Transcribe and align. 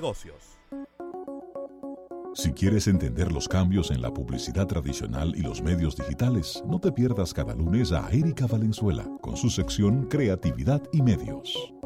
negocios. 0.00 0.58
Si 2.34 2.52
quieres 2.52 2.86
entender 2.86 3.32
los 3.32 3.48
cambios 3.48 3.90
en 3.90 4.00
la 4.00 4.14
publicidad 4.14 4.66
tradicional 4.66 5.34
y 5.34 5.40
los 5.40 5.60
medios 5.60 5.96
digitales, 5.96 6.62
no 6.66 6.78
te 6.78 6.92
pierdas 6.92 7.34
cada 7.34 7.54
lunes 7.54 7.90
a 7.90 8.08
Erika 8.10 8.46
Valenzuela 8.46 9.04
con 9.20 9.36
su 9.36 9.50
sección 9.50 10.06
Creatividad 10.06 10.82
y 10.92 11.02
Medios. 11.02 11.77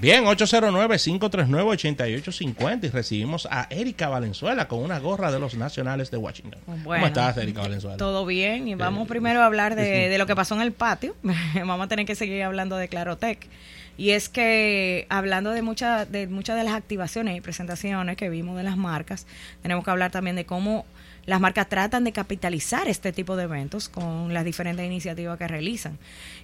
Bien, 0.00 0.24
809-539-8850 0.26 2.84
y 2.84 2.88
recibimos 2.88 3.48
a 3.50 3.66
Erika 3.68 4.08
Valenzuela 4.08 4.68
con 4.68 4.80
una 4.80 5.00
gorra 5.00 5.32
de 5.32 5.40
los 5.40 5.56
nacionales 5.56 6.12
de 6.12 6.18
Washington. 6.18 6.60
¿Cómo 6.66 6.94
estás, 6.94 7.36
Erika 7.36 7.62
Valenzuela? 7.62 7.96
Todo 7.96 8.24
bien 8.24 8.68
y 8.68 8.76
vamos 8.76 9.08
primero 9.08 9.42
a 9.42 9.46
hablar 9.46 9.74
de, 9.74 9.82
de, 10.08 10.18
lo 10.18 10.26
que 10.26 10.36
pasó 10.36 10.54
en 10.54 10.60
el 10.60 10.70
patio. 10.70 11.16
vamos 11.54 11.84
a 11.84 11.88
tener 11.88 12.06
que 12.06 12.14
seguir 12.14 12.44
hablando 12.44 12.76
de 12.76 12.86
Clarotec. 12.86 13.48
Y 13.96 14.10
es 14.10 14.28
que 14.28 15.08
hablando 15.08 15.50
de, 15.50 15.62
muchas 15.62 16.12
de 16.12 16.28
muchas 16.28 16.56
de 16.56 16.62
las 16.62 16.74
activaciones 16.74 17.36
y 17.36 17.40
presentaciones 17.40 18.16
que 18.16 18.28
vimos 18.28 18.56
de 18.56 18.62
las 18.62 18.76
marcas, 18.76 19.26
tenemos 19.62 19.84
que 19.84 19.90
hablar 19.90 20.12
también 20.12 20.36
de 20.36 20.46
cómo 20.46 20.86
las 21.28 21.42
marcas 21.42 21.68
tratan 21.68 22.04
de 22.04 22.12
capitalizar 22.12 22.88
este 22.88 23.12
tipo 23.12 23.36
de 23.36 23.44
eventos 23.44 23.90
con 23.90 24.32
las 24.32 24.46
diferentes 24.46 24.86
iniciativas 24.86 25.36
que 25.36 25.46
realizan. 25.46 25.98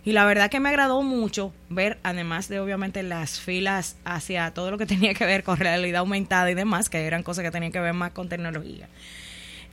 Y 0.05 0.13
la 0.13 0.27
verdad 0.27 0.51
que 0.51 0.61
me 0.61 0.69
agradó 0.69 1.01
mucho 1.01 1.55
ver, 1.71 1.97
además 2.03 2.51
de 2.51 2.61
obviamente 2.61 3.03
las 3.03 3.41
filas 3.41 3.97
hacia 4.05 4.51
todo 4.51 4.71
lo 4.71 4.77
que 4.77 4.85
tenía 4.95 5.15
que 5.15 5.25
ver 5.25 5.43
con 5.43 5.57
realidad 5.57 6.01
aumentada 6.01 6.51
y 6.51 6.55
demás, 6.55 6.91
que 6.91 7.07
eran 7.07 7.23
cosas 7.23 7.45
que 7.45 7.51
tenían 7.51 7.73
que 7.73 7.81
ver 7.81 7.95
más 7.95 8.13
con 8.13 8.29
tecnología. 8.29 8.91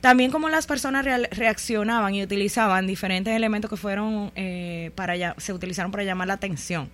También 0.00 0.30
como 0.30 0.48
las 0.48 0.66
personas 0.66 1.04
reaccionaban 1.04 2.14
y 2.14 2.22
utilizaban 2.22 2.86
diferentes 2.86 3.36
elementos 3.36 3.70
que 3.70 3.76
fueron 3.76 4.32
eh, 4.34 4.92
para 4.94 5.38
se 5.38 5.52
utilizaron 5.52 5.92
para 5.92 6.04
llamar 6.04 6.26
la 6.26 6.34
atención 6.34 6.88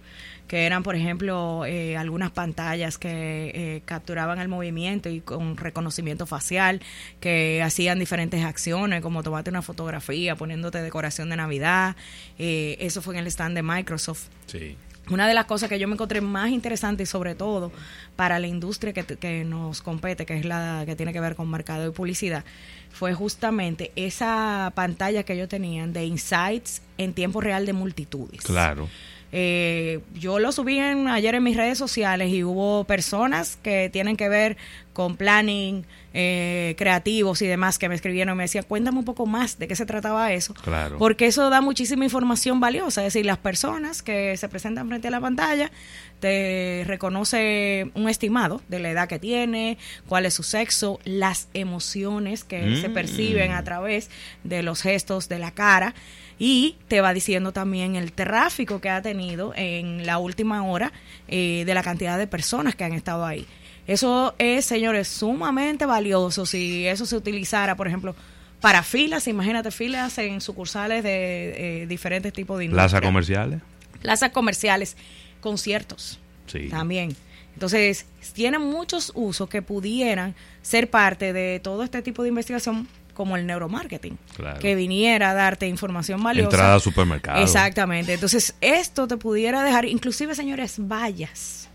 que 0.48 0.64
eran, 0.64 0.82
por 0.82 0.96
ejemplo, 0.96 1.64
eh, 1.66 1.96
algunas 1.96 2.30
pantallas 2.30 2.96
que 2.98 3.52
eh, 3.54 3.82
capturaban 3.84 4.40
el 4.40 4.48
movimiento 4.48 5.10
y 5.10 5.20
con 5.20 5.56
reconocimiento 5.56 6.26
facial, 6.26 6.80
que 7.20 7.62
hacían 7.62 7.98
diferentes 7.98 8.42
acciones, 8.42 9.02
como 9.02 9.22
tomarte 9.22 9.50
una 9.50 9.62
fotografía, 9.62 10.34
poniéndote 10.34 10.80
decoración 10.82 11.28
de 11.28 11.36
Navidad. 11.36 11.96
Eh, 12.38 12.78
eso 12.80 13.02
fue 13.02 13.14
en 13.14 13.20
el 13.20 13.26
stand 13.26 13.54
de 13.54 13.62
Microsoft. 13.62 14.28
Sí. 14.46 14.76
Una 15.10 15.26
de 15.26 15.34
las 15.34 15.46
cosas 15.46 15.68
que 15.68 15.78
yo 15.78 15.88
me 15.88 15.94
encontré 15.94 16.20
más 16.20 16.50
interesante 16.50 17.02
y 17.02 17.06
sobre 17.06 17.34
todo 17.34 17.72
para 18.16 18.38
la 18.38 18.46
industria 18.46 18.92
que, 18.92 19.04
que 19.04 19.44
nos 19.44 19.80
compete, 19.80 20.26
que 20.26 20.36
es 20.36 20.44
la 20.44 20.82
que 20.84 20.96
tiene 20.96 21.12
que 21.12 21.20
ver 21.20 21.34
con 21.34 21.50
mercado 21.50 21.86
y 21.86 21.92
publicidad, 21.92 22.44
fue 22.90 23.14
justamente 23.14 23.92
esa 23.96 24.72
pantalla 24.74 25.22
que 25.22 25.34
ellos 25.34 25.48
tenían 25.48 25.92
de 25.92 26.04
insights 26.04 26.82
en 26.98 27.14
tiempo 27.14 27.40
real 27.40 27.64
de 27.64 27.72
multitudes. 27.72 28.42
Claro. 28.42 28.88
Eh, 29.30 30.00
yo 30.14 30.38
lo 30.38 30.52
subí 30.52 30.78
en, 30.78 31.06
ayer 31.08 31.34
en 31.34 31.42
mis 31.42 31.56
redes 31.56 31.76
sociales 31.76 32.30
y 32.32 32.44
hubo 32.44 32.84
personas 32.84 33.58
que 33.62 33.90
tienen 33.90 34.16
que 34.16 34.28
ver 34.28 34.56
con 34.98 35.16
planning, 35.16 35.86
eh, 36.12 36.74
creativos 36.76 37.40
y 37.42 37.46
demás 37.46 37.78
que 37.78 37.88
me 37.88 37.94
escribieron 37.94 38.34
y 38.34 38.38
me 38.38 38.42
decían, 38.42 38.64
cuéntame 38.66 38.98
un 38.98 39.04
poco 39.04 39.26
más 39.26 39.56
de 39.56 39.68
qué 39.68 39.76
se 39.76 39.86
trataba 39.86 40.32
eso. 40.32 40.54
Claro. 40.54 40.98
Porque 40.98 41.26
eso 41.26 41.48
da 41.50 41.60
muchísima 41.60 42.02
información 42.02 42.58
valiosa. 42.58 43.02
Es 43.02 43.14
decir, 43.14 43.24
las 43.24 43.38
personas 43.38 44.02
que 44.02 44.36
se 44.36 44.48
presentan 44.48 44.88
frente 44.88 45.06
a 45.06 45.12
la 45.12 45.20
pantalla 45.20 45.70
te 46.18 46.82
reconoce 46.88 47.92
un 47.94 48.08
estimado 48.08 48.60
de 48.66 48.80
la 48.80 48.90
edad 48.90 49.08
que 49.08 49.20
tiene, 49.20 49.78
cuál 50.08 50.26
es 50.26 50.34
su 50.34 50.42
sexo, 50.42 50.98
las 51.04 51.46
emociones 51.54 52.42
que 52.42 52.80
se 52.80 52.90
perciben 52.90 53.52
a 53.52 53.60
mm. 53.60 53.64
través 53.64 54.10
de 54.42 54.64
los 54.64 54.82
gestos 54.82 55.28
de 55.28 55.38
la 55.38 55.52
cara 55.52 55.94
y 56.40 56.76
te 56.88 57.00
va 57.00 57.14
diciendo 57.14 57.52
también 57.52 57.94
el 57.94 58.12
tráfico 58.12 58.80
que 58.80 58.90
ha 58.90 59.00
tenido 59.00 59.52
en 59.54 60.06
la 60.06 60.18
última 60.18 60.64
hora 60.64 60.92
eh, 61.28 61.62
de 61.64 61.74
la 61.74 61.84
cantidad 61.84 62.18
de 62.18 62.26
personas 62.26 62.74
que 62.74 62.82
han 62.82 62.94
estado 62.94 63.24
ahí. 63.24 63.46
Eso 63.88 64.34
es, 64.38 64.66
señores, 64.66 65.08
sumamente 65.08 65.86
valioso 65.86 66.44
si 66.44 66.86
eso 66.86 67.06
se 67.06 67.16
utilizara, 67.16 67.74
por 67.74 67.88
ejemplo, 67.88 68.14
para 68.60 68.82
filas, 68.82 69.26
imagínate 69.28 69.70
filas 69.70 70.18
en 70.18 70.42
sucursales 70.42 71.02
de 71.02 71.82
eh, 71.82 71.86
diferentes 71.86 72.32
tipos 72.32 72.58
de 72.58 72.66
industria. 72.66 72.88
¿Plazas 72.88 73.00
comerciales? 73.00 73.60
Plazas 74.02 74.30
comerciales, 74.30 74.96
conciertos 75.40 76.20
sí. 76.46 76.68
también. 76.68 77.16
Entonces, 77.54 78.04
tienen 78.34 78.60
muchos 78.60 79.10
usos 79.14 79.48
que 79.48 79.62
pudieran 79.62 80.34
ser 80.60 80.90
parte 80.90 81.32
de 81.32 81.58
todo 81.58 81.82
este 81.82 82.02
tipo 82.02 82.22
de 82.22 82.28
investigación 82.28 82.86
como 83.14 83.36
el 83.36 83.46
neuromarketing, 83.46 84.16
que 84.60 84.74
viniera 84.76 85.30
a 85.30 85.34
darte 85.34 85.66
información 85.66 86.22
valiosa. 86.22 86.50
Entrada 86.50 86.74
al 86.74 86.80
supermercado. 86.80 87.42
Exactamente. 87.42 88.12
Entonces, 88.12 88.54
esto 88.60 89.08
te 89.08 89.16
pudiera 89.16 89.64
dejar, 89.64 89.86
inclusive, 89.86 90.36
señores, 90.36 90.76
vallas. 90.78 91.67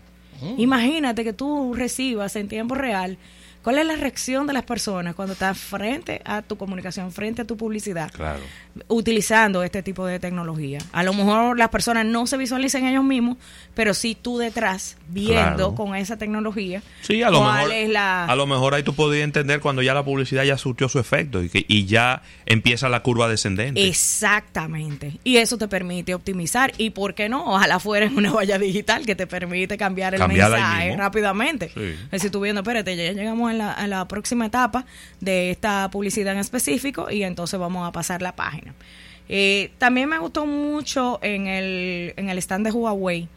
Imagínate 0.56 1.24
que 1.24 1.32
tú 1.32 1.74
recibas 1.74 2.36
en 2.36 2.48
tiempo 2.48 2.74
real 2.74 3.18
¿Cuál 3.64 3.78
es 3.78 3.86
la 3.86 3.96
reacción 3.96 4.46
de 4.46 4.52
las 4.52 4.64
personas 4.64 5.14
cuando 5.14 5.32
estás 5.32 5.56
frente 5.56 6.20
a 6.26 6.42
tu 6.42 6.58
comunicación, 6.58 7.10
frente 7.10 7.40
a 7.40 7.44
tu 7.46 7.56
publicidad, 7.56 8.12
claro. 8.12 8.40
utilizando 8.88 9.62
este 9.62 9.82
tipo 9.82 10.04
de 10.04 10.20
tecnología? 10.20 10.80
A 10.92 11.02
lo 11.02 11.14
mejor 11.14 11.58
las 11.58 11.70
personas 11.70 12.04
no 12.04 12.26
se 12.26 12.36
visualizan 12.36 12.84
ellos 12.84 13.04
mismos, 13.04 13.38
pero 13.72 13.94
sí 13.94 14.18
tú 14.20 14.36
detrás, 14.36 14.98
viendo 15.08 15.74
con 15.74 15.96
esa 15.96 16.18
tecnología. 16.18 16.82
Sí, 17.00 17.22
a 17.22 17.30
lo, 17.30 17.42
mejor, 17.42 17.72
a 17.96 18.36
lo 18.36 18.46
mejor 18.46 18.74
ahí 18.74 18.82
tú 18.82 18.94
podías 18.94 19.24
entender 19.24 19.60
cuando 19.60 19.80
ya 19.80 19.94
la 19.94 20.04
publicidad 20.04 20.44
ya 20.44 20.58
surtió 20.58 20.90
su 20.90 20.98
efecto 20.98 21.42
y, 21.42 21.48
que, 21.48 21.64
y 21.66 21.86
ya 21.86 22.20
empieza 22.44 22.90
la 22.90 23.00
curva 23.00 23.30
descendente. 23.30 23.88
Exactamente. 23.88 25.18
Y 25.24 25.38
eso 25.38 25.56
te 25.56 25.68
permite 25.68 26.14
optimizar. 26.14 26.74
Y 26.76 26.90
por 26.90 27.14
qué 27.14 27.30
no, 27.30 27.54
ojalá 27.54 27.80
fuera 27.80 28.04
en 28.04 28.14
una 28.14 28.30
valla 28.30 28.58
digital 28.58 29.06
que 29.06 29.14
te 29.14 29.26
permite 29.26 29.78
cambiar 29.78 30.14
el 30.14 30.28
mensaje 30.28 30.94
rápidamente. 30.98 31.70
Sí. 31.72 31.80
Es 31.80 32.10
decir, 32.10 32.30
tú 32.30 32.40
viendo, 32.40 32.60
espérate, 32.60 32.94
ya 32.94 33.12
llegamos 33.12 33.50
a 33.50 33.53
en 33.60 33.90
la, 33.90 34.08
próxima 34.08 34.46
etapa 34.46 34.84
de 35.20 35.50
esta 35.50 35.90
publicidad 35.90 36.34
en 36.34 36.40
específico 36.40 37.10
y 37.10 37.22
entonces 37.22 37.58
vamos 37.58 37.86
a 37.88 37.92
pasar 37.92 38.22
la 38.22 38.36
página. 38.36 38.74
Eh, 39.28 39.72
también 39.78 40.08
me 40.08 40.18
gustó 40.18 40.46
mucho 40.46 41.18
en 41.22 41.46
el, 41.46 42.12
en 42.16 42.28
el 42.28 42.38
stand 42.38 42.66
de 42.66 42.72
Huawei 42.72 43.28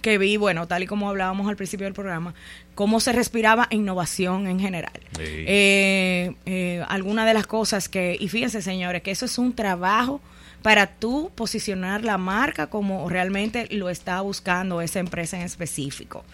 que 0.00 0.18
vi, 0.18 0.36
bueno, 0.36 0.66
tal 0.66 0.82
y 0.82 0.86
como 0.86 1.08
hablábamos 1.08 1.48
al 1.48 1.54
principio 1.54 1.84
del 1.84 1.94
programa, 1.94 2.34
cómo 2.74 2.98
se 2.98 3.12
respiraba 3.12 3.68
innovación 3.70 4.48
en 4.48 4.58
general. 4.58 4.98
Eh, 5.20 6.34
eh, 6.44 6.84
algunas 6.88 7.24
de 7.24 7.34
las 7.34 7.46
cosas 7.46 7.88
que, 7.88 8.16
y 8.18 8.28
fíjense 8.28 8.62
señores, 8.62 9.02
que 9.02 9.12
eso 9.12 9.26
es 9.26 9.38
un 9.38 9.54
trabajo 9.54 10.20
para 10.62 10.88
tú 10.88 11.30
posicionar 11.36 12.04
la 12.04 12.18
marca 12.18 12.68
como 12.68 13.08
realmente 13.08 13.68
lo 13.70 13.90
está 13.90 14.20
buscando 14.22 14.80
esa 14.80 14.98
empresa 14.98 15.36
en 15.36 15.44
específico. 15.44 16.24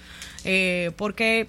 porque 0.96 1.48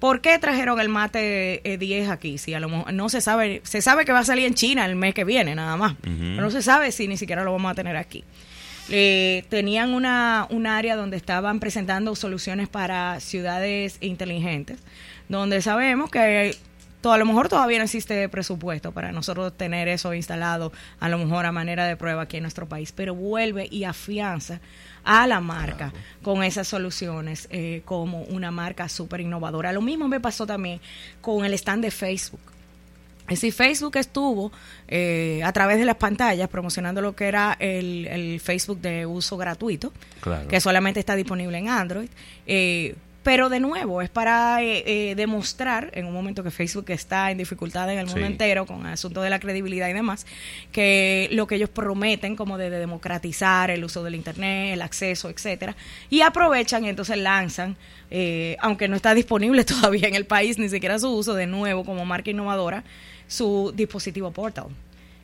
¿Por 0.00 0.22
qué 0.22 0.38
trajeron 0.38 0.80
el 0.80 0.88
mate 0.88 1.60
10 1.78 2.08
eh, 2.08 2.10
aquí? 2.10 2.38
Si 2.38 2.54
a 2.54 2.60
lo 2.60 2.70
mejor 2.70 2.92
no 2.92 3.10
se 3.10 3.20
sabe, 3.20 3.60
se 3.64 3.82
sabe 3.82 4.06
que 4.06 4.12
va 4.12 4.20
a 4.20 4.24
salir 4.24 4.46
en 4.46 4.54
China 4.54 4.86
el 4.86 4.96
mes 4.96 5.12
que 5.12 5.24
viene, 5.24 5.54
nada 5.54 5.76
más. 5.76 5.94
Pero 6.02 6.40
no 6.40 6.50
se 6.50 6.62
sabe 6.62 6.90
si 6.90 7.06
ni 7.06 7.18
siquiera 7.18 7.44
lo 7.44 7.52
vamos 7.52 7.70
a 7.70 7.74
tener 7.74 7.96
aquí. 7.96 8.24
Eh, 8.88 9.44
tenían 9.50 9.92
una, 9.92 10.46
un 10.50 10.66
área 10.66 10.96
donde 10.96 11.18
estaban 11.18 11.60
presentando 11.60 12.16
soluciones 12.16 12.68
para 12.68 13.20
ciudades 13.20 13.98
inteligentes, 14.00 14.78
donde 15.28 15.60
sabemos 15.60 16.10
que 16.10 16.56
a 17.04 17.16
lo 17.16 17.24
mejor 17.24 17.48
todavía 17.48 17.78
no 17.78 17.84
existe 17.84 18.28
presupuesto 18.28 18.92
para 18.92 19.12
nosotros 19.12 19.56
tener 19.56 19.88
eso 19.88 20.12
instalado, 20.12 20.72
a 20.98 21.08
lo 21.08 21.18
mejor 21.18 21.46
a 21.46 21.52
manera 21.52 21.86
de 21.86 21.96
prueba 21.96 22.22
aquí 22.22 22.36
en 22.36 22.42
nuestro 22.42 22.68
país, 22.68 22.92
pero 22.92 23.14
vuelve 23.14 23.66
y 23.70 23.84
afianza 23.84 24.60
a 25.02 25.26
la 25.26 25.40
marca 25.40 25.92
con 26.22 26.42
esas 26.42 26.68
soluciones 26.68 27.48
eh, 27.50 27.82
como 27.84 28.22
una 28.24 28.50
marca 28.50 28.88
súper 28.88 29.20
innovadora. 29.20 29.72
Lo 29.72 29.80
mismo 29.80 30.08
me 30.08 30.20
pasó 30.20 30.46
también 30.46 30.80
con 31.20 31.44
el 31.44 31.54
stand 31.54 31.84
de 31.84 31.90
Facebook. 31.90 32.40
Es 33.30 33.40
decir, 33.40 33.52
Facebook 33.52 33.96
estuvo 33.96 34.50
eh, 34.88 35.40
a 35.44 35.52
través 35.52 35.78
de 35.78 35.84
las 35.84 35.94
pantallas 35.96 36.48
promocionando 36.48 37.00
lo 37.00 37.14
que 37.14 37.28
era 37.28 37.56
el, 37.60 38.40
Facebook 38.42 38.80
de 38.80 39.06
uso 39.06 39.36
gratuito, 39.36 39.92
que 40.48 40.60
solamente 40.60 40.98
está 40.98 41.14
disponible 41.14 41.56
en 41.56 41.68
Android. 41.68 42.08
Eh, 42.46 42.96
pero 43.22 43.50
de 43.50 43.60
nuevo, 43.60 44.00
es 44.00 44.08
para 44.08 44.62
eh, 44.62 44.82
eh, 44.86 45.14
demostrar, 45.14 45.90
en 45.94 46.06
un 46.06 46.12
momento 46.12 46.42
que 46.42 46.50
Facebook 46.50 46.86
está 46.88 47.30
en 47.30 47.36
dificultad 47.38 47.92
en 47.92 47.98
el 47.98 48.06
mundo 48.06 48.24
entero 48.24 48.64
con 48.64 48.86
el 48.86 48.94
asunto 48.94 49.20
de 49.20 49.28
la 49.28 49.38
credibilidad 49.38 49.88
y 49.88 49.92
demás, 49.92 50.26
que 50.72 51.28
lo 51.32 51.46
que 51.46 51.56
ellos 51.56 51.68
prometen 51.68 52.34
como 52.34 52.56
de, 52.56 52.70
democratizar 52.70 53.70
el 53.70 53.84
uso 53.84 54.02
del 54.02 54.14
Internet, 54.14 54.72
el 54.72 54.80
acceso, 54.80 55.28
etcétera, 55.28 55.76
y 56.08 56.22
aprovechan 56.22 56.84
y 56.84 56.88
entonces 56.88 57.18
lanzan, 57.18 57.76
eh, 58.10 58.56
aunque 58.60 58.88
no 58.88 58.96
está 58.96 59.12
disponible 59.12 59.64
todavía 59.66 60.08
en 60.08 60.14
el 60.14 60.24
país, 60.24 60.58
ni 60.58 60.70
siquiera 60.70 60.98
su 60.98 61.10
uso, 61.10 61.34
de 61.34 61.46
nuevo 61.46 61.84
como 61.84 62.06
marca 62.06 62.30
innovadora, 62.30 62.84
su 63.28 63.72
dispositivo 63.76 64.30
portal, 64.30 64.68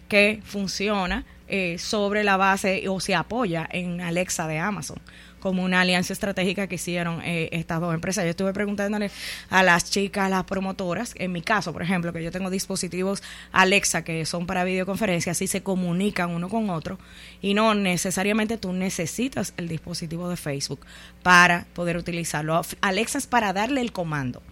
que 0.06 0.40
funciona 0.44 1.24
eh, 1.48 1.78
sobre 1.78 2.24
la 2.24 2.36
base 2.36 2.88
o 2.88 3.00
se 3.00 3.14
apoya 3.14 3.66
en 3.70 4.02
Alexa 4.02 4.46
de 4.46 4.58
Amazon 4.58 4.98
como 5.46 5.62
una 5.62 5.82
alianza 5.82 6.12
estratégica 6.12 6.66
que 6.66 6.74
hicieron 6.74 7.22
eh, 7.22 7.48
estas 7.52 7.80
dos 7.80 7.94
empresas. 7.94 8.24
Yo 8.24 8.30
estuve 8.30 8.52
preguntándole 8.52 9.12
a 9.48 9.62
las 9.62 9.88
chicas, 9.88 10.28
las 10.28 10.42
promotoras, 10.42 11.14
en 11.16 11.30
mi 11.30 11.40
caso, 11.40 11.72
por 11.72 11.82
ejemplo, 11.82 12.12
que 12.12 12.20
yo 12.20 12.32
tengo 12.32 12.50
dispositivos 12.50 13.22
Alexa 13.52 14.02
que 14.02 14.26
son 14.26 14.44
para 14.46 14.64
videoconferencias 14.64 15.40
y 15.42 15.46
se 15.46 15.62
comunican 15.62 16.32
uno 16.32 16.48
con 16.48 16.68
otro 16.68 16.98
y 17.40 17.54
no 17.54 17.76
necesariamente 17.76 18.58
tú 18.58 18.72
necesitas 18.72 19.54
el 19.56 19.68
dispositivo 19.68 20.28
de 20.28 20.36
Facebook 20.36 20.80
para 21.22 21.68
poder 21.74 21.96
utilizarlo. 21.96 22.60
Alexa 22.80 23.18
es 23.18 23.28
para 23.28 23.52
darle 23.52 23.82
el 23.82 23.92
comando 23.92 24.42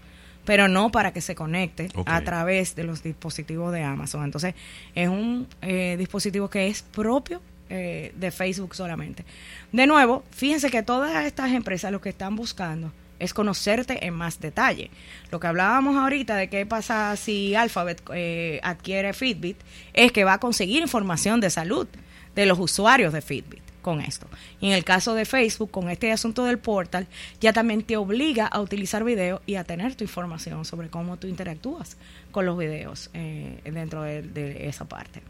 pero 0.45 0.69
no 0.69 0.93
para 0.93 1.13
que 1.13 1.23
se 1.23 1.35
conecte 1.35 1.89
a 2.07 2.21
través 2.21 2.77
de 2.77 2.85
los 2.85 3.03
dispositivos 3.03 3.73
de 3.73 3.83
Amazon. 3.83 4.25
Entonces, 4.25 4.55
es 4.95 5.09
un 5.09 5.49
eh, 5.63 5.97
dispositivo 5.99 6.51
que 6.51 6.69
es 6.69 6.83
propio 6.83 7.41
eh, 7.71 8.13
de 8.17 8.31
Facebook 8.31 8.75
solamente. 8.75 9.25
De 9.73 9.87
nuevo, 9.87 10.25
fíjense 10.31 10.71
que 10.71 10.83
todas 10.83 11.25
estas 11.25 11.53
empresas 11.53 11.91
lo 11.93 12.01
que 12.01 12.11
están 12.11 12.37
buscando 12.37 12.93
es 13.19 13.33
conocerte 13.33 14.07
en 14.07 14.15
más 14.15 14.41
detalle. 14.41 14.91
Lo 15.31 15.41
que 15.41 15.47
hablábamos 15.47 15.97
ahorita 15.97 16.37
de 16.37 16.49
qué 16.49 16.67
pasa 16.67 17.17
si 17.17 17.55
Alphabet 17.55 18.03
eh, 18.13 18.61
adquiere 18.63 19.13
Fitbit 19.13 19.57
es 19.93 20.13
que 20.13 20.25
va 20.25 20.35
a 20.35 20.41
conseguir 20.41 20.83
información 20.83 21.41
de 21.41 21.51
salud 21.51 21.87
de 22.35 22.47
los 22.47 22.59
usuarios 22.59 23.13
de 23.13 23.23
Fitbit 23.23 23.64
con 23.85 24.01
esto. 24.01 24.27
Y 24.61 24.69
en 24.69 24.73
el 24.73 24.83
caso 24.83 25.15
de 25.15 25.27
Facebook, 25.27 25.71
con 25.71 25.91
este 25.91 26.11
asunto 26.11 26.45
del 26.45 26.59
portal, 26.59 27.07
ya 27.39 27.53
también 27.53 27.83
te 27.83 27.99
obliga 27.99 28.47
a 28.47 28.61
utilizar 28.61 29.05
video 29.05 29.43
y 29.45 29.57
a 29.57 29.65
tener 29.65 29.95
tu 29.95 30.03
información 30.05 30.65
sobre 30.65 30.89
cómo 30.89 31.19
tú 31.19 31.27
interactúas 31.29 31.99
con 32.33 32.47
los 32.47 32.57
videos 32.59 33.11
eh, 33.13 33.61
dentro 33.65 34.03
de, 34.03 34.67
esa 34.67 34.87
parte. 34.87 35.21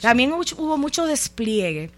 También 0.00 0.32
hubo 0.32 0.78
mucho 0.78 1.04
despliegue 1.04 1.90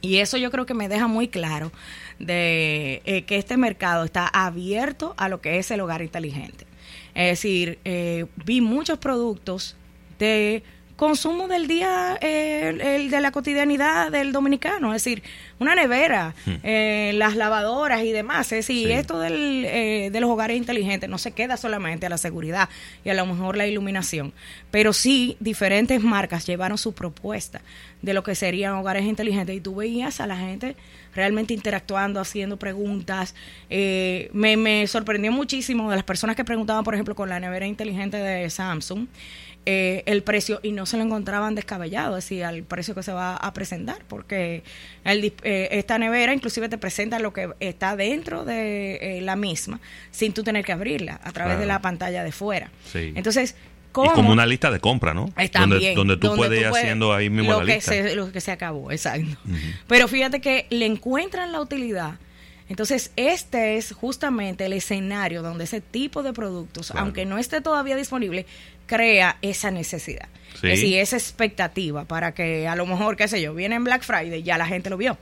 y 0.00 0.16
eso 0.16 0.38
yo 0.38 0.50
creo 0.50 0.64
que 0.64 0.74
me 0.74 0.88
deja 0.88 1.08
muy 1.08 1.28
claro 1.28 1.70
de 2.18 3.02
eh, 3.04 3.24
que 3.24 3.36
este 3.36 3.58
mercado 3.58 4.04
está 4.04 4.26
abierto 4.26 5.14
a 5.18 5.28
lo 5.28 5.42
que 5.42 5.58
es 5.58 5.70
el 5.70 5.80
hogar 5.80 6.00
inteligente. 6.00 6.66
Es 7.14 7.38
decir, 7.38 7.78
eh, 7.84 8.24
vi 8.46 8.62
muchos 8.62 8.98
productos 8.98 9.76
de 10.18 10.62
consumo 10.96 11.48
del 11.48 11.66
día, 11.66 12.16
el, 12.20 13.10
de 13.10 13.20
la 13.20 13.32
cotidianidad 13.32 14.12
del 14.12 14.32
dominicano, 14.32 14.94
es 14.94 15.04
decir, 15.04 15.22
una 15.58 15.74
nevera, 15.74 16.34
hmm. 16.46 16.52
eh, 16.62 17.12
las 17.14 17.36
lavadoras 17.36 18.02
y 18.02 18.12
demás. 18.12 18.52
Es 18.52 18.66
decir, 18.66 18.90
esto 18.90 19.18
del, 19.18 19.64
eh, 19.66 20.10
de 20.12 20.20
los 20.20 20.30
hogares 20.30 20.56
inteligentes 20.56 21.08
no 21.10 21.18
se 21.18 21.32
queda 21.32 21.56
solamente 21.56 22.06
a 22.06 22.08
la 22.08 22.18
seguridad 22.18 22.68
y 23.04 23.10
a 23.10 23.14
lo 23.14 23.26
mejor 23.26 23.56
la 23.56 23.66
iluminación, 23.66 24.32
pero 24.70 24.92
sí 24.92 25.36
diferentes 25.40 26.02
marcas 26.02 26.46
llevaron 26.46 26.78
su 26.78 26.92
propuesta 26.92 27.60
de 28.02 28.14
lo 28.14 28.22
que 28.22 28.34
serían 28.34 28.74
hogares 28.74 29.04
inteligentes 29.04 29.56
y 29.56 29.60
tú 29.60 29.76
veías 29.76 30.20
a 30.20 30.26
la 30.26 30.36
gente 30.36 30.76
realmente 31.14 31.54
interactuando, 31.54 32.20
haciendo 32.20 32.58
preguntas. 32.58 33.34
Eh, 33.70 34.28
me, 34.32 34.56
me 34.56 34.86
sorprendió 34.86 35.32
muchísimo 35.32 35.88
de 35.90 35.96
las 35.96 36.04
personas 36.04 36.36
que 36.36 36.44
preguntaban, 36.44 36.84
por 36.84 36.94
ejemplo, 36.94 37.14
con 37.14 37.28
la 37.28 37.40
nevera 37.40 37.66
inteligente 37.66 38.16
de 38.16 38.50
Samsung. 38.50 39.06
Eh, 39.66 40.02
el 40.04 40.22
precio 40.22 40.60
y 40.62 40.72
no 40.72 40.84
se 40.84 40.98
lo 40.98 41.04
encontraban 41.04 41.54
descabellado, 41.54 42.18
es 42.18 42.24
decir, 42.24 42.44
al 42.44 42.64
precio 42.64 42.94
que 42.94 43.02
se 43.02 43.14
va 43.14 43.34
a 43.34 43.54
presentar, 43.54 43.96
porque 44.08 44.62
el, 45.04 45.32
eh, 45.42 45.68
esta 45.72 45.96
nevera 45.96 46.34
inclusive 46.34 46.68
te 46.68 46.76
presenta 46.76 47.18
lo 47.18 47.32
que 47.32 47.48
está 47.60 47.96
dentro 47.96 48.44
de 48.44 48.96
eh, 48.96 49.20
la 49.22 49.36
misma 49.36 49.80
sin 50.10 50.34
tú 50.34 50.42
tener 50.42 50.66
que 50.66 50.72
abrirla 50.72 51.18
a 51.24 51.32
través 51.32 51.58
de 51.58 51.64
la 51.64 51.80
pantalla 51.80 52.22
de 52.22 52.30
fuera. 52.30 52.70
Entonces, 52.92 53.56
¿cómo? 53.92 54.10
Y 54.12 54.14
como 54.14 54.32
una 54.32 54.44
lista 54.44 54.70
de 54.70 54.80
compra, 54.80 55.14
¿no? 55.14 55.30
Está 55.38 55.60
donde, 55.60 55.94
donde 55.94 56.18
tú 56.18 56.36
puedes 56.36 56.60
ir 56.60 56.66
haciendo 56.66 57.14
ahí 57.14 57.30
mismo 57.30 57.52
lo 57.52 57.60
la 57.60 57.66
que 57.66 57.74
lista. 57.76 57.92
Se, 57.92 58.14
lo 58.14 58.30
que 58.32 58.42
se 58.42 58.52
acabó, 58.52 58.92
exacto. 58.92 59.38
Pero 59.86 60.08
fíjate 60.08 60.42
que 60.42 60.66
le 60.68 60.84
encuentran 60.84 61.52
la 61.52 61.60
utilidad 61.62 62.18
entonces, 62.68 63.12
este 63.16 63.76
es 63.76 63.92
justamente 63.92 64.64
el 64.64 64.72
escenario 64.72 65.42
donde 65.42 65.64
ese 65.64 65.82
tipo 65.82 66.22
de 66.22 66.32
productos, 66.32 66.92
aunque 66.92 67.26
no 67.26 67.36
esté 67.36 67.60
todavía 67.60 67.94
disponible, 67.94 68.46
crea 68.86 69.36
esa 69.42 69.70
necesidad. 69.70 70.28
Es 70.56 70.80
decir, 70.80 70.98
esa 70.98 71.16
expectativa 71.16 72.04
para 72.04 72.32
que 72.32 72.66
a 72.68 72.76
lo 72.76 72.86
mejor, 72.86 73.16
qué 73.16 73.28
sé 73.28 73.42
yo, 73.42 73.54
viene 73.54 73.74
en 73.74 73.84
Black 73.84 74.02
Friday, 74.02 74.42
ya 74.42 74.56
la 74.56 74.66
gente 74.66 74.88
lo 74.88 74.96
vio. 74.96 75.18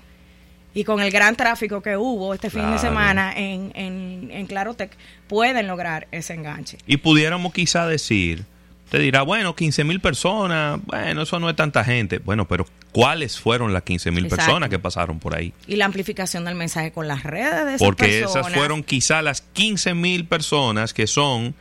Y 0.74 0.84
con 0.84 1.00
el 1.00 1.10
gran 1.10 1.36
tráfico 1.36 1.82
que 1.82 1.96
hubo 1.96 2.32
este 2.32 2.48
fin 2.48 2.70
de 2.70 2.78
semana 2.78 3.32
en, 3.36 3.72
en, 3.74 4.30
en 4.30 4.46
Clarotec, 4.46 4.92
pueden 5.26 5.66
lograr 5.66 6.06
ese 6.12 6.34
enganche. 6.34 6.78
Y 6.86 6.98
pudiéramos 6.98 7.52
quizá 7.52 7.86
decir 7.86 8.44
te 8.92 8.98
dirá, 8.98 9.22
bueno, 9.22 9.56
15 9.56 9.84
mil 9.84 10.00
personas, 10.00 10.78
bueno, 10.84 11.22
eso 11.22 11.40
no 11.40 11.48
es 11.48 11.56
tanta 11.56 11.82
gente. 11.82 12.18
Bueno, 12.18 12.46
pero 12.46 12.66
¿cuáles 12.92 13.40
fueron 13.40 13.72
las 13.72 13.84
15 13.84 14.10
mil 14.10 14.28
personas 14.28 14.68
que 14.68 14.78
pasaron 14.78 15.18
por 15.18 15.34
ahí? 15.34 15.54
Y 15.66 15.76
la 15.76 15.86
amplificación 15.86 16.44
del 16.44 16.56
mensaje 16.56 16.92
con 16.92 17.08
las 17.08 17.22
redes 17.22 17.64
de 17.64 17.74
esas 17.76 17.78
Porque 17.78 18.20
esas 18.20 18.52
fueron 18.52 18.82
quizá 18.84 19.22
las 19.22 19.40
15 19.40 19.94
mil 19.94 20.26
personas 20.26 20.92
que 20.92 21.06
son, 21.06 21.54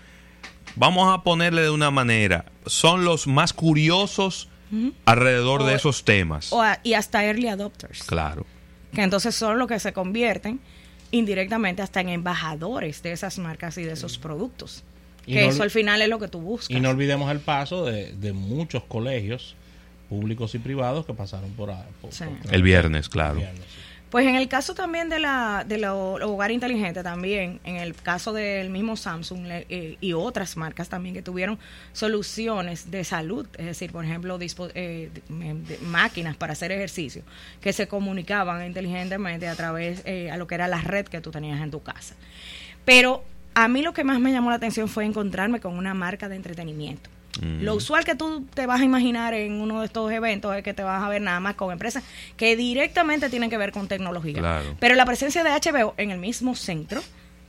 vamos 0.75 1.13
a 1.13 1.23
ponerle 1.23 1.61
de 1.61 1.69
una 1.69 1.91
manera, 1.91 2.45
son 2.65 3.05
los 3.05 3.27
más 3.27 3.53
curiosos 3.53 4.49
alrededor 5.05 5.65
de 5.65 5.75
esos 5.75 6.05
temas. 6.05 6.51
y 6.83 6.93
hasta 6.93 7.25
early 7.25 7.47
adopters. 7.47 8.03
Claro. 8.03 8.45
Que 8.93 9.03
entonces 9.03 9.35
son 9.35 9.57
los 9.57 9.67
que 9.67 9.79
se 9.79 9.93
convierten 9.93 10.59
indirectamente 11.11 11.81
hasta 11.81 12.01
en 12.01 12.09
embajadores 12.09 13.03
de 13.03 13.11
esas 13.11 13.37
marcas 13.37 13.77
y 13.77 13.83
de 13.83 13.93
esos 13.93 14.17
productos 14.17 14.83
que 15.25 15.45
eso 15.47 15.63
al 15.63 15.71
final 15.71 16.01
es 16.01 16.09
lo 16.09 16.19
que 16.19 16.27
tú 16.27 16.39
buscas. 16.39 16.75
Y 16.75 16.79
no 16.79 16.89
olvidemos 16.89 17.31
el 17.31 17.39
paso 17.39 17.85
de, 17.85 18.33
muchos 18.33 18.83
colegios 18.83 19.55
públicos 20.09 20.53
y 20.55 20.59
privados 20.59 21.05
que 21.05 21.13
pasaron 21.13 21.51
por, 21.51 21.71
ahí. 21.71 21.83
el 22.51 22.63
viernes, 22.63 23.07
claro. 23.07 23.41
Pues 24.11 24.27
en 24.27 24.35
el 24.35 24.49
caso 24.49 24.75
también 24.75 25.07
de 25.07 25.19
la 25.19 25.63
de 25.65 25.87
hogar 25.87 26.51
inteligente 26.51 27.01
también, 27.01 27.61
en 27.63 27.77
el 27.77 27.95
caso 27.95 28.33
del 28.33 28.69
mismo 28.69 28.97
Samsung 28.97 29.45
eh, 29.47 29.97
y 30.01 30.11
otras 30.11 30.57
marcas 30.57 30.89
también 30.89 31.15
que 31.15 31.21
tuvieron 31.21 31.57
soluciones 31.93 32.91
de 32.91 33.05
salud, 33.05 33.47
es 33.57 33.67
decir, 33.67 33.93
por 33.93 34.03
ejemplo, 34.03 34.37
eh, 34.75 35.09
máquinas 35.83 36.35
para 36.35 36.51
hacer 36.51 36.73
ejercicio 36.73 37.23
que 37.61 37.71
se 37.71 37.87
comunicaban 37.87 38.65
inteligentemente 38.65 39.47
a 39.47 39.55
través 39.55 40.01
eh, 40.03 40.29
a 40.29 40.35
lo 40.35 40.45
que 40.45 40.55
era 40.55 40.67
la 40.67 40.81
red 40.81 41.05
que 41.05 41.21
tú 41.21 41.31
tenías 41.31 41.61
en 41.61 41.71
tu 41.71 41.81
casa. 41.81 42.15
Pero 42.83 43.23
a 43.53 43.69
mí 43.69 43.81
lo 43.81 43.93
que 43.93 44.03
más 44.03 44.19
me 44.19 44.33
llamó 44.33 44.49
la 44.49 44.57
atención 44.57 44.89
fue 44.89 45.05
encontrarme 45.05 45.61
con 45.61 45.77
una 45.77 45.93
marca 45.93 46.27
de 46.27 46.35
entretenimiento. 46.35 47.09
Mm. 47.39 47.63
Lo 47.63 47.75
usual 47.75 48.03
que 48.03 48.15
tú 48.15 48.45
te 48.53 48.65
vas 48.65 48.81
a 48.81 48.83
imaginar 48.83 49.33
en 49.33 49.53
uno 49.61 49.79
de 49.79 49.85
estos 49.85 50.11
eventos 50.11 50.55
es 50.55 50.63
que 50.63 50.73
te 50.73 50.83
vas 50.83 51.03
a 51.03 51.09
ver 51.09 51.21
nada 51.21 51.39
más 51.39 51.55
con 51.55 51.71
empresas 51.71 52.03
que 52.35 52.55
directamente 52.55 53.29
tienen 53.29 53.49
que 53.49 53.57
ver 53.57 53.71
con 53.71 53.87
tecnología. 53.87 54.61
Pero 54.79 54.95
la 54.95 55.05
presencia 55.05 55.43
de 55.43 55.51
HBO 55.51 55.93
en 55.97 56.11
el 56.11 56.17
mismo 56.17 56.55
centro 56.55 57.01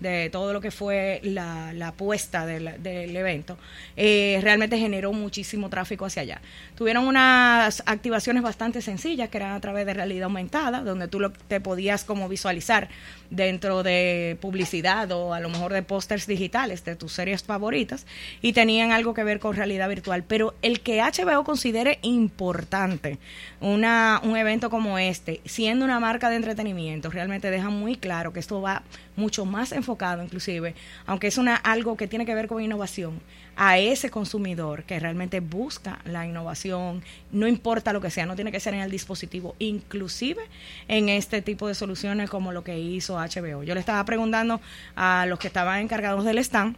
de 0.02 0.28
todo 0.30 0.52
lo 0.52 0.60
que 0.60 0.70
fue 0.70 1.20
la, 1.22 1.72
la 1.72 1.88
apuesta 1.88 2.44
del, 2.44 2.82
del 2.82 3.16
evento, 3.16 3.56
eh, 3.96 4.40
realmente 4.42 4.76
generó 4.76 5.12
muchísimo 5.12 5.70
tráfico 5.70 6.04
hacia 6.04 6.22
allá. 6.22 6.40
Tuvieron 6.76 7.06
unas 7.06 7.82
activaciones 7.86 8.42
bastante 8.42 8.82
sencillas 8.82 9.28
que 9.30 9.38
eran 9.38 9.52
a 9.52 9.60
través 9.60 9.86
de 9.86 9.94
realidad 9.94 10.24
aumentada, 10.24 10.80
donde 10.80 11.08
tú 11.08 11.20
lo, 11.20 11.30
te 11.30 11.60
podías 11.60 12.04
como 12.04 12.28
visualizar 12.28 12.88
dentro 13.30 13.82
de 13.82 14.36
publicidad 14.40 15.10
o 15.12 15.32
a 15.32 15.40
lo 15.40 15.48
mejor 15.48 15.72
de 15.72 15.82
pósters 15.82 16.26
digitales 16.26 16.84
de 16.84 16.96
tus 16.96 17.12
series 17.12 17.44
favoritas 17.44 18.04
y 18.42 18.52
tenían 18.52 18.90
algo 18.90 19.14
que 19.14 19.24
ver 19.24 19.38
con 19.38 19.54
realidad 19.54 19.88
virtual. 19.88 20.24
Pero 20.24 20.54
el 20.62 20.80
que 20.80 21.00
HBO 21.00 21.44
considere 21.44 21.98
importante 22.02 23.18
una, 23.60 24.20
un 24.24 24.36
evento 24.36 24.68
como 24.68 24.98
este, 24.98 25.40
siendo 25.44 25.84
una 25.84 26.00
marca 26.00 26.28
de 26.28 26.36
entretenimiento, 26.36 27.10
realmente 27.10 27.50
deja 27.50 27.70
muy 27.70 27.94
claro 27.96 28.32
que 28.32 28.40
esto 28.40 28.60
va 28.60 28.82
mucho 29.16 29.44
más 29.44 29.72
enfocado 29.72 29.91
inclusive, 30.22 30.74
aunque 31.06 31.26
es 31.28 31.38
una, 31.38 31.56
algo 31.56 31.96
que 31.96 32.06
tiene 32.06 32.26
que 32.26 32.34
ver 32.34 32.48
con 32.48 32.62
innovación, 32.62 33.20
a 33.56 33.78
ese 33.78 34.10
consumidor 34.10 34.84
que 34.84 34.98
realmente 34.98 35.40
busca 35.40 36.00
la 36.04 36.26
innovación, 36.26 37.02
no 37.30 37.46
importa 37.46 37.92
lo 37.92 38.00
que 38.00 38.10
sea, 38.10 38.26
no 38.26 38.34
tiene 38.34 38.50
que 38.50 38.60
ser 38.60 38.74
en 38.74 38.80
el 38.80 38.90
dispositivo, 38.90 39.54
inclusive 39.58 40.42
en 40.88 41.08
este 41.08 41.42
tipo 41.42 41.68
de 41.68 41.74
soluciones 41.74 42.30
como 42.30 42.52
lo 42.52 42.64
que 42.64 42.78
hizo 42.78 43.16
HBO. 43.16 43.62
Yo 43.62 43.74
le 43.74 43.80
estaba 43.80 44.04
preguntando 44.04 44.60
a 44.96 45.26
los 45.26 45.38
que 45.38 45.48
estaban 45.48 45.80
encargados 45.80 46.24
del 46.24 46.38
stand, 46.38 46.76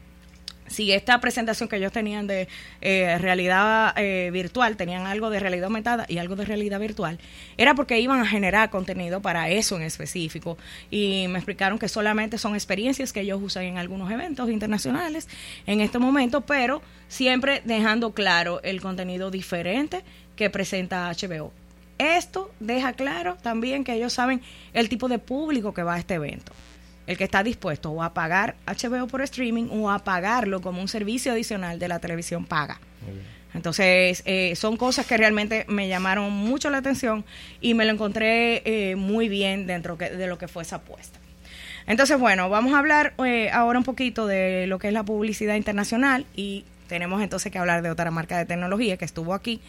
si 0.66 0.92
esta 0.92 1.20
presentación 1.20 1.68
que 1.68 1.76
ellos 1.76 1.92
tenían 1.92 2.26
de 2.26 2.48
eh, 2.80 3.18
realidad 3.18 3.94
eh, 3.96 4.30
virtual, 4.32 4.76
tenían 4.76 5.06
algo 5.06 5.30
de 5.30 5.40
realidad 5.40 5.64
aumentada 5.64 6.06
y 6.08 6.18
algo 6.18 6.36
de 6.36 6.44
realidad 6.44 6.80
virtual, 6.80 7.18
era 7.56 7.74
porque 7.74 8.00
iban 8.00 8.20
a 8.20 8.26
generar 8.26 8.70
contenido 8.70 9.20
para 9.20 9.48
eso 9.50 9.76
en 9.76 9.82
específico. 9.82 10.56
Y 10.90 11.26
me 11.28 11.38
explicaron 11.38 11.78
que 11.78 11.88
solamente 11.88 12.38
son 12.38 12.54
experiencias 12.54 13.12
que 13.12 13.20
ellos 13.20 13.40
usan 13.42 13.64
en 13.64 13.78
algunos 13.78 14.10
eventos 14.10 14.50
internacionales 14.50 15.28
en 15.66 15.80
este 15.80 15.98
momento, 15.98 16.40
pero 16.42 16.82
siempre 17.08 17.62
dejando 17.64 18.12
claro 18.12 18.62
el 18.62 18.80
contenido 18.80 19.30
diferente 19.30 20.02
que 20.36 20.50
presenta 20.50 21.10
HBO. 21.10 21.52
Esto 21.98 22.50
deja 22.58 22.92
claro 22.94 23.36
también 23.40 23.84
que 23.84 23.94
ellos 23.94 24.12
saben 24.12 24.42
el 24.72 24.88
tipo 24.88 25.08
de 25.08 25.18
público 25.18 25.72
que 25.72 25.84
va 25.84 25.94
a 25.94 25.98
este 25.98 26.14
evento 26.14 26.52
el 27.06 27.16
que 27.16 27.24
está 27.24 27.42
dispuesto 27.42 27.90
o 27.90 28.02
a 28.02 28.14
pagar 28.14 28.56
HBO 28.66 29.06
por 29.06 29.22
streaming 29.22 29.68
o 29.70 29.90
a 29.90 29.98
pagarlo 29.98 30.60
como 30.60 30.80
un 30.80 30.88
servicio 30.88 31.32
adicional 31.32 31.78
de 31.78 31.88
la 31.88 31.98
televisión 31.98 32.44
paga. 32.44 32.80
Entonces, 33.54 34.22
eh, 34.26 34.56
son 34.56 34.76
cosas 34.76 35.06
que 35.06 35.16
realmente 35.16 35.64
me 35.68 35.88
llamaron 35.88 36.32
mucho 36.32 36.70
la 36.70 36.78
atención 36.78 37.24
y 37.60 37.74
me 37.74 37.84
lo 37.84 37.92
encontré 37.92 38.62
eh, 38.64 38.96
muy 38.96 39.28
bien 39.28 39.66
dentro 39.66 39.96
de 39.96 40.26
lo 40.26 40.38
que 40.38 40.48
fue 40.48 40.64
esa 40.64 40.76
apuesta. 40.76 41.20
Entonces, 41.86 42.18
bueno, 42.18 42.48
vamos 42.48 42.74
a 42.74 42.78
hablar 42.78 43.14
eh, 43.24 43.50
ahora 43.52 43.78
un 43.78 43.84
poquito 43.84 44.26
de 44.26 44.66
lo 44.66 44.78
que 44.78 44.88
es 44.88 44.94
la 44.94 45.04
publicidad 45.04 45.54
internacional 45.54 46.26
y 46.34 46.64
tenemos 46.86 47.22
entonces 47.22 47.50
que 47.50 47.58
hablar 47.58 47.82
de 47.82 47.90
otra 47.90 48.10
marca 48.10 48.38
de 48.38 48.44
tecnología 48.44 48.96
que 48.96 49.04
estuvo 49.04 49.34
aquí, 49.34 49.60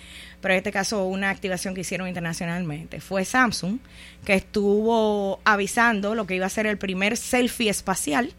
pero 0.42 0.54
en 0.54 0.60
este 0.60 0.72
caso 0.72 1.06
una 1.06 1.30
activación 1.30 1.74
que 1.74 1.82
hicieron 1.82 2.08
internacionalmente. 2.08 3.00
Fue 3.02 3.26
Samsung, 3.26 3.80
que 4.26 4.34
estuvo 4.34 5.40
avisando 5.44 6.16
lo 6.16 6.26
que 6.26 6.36
iba 6.36 6.46
a 6.46 6.50
ser 6.50 6.68
el 6.68 6.78
primer 6.78 7.18
selfie 7.18 7.70
espacial. 7.70 8.34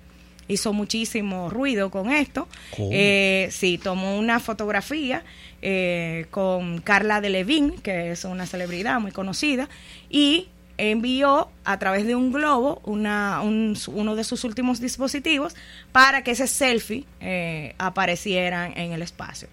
Hizo 0.49 0.73
muchísimo 0.73 1.51
ruido 1.51 1.91
con 1.91 2.13
esto. 2.13 2.47
Eh, 2.79 3.49
sí, 3.51 3.79
tomó 3.79 4.17
una 4.17 4.39
fotografía 4.39 5.25
eh, 5.61 6.27
con 6.31 6.81
Carla 6.81 7.21
Delevingne, 7.21 7.79
que 7.83 8.13
es 8.13 8.25
una 8.25 8.47
celebridad 8.47 9.01
muy 9.01 9.11
conocida, 9.11 9.69
y 10.09 10.49
envió 10.79 11.51
a 11.65 11.79
través 11.79 12.07
de 12.07 12.15
un 12.15 12.33
globo 12.33 12.81
una, 12.85 13.41
uno 13.43 14.17
de 14.17 14.25
sus 14.25 14.45
últimos 14.45 14.81
dispositivos 14.81 15.55
para 15.93 16.23
que 16.23 16.33
ese 16.33 16.47
selfie 16.47 17.05
eh, 17.21 17.75
apareciera 17.79 18.67
en 18.67 18.93
el 18.93 19.03
espacio. 19.03 19.49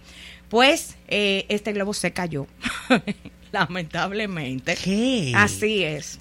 Pues 0.50 0.98
eh, 1.08 1.46
este 1.50 1.74
globo 1.74 1.94
se 1.94 2.12
cayó, 2.12 2.48
lamentablemente. 3.52 4.76
¿Qué? 4.76 5.34
Así 5.36 5.84
es. 5.84 6.20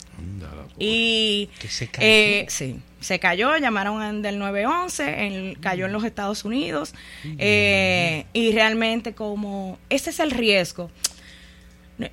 Y 0.78 1.50
se 1.68 1.88
cayó. 1.88 2.06
Eh, 2.06 2.46
sí, 2.48 2.80
se 3.00 3.18
cayó, 3.18 3.56
llamaron 3.58 4.22
del 4.22 4.38
911, 4.38 5.56
cayó 5.60 5.86
en 5.86 5.92
los 5.92 6.04
Estados 6.04 6.44
Unidos 6.44 6.94
y 7.24 8.52
realmente 8.52 9.14
como 9.14 9.78
ese 9.90 10.10
es 10.10 10.20
el 10.20 10.30
riesgo. 10.30 10.90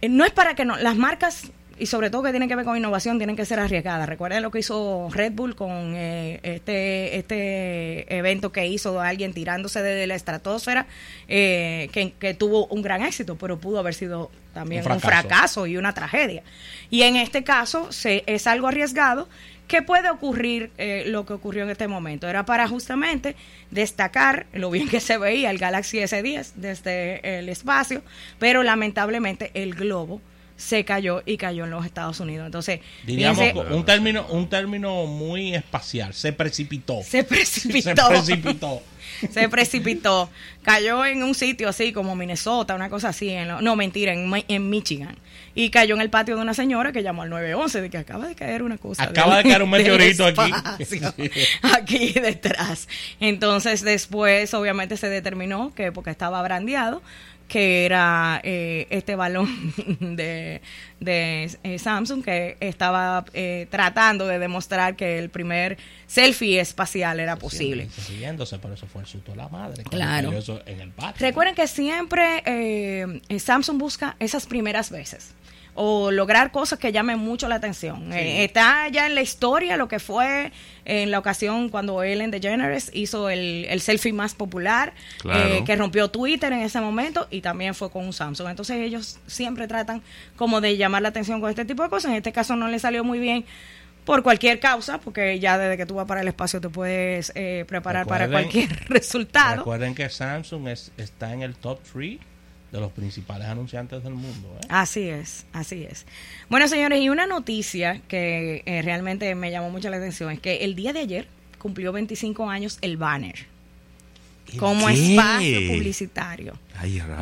No 0.07 0.25
es 0.25 0.31
para 0.31 0.55
que 0.55 0.65
no, 0.65 0.77
las 0.77 0.97
marcas 0.97 1.51
y 1.79 1.85
sobre 1.85 2.09
todo 2.09 2.23
que 2.23 2.31
tiene 2.31 2.47
que 2.47 2.55
ver 2.55 2.65
con 2.65 2.75
innovación, 2.75 3.17
tienen 3.17 3.35
que 3.35 3.45
ser 3.45 3.59
arriesgadas. 3.59 4.07
Recuerden 4.07 4.43
lo 4.43 4.51
que 4.51 4.59
hizo 4.59 5.09
Red 5.11 5.31
Bull 5.31 5.55
con 5.55 5.93
eh, 5.95 6.39
este, 6.43 7.17
este 7.17 8.17
evento 8.17 8.51
que 8.51 8.67
hizo 8.67 8.99
alguien 8.99 9.33
tirándose 9.33 9.81
desde 9.81 10.05
la 10.05 10.15
estratosfera, 10.15 10.87
eh, 11.27 11.89
que, 11.91 12.33
tuvo 12.33 12.67
un 12.67 12.81
gran 12.81 13.01
éxito, 13.03 13.37
pero 13.37 13.59
pudo 13.59 13.79
haber 13.79 13.93
sido 13.93 14.29
también 14.53 14.89
un 14.89 14.99
fracaso, 14.99 15.67
y 15.67 15.77
una 15.77 15.93
tragedia. 15.93 16.43
Y 16.89 17.03
en 17.03 17.15
este 17.15 17.43
caso 17.43 17.91
se, 17.91 18.23
es 18.27 18.45
algo 18.45 18.67
arriesgado 18.67 19.29
que 19.67 19.81
puede 19.81 20.09
ocurrir 20.09 20.71
eh, 20.77 21.03
lo 21.07 21.25
que 21.25 21.33
ocurrió 21.33 21.63
en 21.63 21.69
este 21.69 21.87
momento. 21.87 22.27
Era 22.27 22.43
para 22.45 22.67
justamente 22.67 23.35
destacar 23.71 24.47
lo 24.51 24.69
bien 24.71 24.89
que 24.89 24.99
se 24.99 25.17
veía 25.17 25.49
el 25.51 25.59
Galaxy 25.59 25.99
S10 25.99 26.53
desde 26.55 27.39
el 27.39 27.47
espacio, 27.47 28.01
pero 28.39 28.63
lamentablemente 28.63 29.51
el 29.53 29.75
globo 29.75 30.21
se 30.59 30.83
cayó 30.83 31.23
y 31.25 31.37
cayó 31.37 31.63
en 31.63 31.71
los 31.71 31.85
Estados 31.85 32.19
Unidos. 32.19 32.45
Entonces, 32.45 32.81
diríamos 33.05 33.39
un 33.71 33.85
término 33.85 34.25
un 34.27 34.49
término 34.49 35.05
muy 35.05 35.55
espacial, 35.55 36.13
se 36.13 36.33
precipitó. 36.33 37.01
Se 37.03 37.23
precipitó. 37.23 37.95
Se 37.95 38.09
precipitó. 38.09 38.83
se 39.31 39.49
precipitó. 39.49 40.29
Cayó 40.63 41.05
en 41.05 41.23
un 41.23 41.33
sitio 41.33 41.69
así 41.69 41.93
como 41.93 42.15
Minnesota, 42.15 42.75
una 42.75 42.89
cosa 42.89 43.09
así, 43.09 43.33
no 43.61 43.75
mentira, 43.75 44.13
en, 44.13 44.31
en 44.47 44.69
Michigan. 44.69 45.15
Y 45.55 45.69
cayó 45.71 45.95
en 45.95 46.01
el 46.01 46.09
patio 46.09 46.35
de 46.35 46.41
una 46.41 46.53
señora 46.53 46.91
que 46.91 47.01
llamó 47.01 47.23
al 47.23 47.29
911 47.29 47.81
de 47.81 47.89
que 47.89 47.97
acaba 47.97 48.27
de 48.27 48.35
caer 48.35 48.61
una 48.61 48.77
cosa. 48.77 49.03
Acaba 49.03 49.37
de, 49.37 49.43
caer 49.43 49.63
un 49.63 49.69
meteorito 49.71 50.25
aquí. 50.25 50.51
aquí 51.63 52.13
detrás. 52.13 52.87
Entonces 53.19 53.81
después 53.81 54.53
obviamente 54.53 54.97
se 54.97 55.09
determinó 55.09 55.73
que 55.73 55.91
porque 55.91 56.11
estaba 56.11 56.41
brandeado, 56.41 57.01
que 57.49 57.85
era 57.85 58.39
eh, 58.43 58.87
este 58.89 59.15
balón 59.15 59.73
de, 59.99 60.61
de 61.01 61.57
eh, 61.63 61.79
Samsung 61.79 62.23
que 62.23 62.55
estaba 62.61 63.25
eh, 63.33 63.67
tratando 63.69 64.27
de 64.27 64.39
demostrar 64.39 64.95
que 64.95 65.17
el 65.19 65.29
primer 65.29 65.77
selfie 66.07 66.61
espacial 66.61 67.19
era 67.19 67.35
posible. 67.35 67.89
pero 68.61 68.75
eso 68.75 68.87
fue 68.87 69.01
el 69.01 69.07
susto 69.07 69.31
de 69.31 69.37
la 69.37 69.49
madre. 69.49 69.83
Claro. 69.83 70.31
en 70.65 70.79
el 70.79 70.93
Recuerden 71.17 71.55
que 71.55 71.67
siempre 71.67 73.21
Samsung 73.37 73.77
busca 73.77 74.15
esas 74.19 74.45
primeras 74.45 74.91
veces 74.91 75.33
o 75.81 76.11
lograr 76.11 76.51
cosas 76.51 76.77
que 76.77 76.91
llamen 76.91 77.19
mucho 77.19 77.47
la 77.47 77.55
atención. 77.55 78.11
Eh, 78.11 78.43
está 78.43 78.89
ya 78.89 79.07
en 79.07 79.15
la 79.15 79.21
historia 79.21 79.77
lo 79.77 79.87
que 79.87 79.99
fue 79.99 80.51
en 80.83 81.09
la 81.09 81.19
ocasión 81.19 81.69
cuando 81.69 82.03
Ellen 82.03 82.31
DeGeneres 82.31 82.91
hizo 82.93 83.29
el, 83.29 83.79
selfie 83.79 84.11
más 84.11 84.35
popular, 84.35 84.91
eh, 85.23 85.63
que 85.65 85.77
rompió 85.77 86.09
Twitter 86.09 86.51
en 86.51 86.59
ese 86.59 86.81
momento 86.81 87.27
y 87.31 87.39
también 87.39 87.73
fue 87.75 87.89
con 87.89 88.05
un 88.05 88.11
Samsung. 88.11 88.49
Entonces 88.49 88.75
ellos 88.75 89.19
siempre 89.25 89.69
tratan 89.69 90.01
como 90.35 90.59
de 90.59 90.75
llamar 90.75 91.01
la 91.01 91.09
atención 91.09 91.39
con 91.39 91.49
este 91.49 91.63
tipo 91.63 91.81
de 91.81 91.87
cosas. 91.87 92.11
En 92.11 92.17
este 92.17 92.33
caso 92.33 92.57
no 92.57 92.67
le 92.67 92.77
salió 92.77 93.05
muy 93.05 93.19
bien 93.19 93.45
por 94.03 94.21
cualquier 94.21 94.59
causa, 94.59 94.97
porque 94.97 95.39
ya 95.39 95.57
desde 95.57 95.77
que 95.77 95.85
tú 95.85 95.95
vas 95.95 96.07
para 96.07 96.19
el 96.19 96.27
espacio 96.27 96.59
te 96.59 96.67
puedes 96.67 97.31
eh, 97.35 97.63
preparar 97.69 98.05
para 98.05 98.27
cualquier 98.27 98.67
resultado. 98.89 99.59
Recuerden 99.59 99.95
que 99.95 100.09
Samsung 100.09 100.67
está 100.97 101.33
en 101.33 101.41
el 101.41 101.55
top 101.55 101.79
3 101.93 102.19
de 102.71 102.79
los 102.79 102.91
principales 102.91 103.47
anunciantes 103.47 104.03
del 104.03 104.13
mundo. 104.13 104.55
¿eh? 104.61 104.67
Así 104.69 105.07
es, 105.07 105.45
así 105.53 105.83
es. 105.83 106.05
Bueno, 106.49 106.67
señores, 106.67 107.01
y 107.01 107.09
una 107.09 107.25
noticia 107.25 108.01
que 108.07 108.63
eh, 108.65 108.81
realmente 108.81 109.33
me 109.35 109.51
llamó 109.51 109.69
mucho 109.69 109.89
la 109.89 109.97
atención 109.97 110.31
es 110.31 110.39
que 110.39 110.57
el 110.57 110.75
día 110.75 110.93
de 110.93 110.99
ayer 110.99 111.27
cumplió 111.57 111.91
25 111.91 112.49
años 112.49 112.77
el 112.81 112.97
banner 112.97 113.47
como 114.57 114.89
espacio 114.89 115.67
publicitario. 115.67 116.53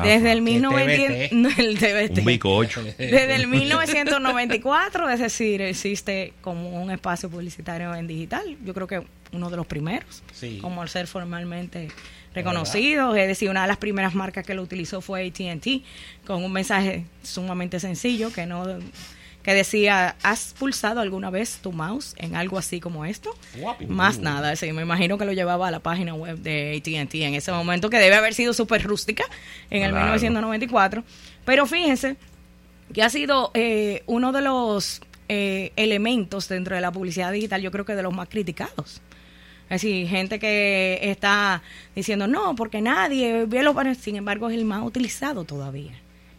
Desde 0.02 0.32
el, 0.32 0.40
1994, 0.40 2.82
Desde 2.98 3.34
el 3.34 3.48
1994, 3.48 5.10
es 5.10 5.20
decir, 5.20 5.60
existe 5.62 6.32
como 6.40 6.80
un 6.80 6.92
espacio 6.92 7.28
publicitario 7.28 7.92
en 7.94 8.06
digital. 8.06 8.56
Yo 8.64 8.72
creo 8.72 8.86
que 8.86 9.02
uno 9.32 9.50
de 9.50 9.56
los 9.56 9.66
primeros, 9.66 10.22
como 10.60 10.80
al 10.80 10.88
ser 10.88 11.08
formalmente 11.08 11.88
reconocidos. 12.38 13.16
Es 13.16 13.28
decir, 13.28 13.50
una 13.50 13.62
de 13.62 13.68
las 13.68 13.76
primeras 13.76 14.14
marcas 14.14 14.46
que 14.46 14.54
lo 14.54 14.62
utilizó 14.62 15.00
fue 15.00 15.26
ATT, 15.26 15.84
con 16.26 16.44
un 16.44 16.52
mensaje 16.52 17.04
sumamente 17.22 17.80
sencillo 17.80 18.32
que 18.32 18.46
no 18.46 18.78
que 19.48 19.54
decía, 19.54 20.14
¿has 20.22 20.54
pulsado 20.58 21.00
alguna 21.00 21.30
vez 21.30 21.60
tu 21.62 21.72
mouse 21.72 22.14
en 22.18 22.36
algo 22.36 22.58
así 22.58 22.80
como 22.80 23.06
esto? 23.06 23.34
Más 23.88 24.18
nada, 24.18 24.54
sí, 24.56 24.70
me 24.72 24.82
imagino 24.82 25.16
que 25.16 25.24
lo 25.24 25.32
llevaba 25.32 25.68
a 25.68 25.70
la 25.70 25.80
página 25.80 26.12
web 26.12 26.36
de 26.36 26.76
ATT 26.76 27.14
en 27.14 27.34
ese 27.34 27.50
momento, 27.52 27.88
que 27.88 27.98
debe 27.98 28.16
haber 28.16 28.34
sido 28.34 28.52
súper 28.52 28.82
rústica 28.82 29.24
en 29.70 29.84
el 29.84 29.94
1994. 29.94 31.02
Pero 31.46 31.64
fíjense 31.64 32.16
que 32.92 33.02
ha 33.02 33.08
sido 33.08 33.50
eh, 33.54 34.02
uno 34.04 34.32
de 34.32 34.42
los 34.42 35.00
eh, 35.30 35.72
elementos 35.76 36.48
dentro 36.48 36.74
de 36.74 36.82
la 36.82 36.92
publicidad 36.92 37.32
digital, 37.32 37.62
yo 37.62 37.70
creo 37.70 37.86
que 37.86 37.94
de 37.94 38.02
los 38.02 38.12
más 38.12 38.28
criticados. 38.28 39.00
Es 39.70 39.82
decir, 39.82 40.08
gente 40.08 40.38
que 40.38 40.98
está 41.02 41.62
diciendo, 41.94 42.26
no, 42.26 42.54
porque 42.54 42.80
nadie 42.80 43.44
ve 43.44 43.62
los 43.62 43.74
banners, 43.74 43.98
sin 43.98 44.16
embargo 44.16 44.48
es 44.48 44.56
el 44.56 44.64
más 44.64 44.82
utilizado 44.82 45.44
todavía. 45.44 45.92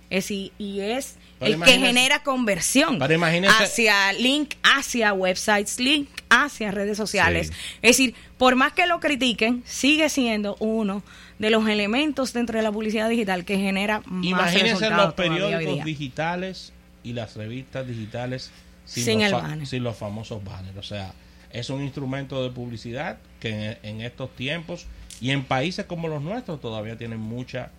Es 0.09 0.23
decir, 0.23 0.51
y 0.57 0.79
es 0.79 1.17
el 1.39 1.61
que 1.61 1.77
genera 1.77 2.23
conversión 2.23 2.99
hacia 3.47 4.11
link, 4.13 4.55
hacia 4.63 5.13
websites, 5.13 5.79
link, 5.79 6.09
hacia 6.29 6.71
redes 6.71 6.97
sociales. 6.97 7.51
Es 7.81 7.97
decir, 7.97 8.15
por 8.37 8.55
más 8.55 8.73
que 8.73 8.87
lo 8.87 8.99
critiquen, 8.99 9.63
sigue 9.65 10.09
siendo 10.09 10.55
uno 10.59 11.03
de 11.37 11.51
los 11.51 11.67
elementos 11.67 12.33
dentro 12.33 12.57
de 12.57 12.63
la 12.63 12.71
publicidad 12.71 13.07
digital 13.07 13.45
que 13.45 13.57
genera 13.57 14.01
más 14.05 14.25
Imagínense 14.25 14.89
los 14.89 15.13
periódicos 15.13 15.85
digitales 15.85 16.73
y 17.03 17.13
las 17.13 17.35
revistas 17.35 17.87
digitales 17.87 18.51
sin, 18.85 19.29
los, 19.29 19.69
sin 19.69 19.83
los 19.83 19.95
famosos 19.95 20.43
banners. 20.43 20.77
O 20.77 20.83
sea, 20.83 21.13
es 21.51 21.69
un 21.69 21.81
instrumento 21.81 22.43
de 22.43 22.49
publicidad 22.49 23.17
que 23.39 23.77
en, 23.83 24.01
estos 24.01 24.35
tiempos 24.35 24.85
y 25.21 25.31
en 25.31 25.43
países 25.43 25.85
como 25.85 26.07
los 26.07 26.21
nuestros 26.21 26.61
todavía 26.61 26.97
tienen 26.97 27.19
mucha 27.19 27.71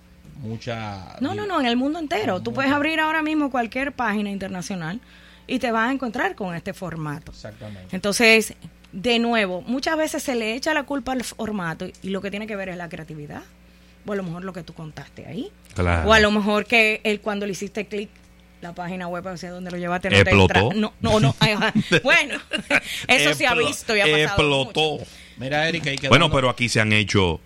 mucha 0.42 1.16
no 1.20 1.34
no 1.34 1.46
no 1.46 1.60
en 1.60 1.66
el 1.66 1.76
mundo 1.76 1.98
entero. 1.98 2.40
Tú 2.40 2.52
puedes 2.52 2.72
abrir 2.72 3.00
ahora 3.00 3.22
mismo 3.22 3.50
cualquier 3.50 3.92
página 3.92 4.30
internacional 4.30 5.00
y 5.46 5.58
te 5.58 5.72
vas 5.72 5.90
a 5.90 5.92
encontrar 5.92 6.34
con 6.34 6.54
este 6.54 6.72
formato. 6.72 7.32
Exactamente. 7.32 7.94
Entonces 7.94 8.54
de 8.92 9.18
nuevo 9.18 9.62
muchas 9.62 9.96
veces 9.96 10.22
se 10.22 10.34
le 10.34 10.54
echa 10.54 10.74
la 10.74 10.84
culpa 10.84 11.12
al 11.12 11.22
formato 11.22 11.86
y 12.02 12.10
lo 12.10 12.20
que 12.20 12.30
tiene 12.30 12.46
que 12.46 12.56
ver 12.56 12.70
es 12.70 12.76
la 12.76 12.88
creatividad 12.88 13.42
o 14.06 14.12
a 14.12 14.16
lo 14.16 14.22
mejor 14.22 14.44
lo 14.44 14.52
que 14.52 14.62
tú 14.62 14.72
contaste 14.72 15.26
ahí. 15.26 15.50
O 16.06 16.12
a 16.12 16.20
lo 16.20 16.30
mejor 16.30 16.66
que 16.66 17.00
el 17.04 17.20
cuando 17.20 17.46
le 17.46 17.52
hiciste 17.52 17.86
clic 17.86 18.10
la 18.60 18.74
página 18.74 19.08
web 19.08 19.26
hacia 19.26 19.50
donde 19.50 19.70
lo 19.70 19.78
llevaste 19.78 20.10
no 20.10 20.16
explotó. 20.16 20.72
no, 20.74 20.92
no, 21.00 21.20
no. 21.20 21.34
bueno, 22.02 22.38
eso 23.08 23.34
se 23.34 23.46
ha 23.46 23.54
visto 23.54 23.96
y 23.96 24.00
ha 24.00 24.04
pasado 24.04 24.22
Explotó. 24.24 24.98
Mira, 25.38 25.68
Erika, 25.68 25.90
Bueno, 26.08 26.30
pero 26.30 26.50
aquí 26.50 26.68
se 26.68 26.80
han 26.80 26.92
hecho, 26.92 27.40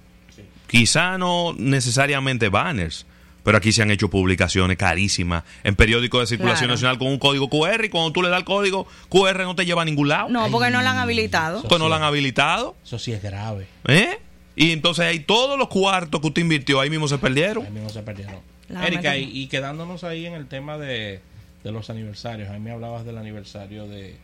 quizá 0.67 1.17
no 1.17 1.55
necesariamente 1.57 2.49
banners, 2.49 3.07
pero 3.45 3.59
aquí 3.59 3.73
se 3.73 3.83
han 3.83 3.91
hecho 3.91 4.09
publicaciones 4.09 4.77
carísimas 4.77 5.45
en 5.63 5.77
periódicos 5.77 6.23
de 6.23 6.27
circulación 6.27 6.71
nacional 6.71 6.99
con 6.99 7.09
un 7.09 7.19
código 7.19 7.49
QR 7.49 7.85
y 7.85 7.89
cuando 7.91 8.11
tú 8.11 8.23
le 8.23 8.31
das 8.31 8.39
el 8.39 8.45
código 8.45 8.89
QR 9.09 9.43
no 9.45 9.55
te 9.55 9.65
lleva 9.65 9.83
a 9.83 9.85
ningún 9.85 10.09
lado. 10.09 10.29
No, 10.31 10.51
porque 10.51 10.71
no 10.71 10.83
lo 10.83 10.89
han 10.89 10.99
habilitado. 10.99 11.63
Eso 11.65 11.79
no 11.79 11.89
lo 11.89 11.95
han 11.95 12.03
habilitado. 12.03 12.75
Eso 12.85 12.99
sí 12.99 13.13
es 13.13 13.23
grave. 13.23 13.69
¿Eh? 13.87 14.19
Y 14.57 14.71
entonces 14.71 15.05
ahí 15.05 15.21
todos 15.21 15.59
los 15.59 15.69
cuartos 15.69 16.21
que 16.21 16.27
usted 16.29 16.43
invirtió, 16.43 16.81
ahí 16.81 16.91
mismo 16.91 17.09
se 17.09 17.19
perdieron. 17.19 17.65
Ahí 17.65 17.73
mismo 17.73 17.89
se 17.89 18.03
perdieron. 18.03 18.41
Erika, 18.69 19.17
y, 19.17 19.47
quedándonos 19.49 20.05
ahí 20.05 20.27
en 20.27 20.35
el 20.35 20.47
tema 20.47 20.79
de, 20.79 21.21
los 21.65 21.91
aniversarios, 21.91 22.49
a 22.49 22.53
mí 22.55 22.61
me 22.61 22.71
hablabas 22.71 23.05
del 23.05 23.19
aniversario 23.19 23.87
de, 23.87 24.17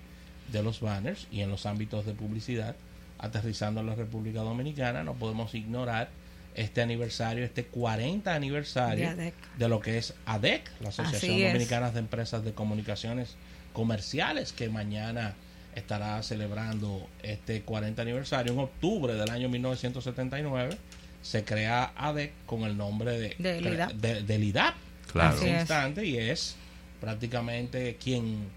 de 0.52 0.62
los 0.62 0.80
banners 0.80 1.26
y 1.30 1.40
en 1.40 1.50
los 1.50 1.66
ámbitos 1.66 2.06
de 2.06 2.14
publicidad, 2.14 2.76
aterrizando 3.18 3.80
en 3.80 3.86
la 3.86 3.94
República 3.94 4.40
Dominicana, 4.40 5.04
no 5.04 5.14
podemos 5.14 5.54
ignorar 5.54 6.08
este 6.54 6.82
aniversario, 6.82 7.44
este 7.44 7.64
40 7.64 8.34
aniversario 8.34 9.14
de, 9.58 9.68
lo 9.68 9.80
que 9.80 9.98
es 9.98 10.14
ADEC, 10.26 10.70
la 10.80 10.88
Asociación 10.88 11.40
Dominicana 11.40 11.90
de 11.90 12.00
Empresas 12.00 12.44
de 12.44 12.52
Comunicaciones 12.52 13.36
Comerciales, 13.72 14.52
que 14.52 14.68
mañana 14.68 15.34
estará 15.74 16.22
celebrando 16.22 17.06
este 17.22 17.62
40 17.62 18.02
aniversario. 18.02 18.52
En 18.52 18.58
octubre 18.58 19.14
del 19.14 19.30
año 19.30 19.48
1979 19.48 20.76
se 21.22 21.44
crea 21.44 21.92
ADEC 21.96 22.32
con 22.46 22.62
el 22.62 22.76
nombre 22.76 23.18
de, 23.18 23.36
de, 23.38 24.38
LIDAP. 24.38 24.74
Claro. 25.12 25.46
instante 25.46 26.06
y 26.06 26.16
es 26.16 26.56
prácticamente 27.00 27.96
quien 28.02 28.48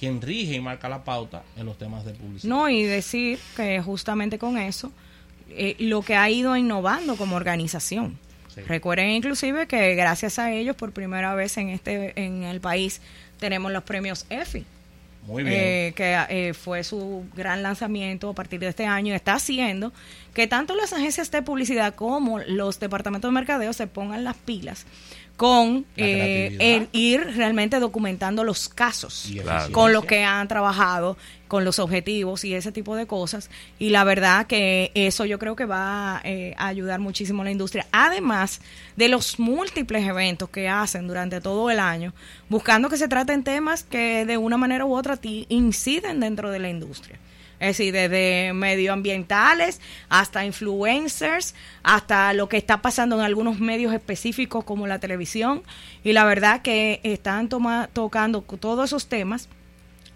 quien 0.00 0.22
rige 0.22 0.54
y 0.54 0.60
marca 0.60 0.88
la 0.88 1.04
pauta 1.04 1.42
en 1.56 1.66
los 1.66 1.76
temas 1.76 2.06
de 2.06 2.14
publicidad. 2.14 2.48
No, 2.48 2.70
y 2.70 2.84
decir 2.84 3.38
que 3.54 3.82
justamente 3.82 4.38
con 4.38 4.56
eso 4.56 4.90
eh, 5.50 5.76
lo 5.78 6.00
que 6.00 6.16
ha 6.16 6.30
ido 6.30 6.56
innovando 6.56 7.16
como 7.16 7.36
organización. 7.36 8.18
Recuerden 8.66 9.10
inclusive 9.10 9.66
que 9.66 9.94
gracias 9.94 10.38
a 10.38 10.52
ellos 10.52 10.74
por 10.74 10.92
primera 10.92 11.34
vez 11.34 11.56
en 11.56 11.68
este 11.68 12.12
en 12.16 12.42
el 12.42 12.60
país 12.60 13.00
tenemos 13.38 13.70
los 13.72 13.84
premios 13.84 14.26
EFI. 14.28 14.64
Muy 15.26 15.42
bien. 15.42 15.54
Eh, 15.56 15.92
que 15.94 16.18
eh, 16.28 16.54
fue 16.54 16.82
su 16.82 17.24
gran 17.36 17.62
lanzamiento 17.62 18.30
a 18.30 18.34
partir 18.34 18.60
de 18.60 18.68
este 18.68 18.86
año. 18.86 19.14
Está 19.14 19.34
haciendo 19.34 19.92
que 20.34 20.46
tanto 20.46 20.74
las 20.74 20.92
agencias 20.92 21.30
de 21.30 21.42
publicidad 21.42 21.94
como 21.94 22.38
los 22.40 22.80
departamentos 22.80 23.30
de 23.30 23.34
mercadeo 23.34 23.72
se 23.72 23.86
pongan 23.86 24.24
las 24.24 24.36
pilas 24.36 24.86
con 25.40 25.86
eh, 25.96 26.54
el 26.60 26.90
ir 26.92 27.34
realmente 27.34 27.80
documentando 27.80 28.44
los 28.44 28.68
casos, 28.68 29.32
con 29.72 29.90
lo 29.90 30.02
que 30.02 30.22
han 30.22 30.46
trabajado, 30.48 31.16
con 31.48 31.64
los 31.64 31.78
objetivos 31.78 32.44
y 32.44 32.52
ese 32.52 32.72
tipo 32.72 32.94
de 32.94 33.06
cosas. 33.06 33.48
Y 33.78 33.88
la 33.88 34.04
verdad 34.04 34.46
que 34.46 34.92
eso 34.94 35.24
yo 35.24 35.38
creo 35.38 35.56
que 35.56 35.64
va 35.64 36.20
eh, 36.24 36.54
a 36.58 36.66
ayudar 36.66 37.00
muchísimo 37.00 37.40
a 37.40 37.46
la 37.46 37.52
industria, 37.52 37.86
además 37.90 38.60
de 38.96 39.08
los 39.08 39.38
múltiples 39.38 40.06
eventos 40.06 40.50
que 40.50 40.68
hacen 40.68 41.08
durante 41.08 41.40
todo 41.40 41.70
el 41.70 41.80
año, 41.80 42.12
buscando 42.50 42.90
que 42.90 42.98
se 42.98 43.08
traten 43.08 43.42
temas 43.42 43.82
que 43.82 44.26
de 44.26 44.36
una 44.36 44.58
manera 44.58 44.84
u 44.84 44.94
otra 44.94 45.18
inciden 45.22 46.20
dentro 46.20 46.50
de 46.50 46.58
la 46.58 46.68
industria. 46.68 47.18
Es 47.60 47.76
decir, 47.76 47.92
desde 47.92 48.52
medioambientales 48.54 49.80
hasta 50.08 50.44
influencers, 50.46 51.54
hasta 51.82 52.32
lo 52.32 52.48
que 52.48 52.56
está 52.56 52.80
pasando 52.80 53.16
en 53.16 53.22
algunos 53.22 53.60
medios 53.60 53.92
específicos 53.92 54.64
como 54.64 54.86
la 54.86 54.98
televisión. 54.98 55.62
Y 56.02 56.12
la 56.12 56.24
verdad 56.24 56.62
que 56.62 57.00
están 57.02 57.48
tocando 57.48 58.40
todos 58.42 58.88
esos 58.88 59.06
temas 59.08 59.48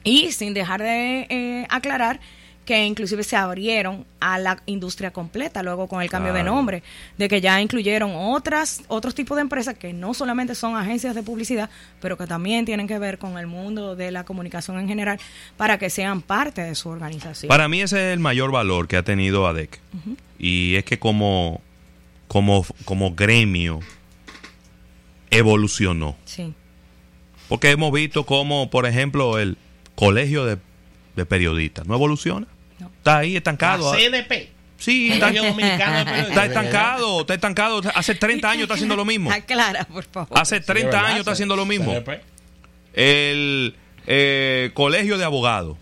y 0.02 0.32
sin 0.32 0.54
dejar 0.54 0.82
de 0.82 1.26
eh, 1.28 1.66
aclarar 1.68 2.18
que 2.64 2.84
inclusive 2.86 3.22
se 3.24 3.36
abrieron 3.36 4.06
a 4.20 4.38
la 4.38 4.62
industria 4.66 5.12
completa 5.12 5.62
luego 5.62 5.86
con 5.86 6.02
el 6.02 6.08
cambio 6.08 6.32
de 6.32 6.42
nombre, 6.42 6.82
de 7.18 7.28
que 7.28 7.40
ya 7.40 7.60
incluyeron 7.60 8.12
otras 8.14 8.82
otros 8.88 9.14
tipos 9.14 9.36
de 9.36 9.42
empresas 9.42 9.76
que 9.76 9.92
no 9.92 10.14
solamente 10.14 10.54
son 10.54 10.76
agencias 10.76 11.14
de 11.14 11.22
publicidad, 11.22 11.70
pero 12.00 12.16
que 12.16 12.26
también 12.26 12.64
tienen 12.64 12.86
que 12.86 12.98
ver 12.98 13.18
con 13.18 13.38
el 13.38 13.46
mundo 13.46 13.96
de 13.96 14.10
la 14.10 14.24
comunicación 14.24 14.78
en 14.78 14.88
general 14.88 15.18
para 15.56 15.78
que 15.78 15.90
sean 15.90 16.22
parte 16.22 16.62
de 16.62 16.74
su 16.74 16.88
organización. 16.88 17.48
Para 17.48 17.68
mí 17.68 17.82
ese 17.82 18.08
es 18.08 18.14
el 18.14 18.20
mayor 18.20 18.50
valor 18.50 18.88
que 18.88 18.96
ha 18.96 19.02
tenido 19.02 19.46
ADEC. 19.46 19.80
Y 20.38 20.76
es 20.76 20.84
que 20.84 20.98
como 20.98 21.60
como 22.28 22.64
como 22.84 23.14
gremio 23.14 23.80
evolucionó. 25.30 26.16
Sí. 26.24 26.54
Porque 27.48 27.70
hemos 27.70 27.92
visto 27.92 28.24
como, 28.24 28.70
por 28.70 28.86
ejemplo, 28.86 29.38
el 29.38 29.58
colegio 29.94 30.44
de, 30.44 30.58
de 31.14 31.26
periodistas 31.26 31.86
no 31.86 31.94
evoluciona. 31.94 32.46
Está 33.04 33.18
ahí 33.18 33.36
estancado. 33.36 33.92
La 33.92 33.98
CDP. 33.98 34.48
Sí, 34.78 35.12
está, 35.12 35.28
está, 35.28 36.46
estancado, 36.46 37.20
está 37.20 37.34
estancado. 37.34 37.82
Hace 37.94 38.14
30 38.14 38.50
años 38.50 38.62
está 38.62 38.74
haciendo 38.74 38.96
lo 38.96 39.04
mismo. 39.04 39.30
Clara, 39.46 39.84
por 39.84 40.04
favor. 40.04 40.38
Hace 40.38 40.60
30 40.60 41.06
años 41.06 41.18
está 41.18 41.32
haciendo 41.32 41.54
lo 41.54 41.66
mismo. 41.66 41.94
El 42.94 43.76
eh, 44.06 44.70
colegio 44.72 45.18
de 45.18 45.24
abogados. 45.24 45.76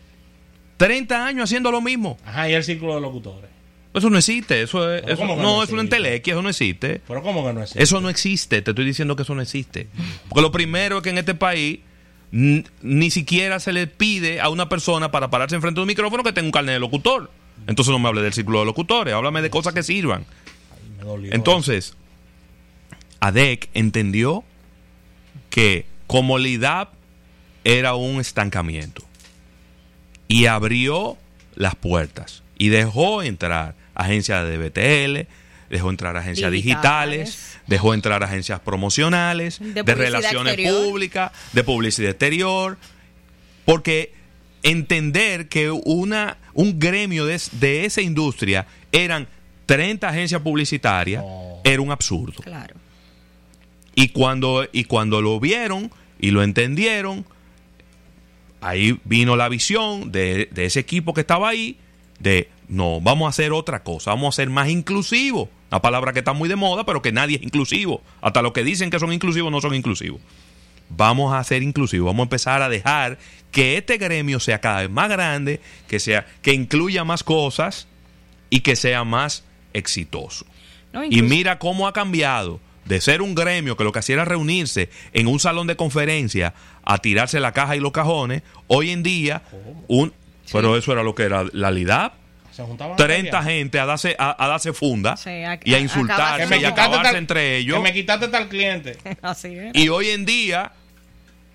30 0.78 1.24
años 1.24 1.44
haciendo 1.44 1.70
lo 1.70 1.80
mismo. 1.80 2.18
Ajá, 2.26 2.50
y 2.50 2.54
el 2.54 2.64
círculo 2.64 2.96
de 2.96 3.02
locutores. 3.02 3.50
Eso 3.94 4.10
no 4.10 4.18
existe, 4.18 4.62
eso 4.62 4.92
es, 4.92 5.04
eso, 5.06 5.24
no, 5.24 5.36
no, 5.36 5.62
es 5.62 5.70
una 5.70 5.82
entelequia, 5.82 6.32
eso 6.32 6.42
no 6.42 6.48
existe. 6.48 7.02
Pero 7.06 7.22
¿cómo 7.22 7.46
que 7.46 7.52
no 7.52 7.62
existe? 7.62 7.82
Eso 7.82 8.00
no 8.00 8.08
existe, 8.08 8.62
te 8.62 8.70
estoy 8.72 8.84
diciendo 8.84 9.14
que 9.14 9.22
eso 9.22 9.34
no 9.36 9.42
existe. 9.42 9.86
Porque 10.28 10.42
lo 10.42 10.50
primero 10.50 10.96
es 10.96 11.02
que 11.04 11.10
en 11.10 11.18
este 11.18 11.36
país 11.36 11.80
ni 12.32 13.10
siquiera 13.10 13.60
se 13.60 13.72
le 13.72 13.86
pide 13.86 14.40
a 14.40 14.48
una 14.48 14.68
persona 14.68 15.10
para 15.10 15.28
pararse 15.28 15.54
enfrente 15.54 15.78
de 15.78 15.82
un 15.82 15.88
micrófono 15.88 16.22
que 16.22 16.32
tenga 16.32 16.46
un 16.46 16.52
carnet 16.52 16.74
de 16.74 16.80
locutor. 16.80 17.30
Entonces 17.66 17.92
no 17.92 17.98
me 17.98 18.08
hable 18.08 18.22
del 18.22 18.32
círculo 18.32 18.60
de 18.60 18.64
locutores, 18.64 19.14
háblame 19.14 19.42
de 19.42 19.50
cosas 19.50 19.74
que 19.74 19.82
sirvan. 19.82 20.24
Entonces, 21.30 21.94
ADEC 23.20 23.68
entendió 23.74 24.44
que 25.50 25.86
como 26.06 26.38
LIDAP 26.38 26.88
era 27.64 27.94
un 27.94 28.20
estancamiento 28.20 29.04
y 30.26 30.46
abrió 30.46 31.18
las 31.54 31.74
puertas 31.74 32.42
y 32.56 32.70
dejó 32.70 33.22
entrar 33.22 33.74
agencias 33.94 34.48
de 34.48 34.56
BTL, 34.56 35.28
dejó 35.72 35.88
entrar 35.88 36.18
agencias 36.18 36.52
digitales, 36.52 37.58
dejó 37.66 37.94
entrar 37.94 38.22
agencias 38.22 38.60
promocionales, 38.60 39.58
de, 39.58 39.82
relaciones 39.82 40.54
públicas, 40.70 41.32
de 41.54 41.64
publicidad 41.64 42.10
exterior, 42.10 42.76
porque 43.64 44.12
entender 44.62 45.48
que 45.48 45.70
una, 45.70 46.36
un 46.52 46.78
gremio 46.78 47.24
de, 47.24 47.40
de 47.52 47.86
esa 47.86 48.02
industria 48.02 48.66
eran 48.92 49.26
30 49.64 50.06
agencias 50.06 50.42
publicitarias 50.42 51.24
era 51.64 51.80
un 51.80 51.90
absurdo. 51.90 52.42
Claro. 52.42 52.74
Y 53.94 54.08
cuando, 54.08 54.68
y 54.72 54.84
cuando 54.84 55.22
lo 55.22 55.40
vieron 55.40 55.90
y 56.20 56.32
lo 56.32 56.42
entendieron, 56.42 57.24
ahí 58.60 59.00
vino 59.04 59.36
la 59.36 59.48
visión 59.48 60.12
de, 60.12 60.50
de 60.52 60.66
ese 60.66 60.80
equipo 60.80 61.14
que 61.14 61.22
estaba 61.22 61.48
ahí, 61.48 61.78
de 62.20 62.50
no, 62.72 63.02
vamos 63.02 63.26
a 63.26 63.28
hacer 63.28 63.52
otra 63.52 63.82
cosa, 63.82 64.12
vamos 64.12 64.34
a 64.34 64.36
ser 64.36 64.48
más 64.48 64.70
inclusivos. 64.70 65.50
Una 65.70 65.82
palabra 65.82 66.14
que 66.14 66.20
está 66.20 66.32
muy 66.32 66.48
de 66.48 66.56
moda, 66.56 66.86
pero 66.86 67.02
que 67.02 67.12
nadie 67.12 67.36
es 67.36 67.42
inclusivo. 67.42 68.00
Hasta 68.22 68.40
los 68.40 68.52
que 68.52 68.64
dicen 68.64 68.88
que 68.88 68.98
son 68.98 69.12
inclusivos 69.12 69.52
no 69.52 69.60
son 69.60 69.74
inclusivos. 69.74 70.22
Vamos 70.88 71.34
a 71.34 71.44
ser 71.44 71.62
inclusivos, 71.62 72.06
vamos 72.06 72.20
a 72.20 72.22
empezar 72.22 72.62
a 72.62 72.70
dejar 72.70 73.18
que 73.50 73.76
este 73.76 73.98
gremio 73.98 74.40
sea 74.40 74.62
cada 74.62 74.80
vez 74.80 74.90
más 74.90 75.10
grande, 75.10 75.60
que 75.86 76.00
sea 76.00 76.24
que 76.40 76.54
incluya 76.54 77.04
más 77.04 77.22
cosas 77.22 77.88
y 78.48 78.60
que 78.60 78.74
sea 78.74 79.04
más 79.04 79.44
exitoso. 79.74 80.46
y 81.10 81.20
mira 81.20 81.58
cómo 81.58 81.86
ha 81.86 81.92
cambiado 81.92 82.58
de 82.86 83.02
ser 83.02 83.20
un 83.20 83.34
gremio 83.34 83.76
que 83.76 83.84
lo 83.84 83.92
que 83.92 83.98
hacía 83.98 84.14
era 84.14 84.24
reunirse 84.24 84.88
en 85.12 85.26
un 85.26 85.40
salón 85.40 85.66
de 85.66 85.76
conferencia 85.76 86.54
a 86.84 86.96
tirarse 86.98 87.38
la 87.38 87.52
caja 87.52 87.76
y 87.76 87.80
los 87.80 87.92
cajones, 87.92 88.42
hoy 88.66 88.92
en 88.92 89.02
día 89.02 89.42
un 89.88 90.14
pero 90.50 90.76
eso 90.76 90.92
era 90.92 91.02
lo 91.02 91.14
que 91.14 91.22
era 91.24 91.44
la 91.52 91.70
LIDAP 91.70 92.21
30 92.96 93.42
gente 93.42 93.78
a 93.78 93.86
darse, 93.86 94.16
a, 94.18 94.46
darse 94.46 94.72
funda 94.72 95.16
y 95.64 95.74
a 95.74 95.78
insultarse 95.78 96.58
y 96.58 96.64
a 96.64 96.68
acabarse 96.68 97.16
entre 97.16 97.56
ellos. 97.56 97.76
Que 97.76 97.82
me 97.82 97.92
quitaste 97.92 98.28
tal 98.28 98.48
cliente. 98.48 98.96
Y 99.74 99.88
hoy 99.88 100.08
en 100.08 100.24
día 100.24 100.72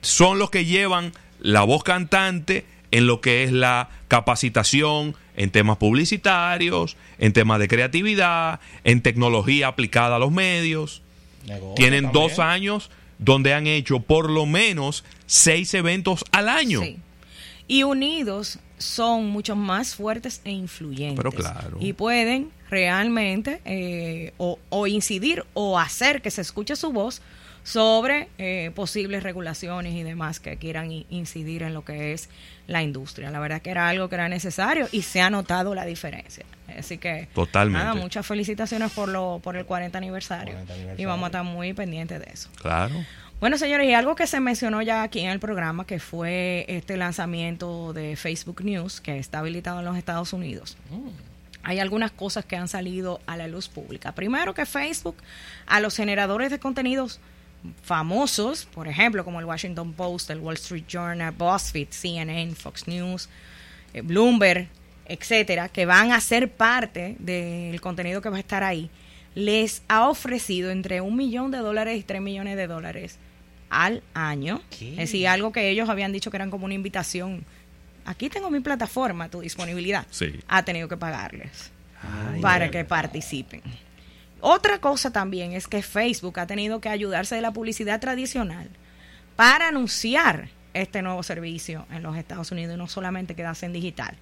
son 0.02 0.40
los 0.40 0.50
que 0.50 0.66
llevan 0.66 1.12
la 1.40 1.64
voz 1.64 1.84
cantante 1.84 2.66
en 2.92 3.08
lo 3.08 3.22
que 3.22 3.44
es 3.44 3.52
la 3.52 3.90
capacitación 4.08 5.16
en 5.36 5.52
temas 5.52 5.78
publicitarios, 5.78 6.98
en 7.20 7.34
temas 7.34 7.60
de 7.60 7.68
creatividad, 7.68 8.60
en 8.84 9.02
tecnología 9.02 9.68
aplicada 9.68 10.16
a 10.16 10.20
los 10.20 10.32
medios. 10.32 11.04
Tienen 11.76 12.12
dos 12.12 12.40
años 12.40 12.90
donde 13.20 13.54
han 13.54 13.68
hecho 13.68 14.00
por 14.00 14.30
lo 14.30 14.46
menos 14.46 15.04
seis 15.26 15.74
eventos 15.74 16.26
al 16.32 16.50
año. 16.50 16.82
Y 17.68 17.84
unidos 17.84 18.60
son 18.78 19.30
mucho 19.30 19.56
más 19.56 19.96
fuertes 19.96 20.42
e 20.44 20.52
influyentes. 20.52 21.18
Pero 21.18 21.32
claro. 21.32 21.78
Y 21.80 21.94
pueden 21.94 22.52
realmente 22.70 23.62
eh, 23.66 24.34
o, 24.38 24.88
incidir 24.88 25.46
o 25.54 25.80
hacer 25.80 26.22
que 26.22 26.32
se 26.32 26.42
escuche 26.42 26.76
su 26.76 26.92
voz 26.92 27.22
sobre 27.63 28.30
eh, 28.38 28.72
posibles 28.76 29.24
regulaciones 29.24 29.94
y 29.94 30.04
demás 30.04 30.40
que 30.40 30.58
quieran 30.58 30.90
incidir 31.10 31.63
en 31.63 31.74
lo 31.74 31.84
que 31.84 32.13
es 32.13 32.30
la 32.66 32.82
industria. 32.82 33.30
La 33.30 33.40
verdad 33.40 33.62
que 33.62 33.72
era 33.72 33.90
algo 33.90 34.08
que 34.08 34.16
era 34.16 34.30
necesario 34.30 34.88
y 34.92 35.02
se 35.02 35.22
ha 35.22 35.30
notado 35.30 35.76
la 35.76 35.86
diferencia. 35.86 36.46
Así 36.78 36.98
que 36.98 37.28
Totalmente. 37.34 37.84
nada, 37.84 37.96
muchas 37.96 38.26
felicitaciones 38.26 38.92
por 38.92 39.10
lo 39.10 39.40
por 39.44 39.58
el 39.58 39.66
40 39.66 39.98
aniversario, 39.98 40.54
40 40.54 40.74
aniversario. 40.74 41.04
y 41.04 41.06
vamos 41.06 41.24
a 41.24 41.28
estar 41.28 41.44
muy 41.44 41.74
pendientes 41.74 42.20
de 42.20 42.30
eso. 42.32 42.50
Claro. 42.62 42.96
Bueno, 43.39 43.60
señores, 43.60 43.88
y 43.88 43.93
algo 43.93 44.15
que 44.15 44.26
se 44.26 44.39
mencionó 44.39 44.82
ya 44.82 45.04
aquí 45.04 45.19
en 45.19 45.30
el 45.30 45.39
programa, 45.39 45.86
que 45.86 46.00
fue 46.00 46.65
este 46.67 46.97
lanzamiento 46.97 47.93
de 47.93 48.15
Facebook 48.15 48.63
News, 48.63 49.00
que 49.00 49.19
está 49.19 49.39
habilitado 49.39 49.78
en 49.78 49.86
los 49.86 49.95
Estados 49.95 50.34
Unidos. 50.34 50.76
Mm. 50.89 51.10
hay 51.62 51.80
algunas 51.80 52.12
cosas 52.12 52.45
que 52.45 52.56
han 52.56 52.67
salido 52.67 53.19
a 53.28 53.38
la 53.38 53.47
luz 53.47 53.67
pública. 53.67 54.13
Primero 54.13 54.56
que 54.56 54.65
Facebook 54.65 55.17
a 55.67 55.80
los 55.80 55.95
generadores 55.95 56.50
de 56.50 56.60
contenidos 56.60 57.19
famosos, 57.84 58.65
por 58.65 58.88
ejemplo, 58.88 59.23
como 59.23 59.39
el 59.39 59.45
Washington 59.45 59.93
Post, 59.93 60.32
el 60.32 60.39
Wall 60.39 60.56
Street 60.56 60.86
Journal, 60.88 61.32
BuzzFeed, 61.32 61.89
CNN, 61.91 62.56
Fox 62.56 62.88
News, 62.88 63.30
eh, 63.93 64.02
Bloomberg, 64.02 64.67
etcétera, 65.06 65.69
que 65.69 65.86
van 65.86 66.12
a 66.12 66.21
ser 66.21 66.52
parte 66.52 67.15
del 67.19 67.80
contenido 67.82 68.21
que 68.21 68.30
va 68.30 68.38
a 68.38 68.39
estar 68.39 68.63
ahí, 68.63 68.89
les 69.36 69.84
ha 69.89 70.10
ofrecido 70.10 70.71
entre 70.71 71.02
un 71.02 71.15
millón 71.15 71.52
de 71.52 71.60
dólares 71.60 72.00
y 72.00 72.04
tres 72.04 72.21
millones 72.21 72.58
de 72.58 72.65
dólares 72.65 73.19
al 73.69 74.03
año. 74.13 74.62
Es 74.80 74.97
decir, 74.97 75.27
algo 75.27 75.51
que 75.51 75.69
ellos 75.69 75.89
habían 75.89 76.12
dicho 76.12 76.32
que 76.32 76.38
eran 76.38 76.51
como 76.51 76.65
una 76.65 76.73
invitación. 76.73 77.45
Aquí 78.06 78.30
tengo 78.30 78.49
mi 78.49 78.60
plataforma, 78.60 79.30
tu 79.30 79.41
disponibilidad. 79.41 80.06
Ha 80.47 80.63
tenido 80.63 80.88
que 80.88 80.97
pagarles 80.97 81.71
para 82.41 82.71
que 82.71 82.86
participen. 82.86 83.62
Otra 84.39 84.80
cosa 84.80 85.12
también 85.12 85.53
es 85.53 85.67
que 85.67 85.82
Facebook 85.82 86.39
ha 86.39 86.47
tenido 86.47 86.80
que 86.80 86.89
ayudarse 86.89 87.36
de 87.36 87.41
la 87.41 87.51
publicidad 87.51 87.99
tradicional 87.99 88.69
para 89.36 89.69
anunciar 89.69 90.49
este 90.73 91.01
nuevo 91.01 91.23
servicio 91.23 91.88
en 91.91 92.03
los 92.03 92.15
Estados 92.17 92.51
Unidos 92.51 92.75
y 92.75 92.77
no 92.77 92.88
solamente 92.88 93.36
quedarse 93.36 93.65
en 93.65 93.73
digital. 93.73 94.15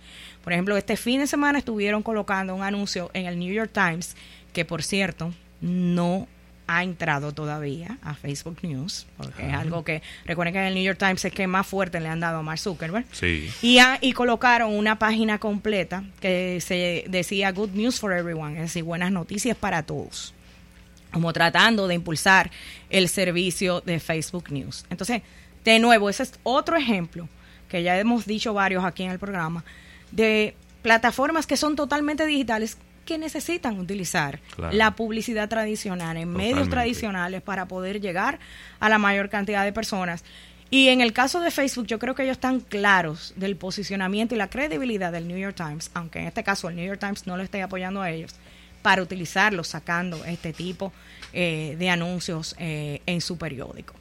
Por 0.43 0.53
ejemplo, 0.53 0.77
este 0.77 0.95
fin 0.95 1.19
de 1.19 1.27
semana 1.27 1.60
estuvieron 1.60 2.01
colocando 2.01 2.55
un 2.55 2.63
anuncio 2.63 3.12
en 3.13 3.25
el 3.25 3.38
New 3.38 3.53
York 3.53 3.71
Times, 3.73 4.15
que 4.53 4.63
por 4.63 4.84
cierto 4.84 5.34
no 5.60 6.27
ha 6.67 6.84
entrado 6.84 7.32
todavía 7.34 7.97
a 8.01 8.15
Facebook 8.15 8.58
News, 8.62 9.06
porque 9.17 9.47
es 9.47 9.54
algo 9.54 9.84
que, 9.84 10.01
recuerden 10.25 10.54
que 10.54 10.60
en 10.60 10.65
el 10.65 10.73
New 10.73 10.84
York 10.84 10.97
Times 10.97 11.23
es 11.25 11.34
que 11.34 11.47
más 11.47 11.67
fuerte 11.67 11.99
le 11.99 12.10
han 12.10 12.19
dado 12.19 12.39
a 12.39 12.41
Mark 12.41 12.60
Zuckerberg. 12.60 13.06
Sí. 13.12 13.51
Y, 13.62 13.80
y 14.01 14.13
colocaron 14.13 14.73
una 14.73 14.97
página 14.97 15.39
completa 15.39 16.04
que 16.19 16.60
se 16.62 17.06
decía 17.08 17.51
Good 17.51 17.71
News 17.71 17.99
for 17.99 18.13
Everyone, 18.13 18.56
es 18.56 18.62
decir, 18.62 18.84
buenas 18.84 19.12
noticias 19.12 19.56
para 19.56 19.84
todos, 19.84 20.34
como 21.12 21.34
tratando 21.34 21.88
de 21.88 21.95
impulsar 21.95 22.51
el 22.89 23.10
servicio 23.10 23.82
de 23.82 23.99
Facebook 23.99 24.51
News. 24.51 24.86
Entonces, 24.89 25.21
de 25.63 25.80
nuevo, 25.80 26.10
ese 26.10 26.23
es 26.23 26.34
otro 26.43 26.78
ejemplo 26.78 27.28
que 27.69 27.84
ya 27.84 27.97
hemos 27.99 28.25
dicho 28.25 28.54
varios 28.54 28.84
aquí 28.84 29.04
en 29.04 29.12
el 29.12 29.19
programa, 29.19 29.63
de 30.12 30.56
plataformas 30.82 31.47
que 31.47 31.58
son 31.58 31.75
totalmente 31.75 32.25
digitales 32.25 32.78
que 33.06 33.18
necesitan 33.18 33.80
utilizar 33.80 34.39
la 34.72 34.96
publicidad 34.96 35.48
tradicional 35.48 36.18
en 36.18 36.30
medios 36.30 36.70
tradicionales 36.70 37.41
para 37.41 37.68
poder 37.68 38.02
llegar 38.02 38.39
a 38.80 38.89
la 38.89 38.98
mayor 38.98 39.30
cantidad 39.30 39.63
de 39.63 39.72
personas. 39.72 40.24
Y 40.72 40.89
en 40.89 41.02
el 41.02 41.13
caso 41.13 41.39
de 41.39 41.52
Facebook, 41.52 41.86
yo 41.86 42.00
creo 42.00 42.15
que 42.15 42.24
ellos 42.24 42.38
están 42.38 42.60
claros 42.60 43.34
del 43.36 43.56
posicionamiento 43.56 44.34
y 44.34 44.38
la 44.38 44.50
credibilidad 44.50 45.12
del 45.12 45.28
New 45.28 45.38
York 45.38 45.56
Times, 45.56 45.91
aunque 45.94 46.20
en 46.20 46.28
este 46.28 46.44
caso 46.44 46.68
el 46.68 46.76
New 46.76 46.86
York 46.86 47.00
Times 47.00 47.28
no 47.28 47.38
le 47.38 47.44
esté 47.44 47.62
apoyando 47.62 48.02
a 48.02 48.10
ellos, 48.10 48.34
para 48.82 49.02
utilizarlo 49.02 49.63
sacando 49.63 50.24
este 50.26 50.54
tipo 50.54 50.91
eh, 51.34 51.76
de 51.78 51.89
anuncios 51.89 52.56
eh, 52.60 53.02
en 53.06 53.22
su 53.22 53.38
periódico. 53.38 53.94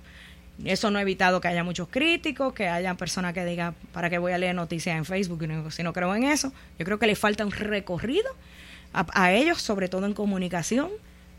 Eso 0.64 0.90
no 0.90 0.98
ha 0.98 1.02
evitado 1.02 1.40
que 1.40 1.48
haya 1.48 1.64
muchos 1.64 1.88
críticos, 1.88 2.54
que 2.54 2.68
haya 2.68 2.94
personas 2.94 3.34
que 3.34 3.44
digan, 3.44 3.74
¿para 3.92 4.08
qué 4.08 4.18
voy 4.18 4.32
a 4.32 4.38
leer 4.38 4.54
noticias 4.54 4.96
en 4.96 5.04
Facebook 5.04 5.46
si 5.72 5.82
no 5.82 5.92
creo 5.92 6.14
en 6.14 6.24
eso? 6.24 6.52
Yo 6.78 6.84
creo 6.84 6.98
que 6.98 7.06
le 7.06 7.16
falta 7.16 7.44
un 7.44 7.50
recorrido 7.50 8.30
a, 8.94 9.32
ellos, 9.32 9.60
sobre 9.60 9.88
todo 9.88 10.06
en 10.06 10.14
comunicación, 10.14 10.88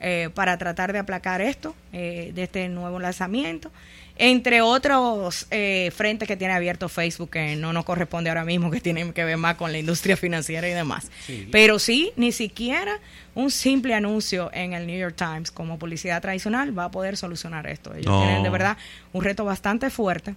eh, 0.02 0.30
para 0.34 0.58
tratar 0.58 0.94
de 0.94 1.00
aplacar 1.00 1.42
esto, 1.42 1.74
eh, 1.94 2.32
de 2.36 2.44
este 2.44 2.68
nuevo 2.70 3.00
lanzamiento 3.00 3.72
entre 4.18 4.62
otros 4.62 5.48
eh, 5.52 5.92
frentes 5.94 6.28
que 6.28 6.38
tiene 6.38 6.54
abierto 6.54 6.88
Facebook 6.88 7.32
que 7.32 7.56
no 7.56 7.74
nos 7.74 7.84
corresponde 7.84 8.30
ahora 8.30 8.46
mismo, 8.46 8.72
que 8.72 8.80
tienen 8.80 9.12
que 9.12 9.26
ver 9.26 9.38
más 9.38 9.56
con 9.56 9.72
la 9.72 9.78
industria 9.78 10.16
financiera 10.16 10.68
y 10.68 10.72
demás. 10.72 11.12
Pero 11.52 11.80
sí, 11.80 12.12
ni 12.16 12.32
siquiera 12.32 13.00
un 13.34 13.52
simple 13.52 13.94
anuncio 13.94 14.50
en 14.54 14.74
el 14.74 14.88
New 14.88 14.98
York 14.98 15.16
Times 15.18 15.52
como 15.52 15.78
publicidad 15.78 16.22
tradicional 16.22 16.78
va 16.78 16.86
a 16.86 16.92
poder 16.92 17.18
solucionar 17.18 17.68
esto. 17.68 17.94
Ellos 17.94 18.18
tienen 18.22 18.44
de 18.44 18.50
verdad 18.50 18.78
un 19.12 19.24
reto 19.24 19.44
bastante 19.44 19.90
fuerte, 19.90 20.36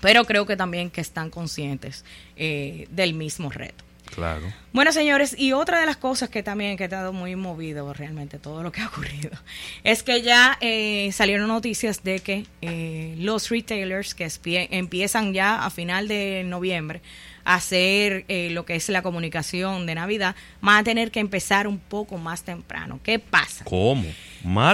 pero 0.00 0.24
creo 0.24 0.46
que 0.46 0.56
también 0.56 0.90
que 0.90 1.00
están 1.00 1.30
conscientes 1.30 2.04
eh, 2.36 2.86
del 2.90 3.14
mismo 3.14 3.50
reto. 3.50 3.84
Claro. 4.14 4.52
Bueno, 4.74 4.92
señores, 4.92 5.34
y 5.38 5.52
otra 5.52 5.80
de 5.80 5.86
las 5.86 5.96
cosas 5.96 6.28
que 6.28 6.42
también 6.42 6.76
que 6.76 6.84
he 6.84 6.86
estado 6.86 7.12
muy 7.12 7.34
movido 7.34 7.92
realmente 7.94 8.38
todo 8.38 8.62
lo 8.62 8.70
que 8.70 8.82
ha 8.82 8.88
ocurrido 8.88 9.30
es 9.84 10.02
que 10.02 10.22
ya 10.22 10.58
eh, 10.60 11.10
salieron 11.12 11.48
noticias 11.48 12.02
de 12.04 12.20
que 12.20 12.46
eh, 12.60 13.14
los 13.18 13.48
retailers 13.48 14.14
que 14.14 14.28
empiezan 14.70 15.32
ya 15.32 15.64
a 15.64 15.70
final 15.70 16.08
de 16.08 16.42
noviembre 16.44 17.00
a 17.44 17.54
hacer 17.54 18.24
eh, 18.28 18.50
lo 18.50 18.66
que 18.66 18.76
es 18.76 18.88
la 18.90 19.02
comunicación 19.02 19.86
de 19.86 19.94
Navidad 19.94 20.36
van 20.60 20.78
a 20.78 20.84
tener 20.84 21.10
que 21.10 21.20
empezar 21.20 21.66
un 21.66 21.78
poco 21.78 22.18
más 22.18 22.42
temprano. 22.42 23.00
¿Qué 23.02 23.18
pasa? 23.18 23.64
¿Cómo? 23.64 24.04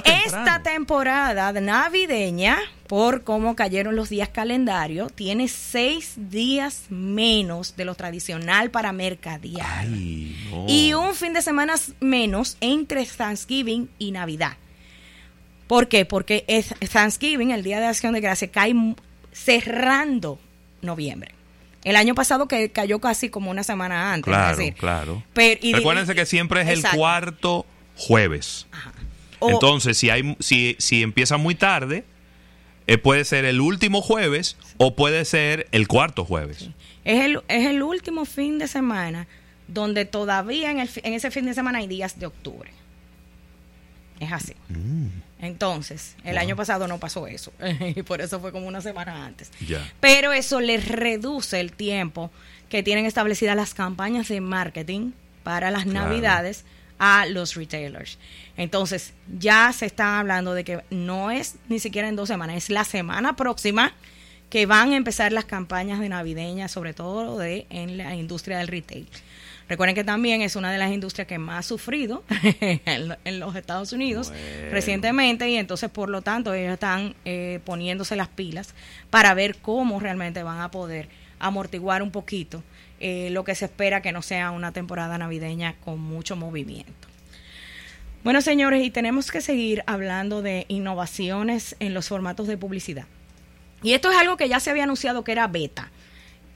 Esta 0.04 0.62
temporada 0.62 1.52
navideña, 1.52 2.59
por 2.87 3.22
cómo 3.22 3.54
cayeron 3.54 3.96
los 3.96 4.09
días 4.09 4.31
calendario, 4.31 5.09
tiene 5.09 5.48
seis 5.48 6.14
días 6.16 6.85
menos 6.88 7.76
de 7.76 7.85
lo 7.85 7.94
tradicional 7.94 8.70
para 8.70 8.92
mercadear. 8.92 9.87
Y 10.66 10.94
un 10.94 11.14
fin 11.14 11.35
de 11.35 11.42
semana 11.42 11.74
menos 12.00 12.57
entre 12.61 13.04
Thanksgiving 13.04 13.90
y 13.98 14.12
Navidad. 14.12 14.57
¿Por 15.66 15.88
qué? 15.88 16.07
Porque 16.07 16.44
es 16.48 16.74
Thanksgiving, 16.90 17.50
el 17.50 17.62
Día 17.62 17.78
de 17.78 17.87
Acción 17.87 18.14
de 18.14 18.20
Gracia, 18.20 18.50
cae 18.50 18.74
cerrando 19.33 20.38
noviembre. 20.81 21.35
El 21.85 21.96
año 21.96 22.14
pasado 22.14 22.48
que 22.48 22.70
cayó 22.70 23.00
casi 23.00 23.28
como 23.28 23.50
una 23.50 23.62
semana 23.64 24.12
antes. 24.12 24.24
Claro, 24.24 24.62
claro. 24.78 25.22
Recuérdense 25.35 26.14
que 26.14 26.26
siempre 26.26 26.62
es 26.62 26.68
el 26.68 26.83
cuarto 26.96 27.66
jueves. 27.96 28.66
Ajá. 28.72 28.92
Entonces, 29.40 29.96
si, 29.98 30.11
hay, 30.11 30.37
si, 30.40 30.77
si 30.79 31.03
empieza 31.03 31.37
muy 31.37 31.55
tarde, 31.55 32.05
eh, 32.87 32.98
puede 32.98 33.24
ser 33.24 33.44
el 33.44 33.61
último 33.61 34.01
jueves 34.01 34.57
o 34.79 34.94
puede 34.94 35.24
ser 35.24 35.68
el 35.72 35.88
cuarto 35.88 36.24
jueves. 36.24 36.70
Es, 37.05 37.20
el, 37.24 37.42
es 37.48 37.66
el 37.66 37.83
último 37.83 38.24
fin 38.24 38.59
de 38.59 38.68
semana 38.68 39.27
donde 39.66 40.05
todavía 40.07 40.70
en, 40.70 40.81
el, 40.81 40.90
en 41.03 41.12
ese 41.12 41.31
fin 41.31 41.44
de 41.44 41.55
semana 41.55 41.79
hay 41.79 41.87
días 41.87 42.18
de 42.18 42.27
octubre. 42.27 42.70
Es 44.20 44.33
así. 44.33 44.55
Mm. 44.68 45.09
Entonces, 45.40 46.16
el 46.24 46.38
año 46.38 46.57
pasado 46.57 46.88
no 46.88 46.98
pasó 46.98 47.27
eso. 47.27 47.53
y 47.94 48.03
por 48.03 48.20
eso 48.20 48.40
fue 48.40 48.51
como 48.51 48.66
una 48.66 48.81
semana 48.81 49.24
antes. 49.24 49.51
Pero 50.01 50.33
eso 50.33 50.61
les 50.61 50.88
reduce 50.88 51.61
el 51.61 51.72
tiempo 51.72 52.31
que 52.68 52.83
tienen 52.83 53.07
establecidas 53.07 53.55
las 53.55 53.74
campañas 53.74 54.29
de 54.29 54.40
marketing 54.40 55.12
para 55.44 55.70
las 55.70 55.87
navidades 55.87 56.64
a 56.99 57.27
los 57.27 57.55
retailers. 57.55 58.19
Entonces, 58.57 59.13
ya 59.39 59.73
se 59.73 59.87
está 59.87 60.19
hablando 60.19 60.55
de 60.55 60.65
que 60.65 60.83
no 60.91 61.31
es 61.31 61.57
ni 61.69 61.79
siquiera 61.79 62.09
en 62.09 62.17
dos 62.17 62.29
semanas, 62.29 62.57
es 62.57 62.71
la 62.71 62.85
semana 62.85 63.37
próxima 63.37 63.95
que 64.51 64.67
van 64.67 64.93
a 64.93 64.97
empezar 64.97 65.33
las 65.33 65.45
campañas 65.45 66.01
de 66.01 66.09
navideña, 66.09 66.69
sobre 66.69 66.95
todo 66.95 67.39
de 67.39 67.67
en 67.71 67.99
la 67.99 68.15
industria 68.15 68.59
del 68.59 68.69
retail. 68.69 69.07
Recuerden 69.69 69.95
que 69.95 70.05
también 70.05 70.41
es 70.41 70.57
una 70.57 70.73
de 70.73 70.79
las 70.79 70.91
industrias 70.91 71.29
que 71.29 71.39
más 71.39 71.59
ha 71.59 71.69
sufrido 71.69 72.25
en, 72.61 73.39
los 73.39 73.55
Estados 73.55 73.93
Unidos 73.93 74.33
recientemente 74.71 75.49
y 75.51 75.57
entonces 75.57 75.91
por 75.91 76.09
lo 76.09 76.23
tanto 76.23 76.55
ellos 76.55 76.73
están 76.73 77.15
eh, 77.27 77.61
poniéndose 77.67 78.17
las 78.17 78.29
pilas 78.29 78.75
para 79.11 79.35
ver 79.35 79.57
cómo 79.59 80.01
realmente 80.01 80.43
van 80.43 80.61
a 80.63 80.71
poder 80.71 81.09
amortiguar 81.39 82.03
un 82.03 82.11
poquito 82.11 82.63
eh, 83.01 83.31
lo 83.31 83.45
que 83.45 83.55
se 83.55 83.67
espera 83.67 84.03
que 84.03 84.13
no 84.13 84.23
sea 84.23 84.51
una 84.51 84.73
temporada 84.73 85.19
navideña 85.19 85.77
con 85.85 86.01
mucho 86.01 86.37
movimiento. 86.37 87.09
Bueno, 88.25 88.43
señores, 88.43 88.85
y 88.85 88.91
tenemos 88.91 89.31
que 89.31 89.41
seguir 89.41 89.83
hablando 89.87 90.43
de 90.43 90.67
innovaciones 90.69 91.77
en 91.79 91.95
los 91.95 92.09
formatos 92.09 92.47
de 92.47 92.57
publicidad. 92.57 93.07
Y 93.83 93.93
esto 93.93 94.11
es 94.11 94.17
algo 94.17 94.37
que 94.37 94.49
ya 94.49 94.61
se 94.61 94.71
había 94.71 94.85
anunciado 94.85 95.23
que 95.23 95.33
era 95.33 95.47
beta. 95.47 95.91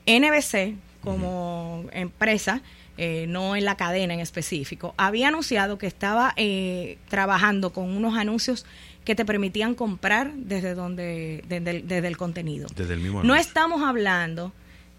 NBC, 0.06 0.74
como 1.02 1.84
empresa, 1.92 2.62
eh, 2.98 3.26
no 3.28 3.56
en 3.56 3.64
la 3.64 3.76
cadena 3.76 4.14
en 4.14 4.20
específico, 4.20 4.94
había 4.96 5.28
anunciado 5.28 5.78
que 5.78 5.86
estaba 5.86 6.34
eh, 6.36 6.98
trabajando 7.08 7.72
con 7.72 7.90
unos 7.90 8.18
anuncios 8.18 8.66
que 9.04 9.14
te 9.14 9.24
permitían 9.24 9.74
comprar 9.74 10.32
desde 10.34 10.74
donde 10.74 11.42
desde 11.48 12.06
el, 12.06 12.16
contenido. 12.16 12.66
Desde 12.76 12.94
el 12.94 13.00
mismo 13.00 13.22
no 13.22 13.34
estamos 13.34 13.82
hablando 13.82 14.52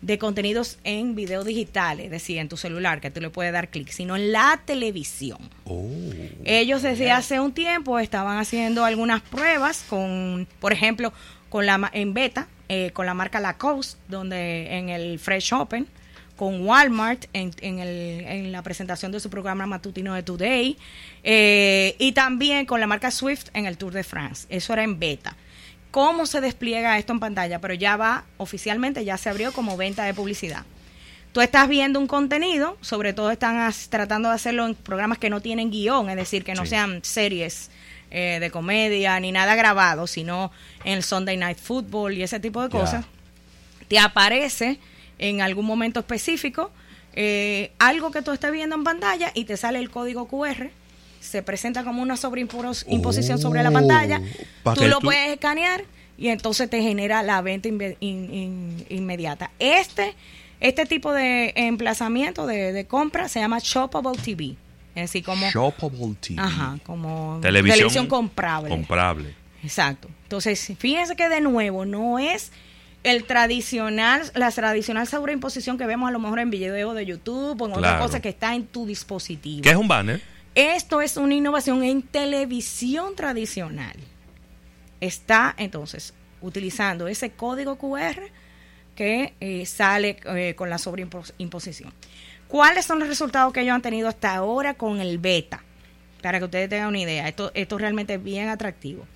de 0.03 0.17
contenidos 0.17 0.79
en 0.83 1.15
video 1.15 1.45
digital, 1.45 2.01
es 2.01 2.11
decir, 2.11 2.37
en 2.37 2.49
tu 2.49 2.57
celular, 2.57 2.99
que 2.99 3.09
tú 3.09 3.21
le 3.21 3.29
puedes 3.29 3.53
dar 3.53 3.69
clic, 3.69 3.89
sino 3.89 4.17
en 4.17 4.33
la 4.33 4.61
televisión. 4.65 5.39
Oh. 5.63 5.89
Ellos 6.43 6.81
desde 6.81 7.09
hace 7.09 7.39
un 7.39 7.53
tiempo 7.53 7.97
estaban 7.99 8.37
haciendo 8.37 8.83
algunas 8.83 9.21
pruebas 9.21 9.85
con, 9.89 10.45
por 10.59 10.73
ejemplo, 10.73 11.13
con 11.49 11.65
la 11.65 11.89
en 11.93 12.13
beta, 12.13 12.49
eh, 12.67 12.91
con 12.91 13.05
la 13.05 13.13
marca 13.13 13.39
Lacoste, 13.39 13.97
donde 14.09 14.77
en 14.77 14.89
el 14.89 15.19
Fresh 15.19 15.53
Open, 15.53 15.87
con 16.35 16.67
Walmart 16.67 17.25
en, 17.31 17.51
en, 17.61 17.79
el, 17.79 18.25
en 18.25 18.51
la 18.51 18.61
presentación 18.61 19.13
de 19.13 19.21
su 19.21 19.29
programa 19.29 19.65
matutino 19.67 20.13
de 20.15 20.23
Today, 20.23 20.77
eh, 21.23 21.95
y 21.97 22.11
también 22.11 22.65
con 22.65 22.81
la 22.81 22.87
marca 22.87 23.09
Swift 23.09 23.45
en 23.53 23.67
el 23.67 23.77
Tour 23.77 23.93
de 23.93 24.03
France. 24.03 24.47
Eso 24.49 24.73
era 24.73 24.83
en 24.83 24.99
beta 24.99 25.37
cómo 25.93 26.25
se 26.25 26.41
despliega 26.41 26.97
esto 26.97 27.13
en 27.13 27.19
pantalla, 27.19 27.61
pero 27.61 27.75
ya 27.75 27.97
va 27.97 28.23
oficialmente, 28.37 29.05
ya 29.05 29.15
se 29.15 29.29
abrió 29.29 29.53
como 29.53 29.77
venta 29.77 30.05
de 30.05 30.15
publicidad. 30.15 30.65
tú 31.33 31.41
estás 31.41 31.69
viendo 31.69 31.99
un 31.99 32.07
contenido, 32.07 32.79
sobre 32.81 33.13
todo 33.13 33.29
están 33.29 33.71
tratando 33.89 34.29
de 34.29 34.35
hacerlo 34.35 34.65
en 34.65 34.73
programas 34.73 35.19
que 35.19 35.29
no 35.29 35.39
tienen 35.39 35.69
guion, 35.69 36.09
es 36.09 36.15
decir, 36.15 36.43
que 36.43 36.55
no 36.55 36.65
sean 36.65 37.03
series 37.03 37.69
eh, 38.09 38.39
de 38.41 38.49
comedia 38.49 39.19
ni 39.19 39.31
nada 39.31 39.53
grabado, 39.53 40.07
sino 40.07 40.51
en 40.83 40.93
el 40.93 41.03
Sunday 41.03 41.37
Night 41.37 41.59
Football 41.59 42.13
y 42.13 42.23
ese 42.23 42.39
tipo 42.39 42.63
de 42.63 42.69
cosas, 42.69 43.05
te 43.87 43.99
aparece 43.99 44.79
en 45.19 45.41
algún 45.41 45.67
momento 45.67 45.99
específico 45.99 46.71
eh, 47.13 47.71
algo 47.77 48.09
que 48.09 48.23
tú 48.23 48.31
estés 48.31 48.51
viendo 48.51 48.75
en 48.75 48.83
pantalla 48.83 49.29
y 49.35 49.45
te 49.45 49.57
sale 49.57 49.77
el 49.77 49.91
código 49.91 50.27
QR 50.27 50.71
se 51.23 51.41
presenta 51.41 51.83
como 51.83 52.01
una 52.01 52.17
sobreimposición 52.17 53.39
sobre 53.39 53.63
la 53.63 53.71
pantalla, 53.71 54.21
oh, 54.63 54.73
tú 54.73 54.85
lo 54.87 54.99
puedes 54.99 55.31
escanear 55.31 55.85
y 56.17 56.27
entonces 56.27 56.69
te 56.69 56.81
genera 56.81 57.23
la 57.23 57.41
venta 57.41 57.69
inmediata. 57.69 59.49
Este, 59.57 60.15
este 60.59 60.85
tipo 60.85 61.13
de 61.13 61.53
emplazamiento 61.55 62.45
de, 62.45 62.85
compra 62.87 63.29
se 63.29 63.39
llama 63.39 63.59
Shoppable 63.63 64.21
TV. 64.21 64.55
Es 64.95 65.03
decir, 65.03 65.23
como... 65.23 65.49
Shoppable 65.49 66.15
TV. 66.19 66.41
Ajá, 66.41 66.77
como 66.83 67.39
televisión, 67.41 68.05
comprable. 68.07 68.69
Comprable. 68.69 69.33
Exacto. 69.63 70.09
Entonces, 70.23 70.73
fíjense 70.77 71.15
que 71.15 71.29
de 71.29 71.39
nuevo 71.39 71.85
no 71.85 72.19
es 72.19 72.51
el 73.03 73.23
tradicional, 73.23 74.29
la 74.35 74.51
tradicional 74.51 75.07
sobreimposición 75.07 75.77
que 75.77 75.85
vemos 75.85 76.09
a 76.09 76.11
lo 76.11 76.19
mejor 76.19 76.39
en 76.39 76.49
video 76.49 76.93
de 76.93 77.05
YouTube 77.05 77.61
o 77.61 77.65
en 77.65 77.73
otra 77.73 77.97
cosa 77.97 78.21
que 78.21 78.29
está 78.29 78.55
en 78.55 78.65
tu 78.67 78.85
dispositivo. 78.85 79.61
¿Qué 79.63 79.69
es 79.69 79.77
un 79.77 79.87
banner? 79.87 80.32
Esto 80.55 81.01
es 81.01 81.17
una 81.17 81.33
innovación 81.33 81.83
en 81.83 82.03
televisión 82.03 83.15
tradicional. 83.15 83.95
Está 85.01 85.55
entonces 85.57 86.13
utilizando 86.41 87.07
ese 87.07 87.31
código 87.31 87.77
QR 87.77 88.21
que 88.95 89.33
eh, 89.39 89.65
sale 89.65 90.17
eh, 90.25 90.53
con 90.55 90.69
la 90.69 90.77
sobreimposición. 90.77 91.91
¿Cuáles 92.47 92.85
son 92.85 92.99
los 92.99 93.07
resultados 93.07 93.51
que 93.51 93.61
ellos 93.61 93.73
han 93.73 93.81
tenido 93.81 94.07
hasta 94.07 94.35
ahora 94.35 94.75
con 94.75 95.01
el 95.01 95.17
beta? 95.17 95.63
Para 96.21 96.37
que 96.37 96.45
ustedes 96.45 96.69
tengan 96.69 96.89
una 96.89 96.99
idea, 96.99 97.27
esto, 97.27 97.51
esto 97.55 97.79
realmente 97.79 98.13
es 98.13 98.23
bien 98.23 98.49
atractivo. 98.49 99.07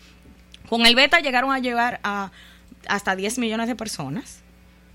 Con 0.67 0.87
el 0.87 0.95
beta 0.95 1.19
llegaron 1.19 1.51
a 1.51 1.59
llegar 1.59 1.99
a 2.03 2.31
hasta 2.87 3.15
10 3.15 3.37
millones 3.37 3.67
de 3.67 3.75
personas 3.75 4.39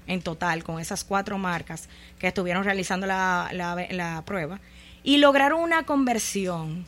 en 0.07 0.23
total 0.23 0.65
con 0.65 0.81
esas 0.81 1.05
cuatro 1.05 1.39
marcas 1.39 1.89
que 2.19 2.27
estuvieron 2.27 2.65
realizando 2.65 3.07
la, 3.07 3.49
la 3.53 4.23
prueba 4.27 4.61
y 5.03 5.19
lograron 5.19 5.61
una 5.61 5.85
conversión 5.85 6.85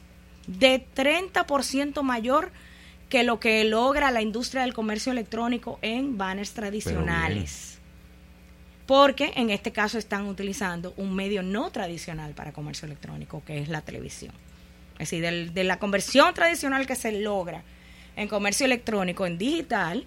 de 0.46 0.86
30% 0.94 2.02
mayor 2.02 2.52
que 3.08 3.22
lo 3.22 3.40
que 3.40 3.64
logra 3.64 4.10
la 4.10 4.22
industria 4.22 4.62
del 4.62 4.74
comercio 4.74 5.12
electrónico 5.12 5.78
en 5.82 6.18
banners 6.18 6.52
tradicionales. 6.52 7.78
Porque 8.86 9.32
en 9.36 9.50
este 9.50 9.72
caso 9.72 9.98
están 9.98 10.26
utilizando 10.26 10.92
un 10.96 11.14
medio 11.14 11.42
no 11.42 11.70
tradicional 11.70 12.34
para 12.34 12.52
comercio 12.52 12.86
electrónico, 12.86 13.42
que 13.46 13.58
es 13.58 13.68
la 13.68 13.80
televisión. 13.80 14.32
Es 14.98 15.10
decir, 15.10 15.52
de 15.52 15.64
la 15.64 15.78
conversión 15.78 16.34
tradicional 16.34 16.86
que 16.86 16.94
se 16.94 17.12
logra 17.12 17.62
en 18.16 18.28
comercio 18.28 18.66
electrónico 18.66 19.26
en 19.26 19.38
digital, 19.38 20.06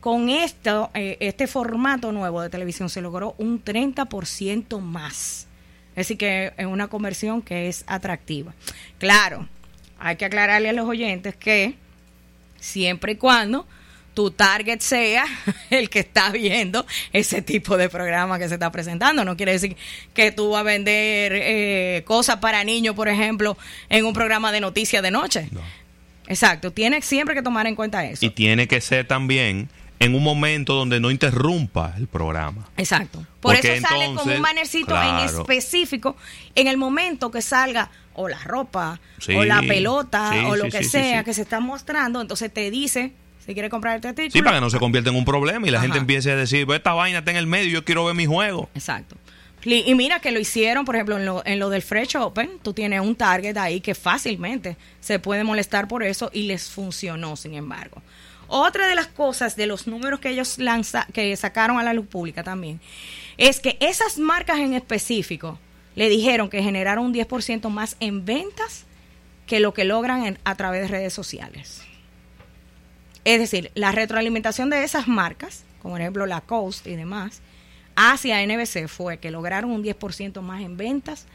con 0.00 0.28
esto, 0.28 0.90
eh, 0.94 1.16
este 1.20 1.46
formato 1.46 2.12
nuevo 2.12 2.40
de 2.40 2.50
televisión 2.50 2.88
se 2.88 3.00
logró 3.00 3.34
un 3.38 3.62
30% 3.64 4.80
más. 4.80 5.47
Es 5.98 6.06
decir, 6.06 6.16
que 6.18 6.52
es 6.56 6.66
una 6.66 6.86
conversión 6.86 7.42
que 7.42 7.68
es 7.68 7.82
atractiva. 7.88 8.54
Claro, 8.98 9.48
hay 9.98 10.14
que 10.14 10.26
aclararle 10.26 10.68
a 10.68 10.72
los 10.72 10.86
oyentes 10.86 11.34
que 11.34 11.74
siempre 12.60 13.12
y 13.12 13.16
cuando 13.16 13.66
tu 14.14 14.30
target 14.30 14.78
sea 14.78 15.24
el 15.70 15.90
que 15.90 15.98
está 15.98 16.30
viendo 16.30 16.86
ese 17.12 17.42
tipo 17.42 17.76
de 17.76 17.88
programa 17.88 18.38
que 18.38 18.46
se 18.46 18.54
está 18.54 18.70
presentando. 18.70 19.24
No 19.24 19.36
quiere 19.36 19.50
decir 19.50 19.76
que 20.14 20.30
tú 20.30 20.50
vas 20.50 20.60
a 20.60 20.62
vender 20.62 21.32
eh, 21.34 22.04
cosas 22.06 22.36
para 22.36 22.62
niños, 22.62 22.94
por 22.94 23.08
ejemplo, 23.08 23.58
en 23.88 24.06
un 24.06 24.12
programa 24.12 24.52
de 24.52 24.60
noticias 24.60 25.02
de 25.02 25.10
noche. 25.10 25.48
No. 25.50 25.62
Exacto, 26.28 26.70
tienes 26.70 27.06
siempre 27.06 27.34
que 27.34 27.42
tomar 27.42 27.66
en 27.66 27.74
cuenta 27.74 28.04
eso. 28.04 28.24
Y 28.24 28.30
tiene 28.30 28.68
que 28.68 28.80
ser 28.80 29.08
también 29.08 29.68
en 29.98 30.14
un 30.14 30.22
momento 30.22 30.74
donde 30.74 31.00
no 31.00 31.10
interrumpa 31.10 31.94
el 31.96 32.06
programa. 32.06 32.68
Exacto. 32.76 33.26
Por 33.40 33.54
eso 33.54 33.86
sale 33.86 34.06
como 34.14 34.34
un 34.34 34.42
bannercito 34.42 35.00
en 35.00 35.16
específico 35.26 36.16
en 36.54 36.66
el 36.66 36.76
momento 36.76 37.30
que 37.30 37.42
salga 37.42 37.90
o 38.14 38.28
la 38.28 38.38
ropa 38.38 39.00
o 39.34 39.44
la 39.44 39.60
pelota 39.62 40.32
o 40.48 40.56
lo 40.56 40.68
que 40.68 40.82
sea 40.82 41.22
que 41.24 41.32
se 41.32 41.42
está 41.42 41.60
mostrando, 41.60 42.20
entonces 42.20 42.52
te 42.52 42.70
dice 42.70 43.12
si 43.46 43.54
quiere 43.54 43.70
comprar 43.70 43.96
este 43.96 44.08
artículo. 44.08 44.32
Sí, 44.32 44.42
para 44.42 44.56
que 44.56 44.60
no 44.60 44.68
se 44.68 44.78
convierta 44.78 45.08
en 45.08 45.16
un 45.16 45.24
problema 45.24 45.66
y 45.66 45.70
la 45.70 45.80
gente 45.80 45.96
empiece 45.96 46.30
a 46.30 46.36
decir, 46.36 46.66
pues 46.66 46.78
esta 46.78 46.92
vaina 46.92 47.20
está 47.20 47.30
en 47.30 47.38
el 47.38 47.46
medio, 47.46 47.70
yo 47.70 47.84
quiero 47.84 48.04
ver 48.04 48.14
mi 48.14 48.26
juego. 48.26 48.68
Exacto. 48.74 49.16
Y 49.64 49.94
mira 49.94 50.20
que 50.20 50.30
lo 50.30 50.38
hicieron, 50.38 50.84
por 50.84 50.94
ejemplo, 50.94 51.16
en 51.16 51.24
lo, 51.24 51.42
en 51.44 51.58
lo 51.58 51.68
del 51.68 51.82
Fresh 51.82 52.16
Open, 52.16 52.58
tú 52.62 52.72
tienes 52.72 53.00
un 53.00 53.16
target 53.16 53.56
ahí 53.56 53.80
que 53.80 53.94
fácilmente 53.94 54.76
se 55.00 55.18
puede 55.18 55.44
molestar 55.44 55.88
por 55.88 56.02
eso 56.02 56.30
y 56.32 56.42
les 56.42 56.70
funcionó, 56.70 57.36
sin 57.36 57.54
embargo. 57.54 58.02
Otra 58.46 58.86
de 58.86 58.94
las 58.94 59.08
cosas 59.08 59.56
de 59.56 59.66
los 59.66 59.86
números 59.86 60.20
que 60.20 60.30
ellos 60.30 60.58
lanza, 60.58 61.06
que 61.12 61.36
sacaron 61.36 61.78
a 61.78 61.82
la 61.82 61.92
luz 61.92 62.06
pública 62.06 62.42
también, 62.42 62.80
es 63.38 63.60
que 63.60 63.78
esas 63.80 64.18
marcas 64.18 64.58
en 64.58 64.74
específico 64.74 65.58
le 65.94 66.08
dijeron 66.08 66.50
que 66.50 66.62
generaron 66.62 67.06
un 67.06 67.14
10% 67.14 67.70
más 67.70 67.96
en 68.00 68.24
ventas 68.24 68.84
que 69.46 69.60
lo 69.60 69.72
que 69.72 69.84
logran 69.84 70.38
a 70.44 70.54
través 70.56 70.82
de 70.82 70.88
redes 70.88 71.14
sociales. 71.14 71.82
Es 73.24 73.40
decir, 73.40 73.70
la 73.74 73.92
retroalimentación 73.92 74.70
de 74.70 74.84
esas 74.84 75.08
marcas, 75.08 75.64
como 75.80 75.94
por 75.94 76.00
ejemplo 76.00 76.26
la 76.26 76.40
Coast 76.40 76.86
y 76.86 76.96
demás, 76.96 77.40
hacia 77.96 78.44
NBC 78.44 78.88
fue 78.88 79.18
que 79.18 79.30
lograron 79.30 79.70
un 79.70 79.82
10% 79.82 80.40
más 80.40 80.60
en 80.62 80.76
ventas 80.76 81.26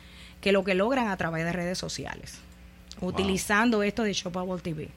que 0.42 0.52
lo 0.52 0.63
que 0.63 0.76
logran 0.76 1.08
a 1.08 1.18
través 1.18 1.46
de 1.46 1.54
redes 1.54 1.78
sociales, 1.78 2.39
utilizando 3.00 3.82
esto 3.82 4.04
de 4.04 4.13
Shopable 4.13 4.62
TV. 4.62 4.89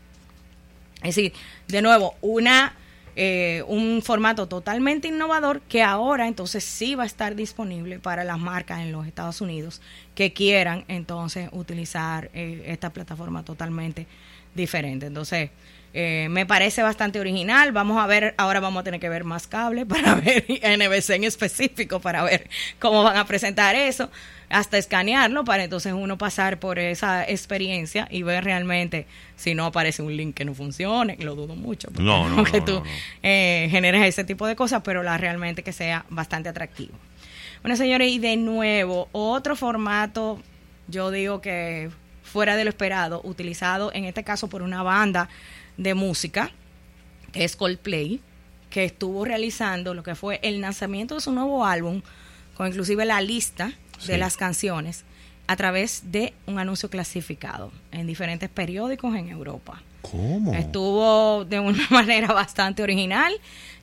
Es 1.02 1.14
decir, 1.14 1.32
de 1.68 1.82
nuevo, 1.82 2.14
una 2.20 2.74
eh, 3.18 3.64
un 3.66 4.02
formato 4.02 4.46
totalmente 4.46 5.08
innovador 5.08 5.62
que 5.62 5.82
ahora 5.82 6.28
entonces 6.28 6.62
sí 6.64 6.94
va 6.94 7.04
a 7.04 7.06
estar 7.06 7.34
disponible 7.34 7.98
para 7.98 8.24
las 8.24 8.38
marcas 8.38 8.80
en 8.80 8.92
los 8.92 9.06
Estados 9.06 9.40
Unidos 9.40 9.80
que 10.14 10.34
quieran 10.34 10.84
entonces 10.88 11.48
utilizar 11.52 12.30
eh, 12.34 12.64
esta 12.66 12.90
plataforma 12.90 13.42
totalmente 13.42 14.06
diferente. 14.54 15.06
Entonces, 15.06 15.50
eh, 15.94 16.28
me 16.30 16.44
parece 16.44 16.82
bastante 16.82 17.18
original. 17.20 17.72
Vamos 17.72 18.02
a 18.02 18.06
ver, 18.06 18.34
ahora 18.36 18.60
vamos 18.60 18.80
a 18.80 18.84
tener 18.84 19.00
que 19.00 19.08
ver 19.08 19.24
más 19.24 19.46
cable 19.46 19.86
para 19.86 20.14
ver 20.14 20.44
NBC 20.48 21.10
en 21.10 21.24
específico, 21.24 22.00
para 22.00 22.22
ver 22.22 22.48
cómo 22.78 23.02
van 23.02 23.16
a 23.16 23.26
presentar 23.26 23.74
eso, 23.74 24.10
hasta 24.48 24.78
escanearlo, 24.78 25.44
para 25.44 25.64
entonces 25.64 25.92
uno 25.92 26.18
pasar 26.18 26.58
por 26.58 26.78
esa 26.78 27.28
experiencia 27.28 28.06
y 28.10 28.22
ver 28.22 28.44
realmente 28.44 29.06
si 29.36 29.54
no 29.54 29.66
aparece 29.66 30.02
un 30.02 30.16
link 30.16 30.34
que 30.34 30.44
no 30.44 30.54
funcione, 30.54 31.16
lo 31.20 31.34
dudo 31.34 31.56
mucho. 31.56 31.88
No, 31.98 32.28
no, 32.28 32.44
que 32.44 32.60
tú 32.60 32.82
eh, 33.22 33.68
generes 33.70 34.04
ese 34.06 34.22
tipo 34.22 34.46
de 34.46 34.54
cosas, 34.54 34.82
pero 34.84 35.02
la 35.02 35.16
realmente 35.16 35.62
que 35.62 35.72
sea 35.72 36.04
bastante 36.08 36.48
atractivo. 36.48 36.92
Bueno, 37.62 37.76
señores, 37.76 38.10
y 38.12 38.18
de 38.18 38.36
nuevo, 38.36 39.08
otro 39.12 39.56
formato, 39.56 40.40
yo 40.88 41.10
digo 41.10 41.40
que 41.40 41.90
fuera 42.22 42.56
de 42.56 42.64
lo 42.64 42.70
esperado, 42.70 43.20
utilizado 43.24 43.90
en 43.92 44.04
este 44.04 44.22
caso 44.22 44.48
por 44.48 44.62
una 44.62 44.82
banda 44.82 45.28
de 45.76 45.94
música, 45.94 46.50
que 47.32 47.44
es 47.44 47.56
Coldplay, 47.56 48.20
que 48.70 48.84
estuvo 48.84 49.24
realizando 49.24 49.94
lo 49.94 50.02
que 50.02 50.14
fue 50.14 50.40
el 50.42 50.60
lanzamiento 50.60 51.14
de 51.14 51.20
su 51.20 51.32
nuevo 51.32 51.64
álbum, 51.64 52.02
con 52.56 52.68
inclusive 52.68 53.04
la 53.04 53.20
lista 53.20 53.72
de 54.06 54.18
las 54.18 54.36
canciones, 54.36 55.04
a 55.46 55.56
través 55.56 56.10
de 56.10 56.34
un 56.46 56.58
anuncio 56.58 56.90
clasificado 56.90 57.72
en 57.92 58.06
diferentes 58.06 58.48
periódicos 58.48 59.14
en 59.14 59.28
Europa. 59.28 59.82
¿Cómo? 60.02 60.52
Estuvo 60.54 61.44
de 61.44 61.60
una 61.60 61.86
manera 61.90 62.32
bastante 62.32 62.82
original, 62.82 63.32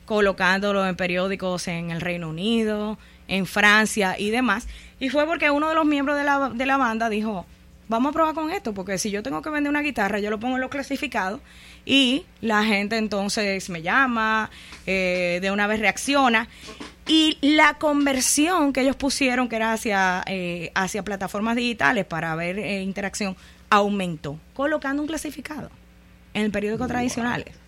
colocándolo 0.04 0.86
en 0.86 0.96
periódicos 0.96 1.68
en 1.68 1.90
el 1.90 2.00
Reino 2.00 2.28
Unido, 2.28 2.98
en 3.28 3.46
Francia 3.46 4.16
y 4.18 4.30
demás. 4.30 4.66
Y 5.00 5.08
fue 5.08 5.26
porque 5.26 5.50
uno 5.50 5.68
de 5.68 5.74
los 5.74 5.86
miembros 5.86 6.16
de 6.16 6.24
la, 6.24 6.50
de 6.50 6.66
la 6.66 6.76
banda 6.76 7.08
dijo, 7.08 7.46
vamos 7.88 8.10
a 8.10 8.12
probar 8.12 8.34
con 8.34 8.50
esto, 8.50 8.72
porque 8.72 8.98
si 8.98 9.10
yo 9.10 9.22
tengo 9.22 9.42
que 9.42 9.50
vender 9.50 9.70
una 9.70 9.82
guitarra, 9.82 10.18
yo 10.18 10.30
lo 10.30 10.38
pongo 10.40 10.56
en 10.56 10.60
lo 10.60 10.70
clasificado 10.70 11.40
y 11.84 12.24
la 12.40 12.64
gente 12.64 12.96
entonces 12.96 13.68
me 13.70 13.82
llama, 13.82 14.50
eh, 14.86 15.38
de 15.42 15.50
una 15.50 15.66
vez 15.66 15.80
reacciona. 15.80 16.48
Y 17.06 17.36
la 17.42 17.74
conversión 17.74 18.72
que 18.72 18.80
ellos 18.80 18.96
pusieron, 18.96 19.48
que 19.48 19.56
era 19.56 19.74
hacia, 19.74 20.24
eh, 20.26 20.72
hacia 20.74 21.02
plataformas 21.02 21.56
digitales 21.56 22.06
para 22.06 22.34
ver 22.34 22.58
eh, 22.58 22.82
interacción, 22.82 23.36
aumentó, 23.68 24.38
colocando 24.54 25.02
un 25.02 25.08
clasificado 25.08 25.70
en 26.32 26.44
el 26.44 26.50
periódico 26.50 26.86
tradicionales. 26.86 27.63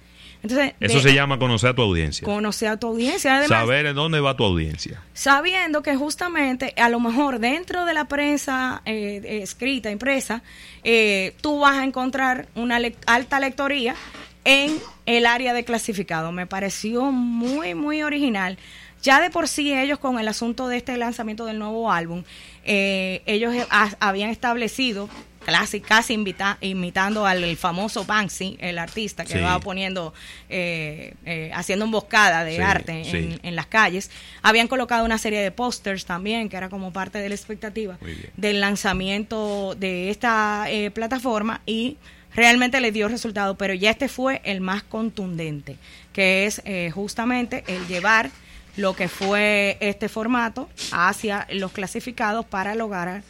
Eso 0.81 1.01
se 1.01 1.15
llama 1.15 1.39
conocer 1.39 1.71
a 1.71 1.75
tu 1.75 1.83
audiencia. 1.83 2.25
Conocer 2.25 2.69
a 2.69 2.77
tu 2.77 2.89
audiencia. 2.89 3.39
Además, 3.39 3.61
Saber 3.61 3.87
en 3.87 3.97
dónde 3.97 4.21
va 4.21 4.37
tu 4.37 4.45
audiencia. 4.45 5.03
Sabiendo 5.15 5.83
que 5.83 5.97
justamente, 5.97 6.75
a 6.77 6.89
lo 6.89 7.01
mejor 7.01 7.39
dentro 7.39 7.85
de 7.85 7.95
la 7.95 8.07
prensa 8.07 8.83
eh, 8.85 9.21
eh, 9.25 9.43
escrita, 9.43 9.91
impresa, 9.91 10.43
eh, 10.85 11.35
tú 11.41 11.61
vas 11.61 11.77
a 11.77 11.85
encontrar 11.85 12.49
una 12.55 12.79
alta 13.07 13.41
lectoría 13.41 13.97
en 14.45 14.79
el 15.07 15.27
área 15.27 15.53
de 15.53 15.65
clasificado. 15.65 16.33
Me 16.33 16.47
pareció 16.47 17.11
muy, 17.11 17.75
muy 17.75 18.03
original 18.03 18.59
Ya 19.03 19.21
de 19.21 19.31
por 19.31 19.47
sí 19.49 19.73
ellos 19.73 19.99
con 19.99 20.19
el 20.19 20.29
asunto 20.29 20.69
de 20.69 20.79
este 20.79 20.97
lanzamiento 20.97 21.45
del 21.45 21.59
nuevo 21.59 21.93
álbum, 21.93 22.25
eh, 22.65 23.23
ellos 23.27 23.55
habían 24.01 24.31
establecido 24.31 25.09
casi, 25.47 25.81
casi 25.81 26.19
imitando 26.61 27.25
al 27.25 27.57
famoso 27.57 28.05
Banksy, 28.05 28.57
el 28.61 28.79
artista 28.79 29.25
que 29.25 29.41
va 29.41 29.61
poniendo, 29.61 30.13
eh, 30.49 31.15
eh, 31.25 31.53
haciendo 31.55 31.85
emboscada 31.85 32.43
de 32.43 32.61
arte 32.61 33.39
en, 33.43 33.55
las 33.55 33.67
calles. 33.67 34.11
Habían 34.43 34.67
colocado 34.67 35.05
una 35.05 35.19
serie 35.19 35.41
de 35.41 35.53
pósters 35.53 36.05
también, 36.05 36.49
que 36.49 36.57
era 36.57 36.69
como 36.69 36.93
parte 36.93 37.19
de 37.19 37.29
la 37.29 37.37
expectativa 37.37 37.97
del 38.37 38.61
lanzamiento 38.61 39.77
de 39.77 40.11
esta 40.11 40.67
eh, 40.69 40.91
plataforma 40.91 41.61
y 41.65 41.97
realmente 42.35 42.81
le 42.81 42.91
dio 42.91 43.07
resultado, 43.07 43.57
pero 43.57 43.73
ya 43.73 43.91
este 43.91 44.09
fue 44.09 44.43
el 44.45 44.61
más 44.61 44.83
contundente, 44.83 45.77
que 46.13 46.47
es 46.47 46.61
justamente 46.93 47.63
el 47.69 47.87
llevar 47.87 48.31
lo 48.77 48.95
que 48.95 49.09
fue 49.09 49.79
este 49.81 50.09
formato 50.09 50.69
hacia 50.93 51.47
los 51.51 51.73
clasificados 51.73 52.45
para 52.45 52.75
lograr 52.75 53.23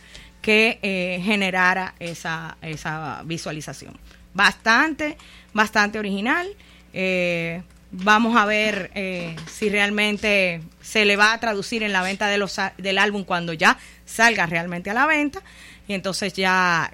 que 0.46 0.78
eh, 0.82 1.20
generara 1.24 1.96
esa, 1.98 2.56
esa 2.62 3.22
visualización. 3.24 3.98
Bastante, 4.32 5.18
bastante 5.52 5.98
original. 5.98 6.46
Eh, 6.92 7.62
vamos 7.90 8.36
a 8.36 8.44
ver 8.44 8.92
eh, 8.94 9.34
si 9.50 9.68
realmente 9.68 10.62
se 10.80 11.04
le 11.04 11.16
va 11.16 11.32
a 11.32 11.40
traducir 11.40 11.82
en 11.82 11.92
la 11.92 12.00
venta 12.00 12.28
de 12.28 12.38
los, 12.38 12.60
del 12.78 12.98
álbum 12.98 13.24
cuando 13.24 13.54
ya 13.54 13.76
salga 14.04 14.46
realmente 14.46 14.88
a 14.88 14.94
la 14.94 15.06
venta. 15.06 15.42
Y 15.88 15.94
entonces 15.94 16.32
ya 16.32 16.92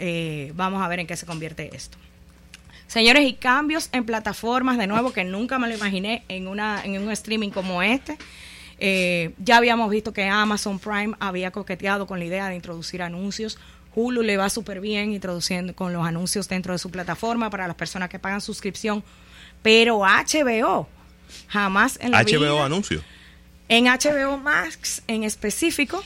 vamos 0.55 0.83
a 0.83 0.89
ver 0.89 1.01
en 1.01 1.07
qué 1.07 1.17
se 1.19 1.27
convierte 1.27 1.77
esto. 1.77 1.99
Señores, 2.87 3.29
y 3.29 3.35
cambios 3.35 3.91
en 3.93 4.07
plataformas, 4.07 4.79
de 4.79 4.87
nuevo, 4.87 5.13
que 5.13 5.25
nunca 5.25 5.59
me 5.59 5.69
lo 5.69 5.75
imaginé 5.75 6.25
en, 6.29 6.49
una, 6.49 6.83
en 6.83 7.03
un 7.03 7.11
streaming 7.11 7.51
como 7.51 7.83
este. 7.83 8.17
Eh, 8.85 9.31
ya 9.39 9.59
habíamos 9.59 9.89
visto 9.91 10.13
que 10.13 10.25
Amazon 10.25 10.81
Prime 10.81 11.15
había 11.21 11.53
coqueteado 11.53 12.09
con 12.09 12.19
la 12.19 12.25
idea 12.25 12.49
de 12.49 12.57
introducir 12.57 13.01
anuncios. 13.01 13.57
Hulu 13.95 14.23
le 14.23 14.37
va 14.37 14.51
súper 14.51 14.81
bien 14.81 15.13
introduciendo 15.13 15.73
con 15.77 15.93
los 15.93 16.05
anuncios 16.05 16.49
dentro 16.49 16.73
de 16.73 16.81
su 16.81 16.91
plataforma 16.91 17.49
para 17.49 17.69
las 17.69 17.77
personas 17.77 18.09
que 18.09 18.19
pagan 18.19 18.41
suscripción. 18.41 19.05
Pero 19.63 20.01
HBO, 20.01 20.89
jamás 21.47 21.97
en 22.01 22.11
la 22.11 22.25
HBO 22.25 22.61
anuncio. 22.61 23.05
En 23.69 23.85
HBO 23.85 24.37
Max 24.39 25.05
en 25.07 25.23
específico, 25.23 26.03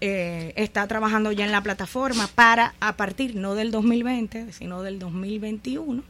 eh, 0.00 0.52
está 0.56 0.88
trabajando 0.88 1.30
ya 1.30 1.44
en 1.44 1.52
la 1.52 1.62
plataforma 1.62 2.26
para 2.34 2.74
a 2.80 2.96
partir 2.96 3.36
no 3.36 3.54
del 3.54 3.70
2020, 3.70 4.52
sino 4.52 4.82
del 4.82 4.98
2021 4.98 6.02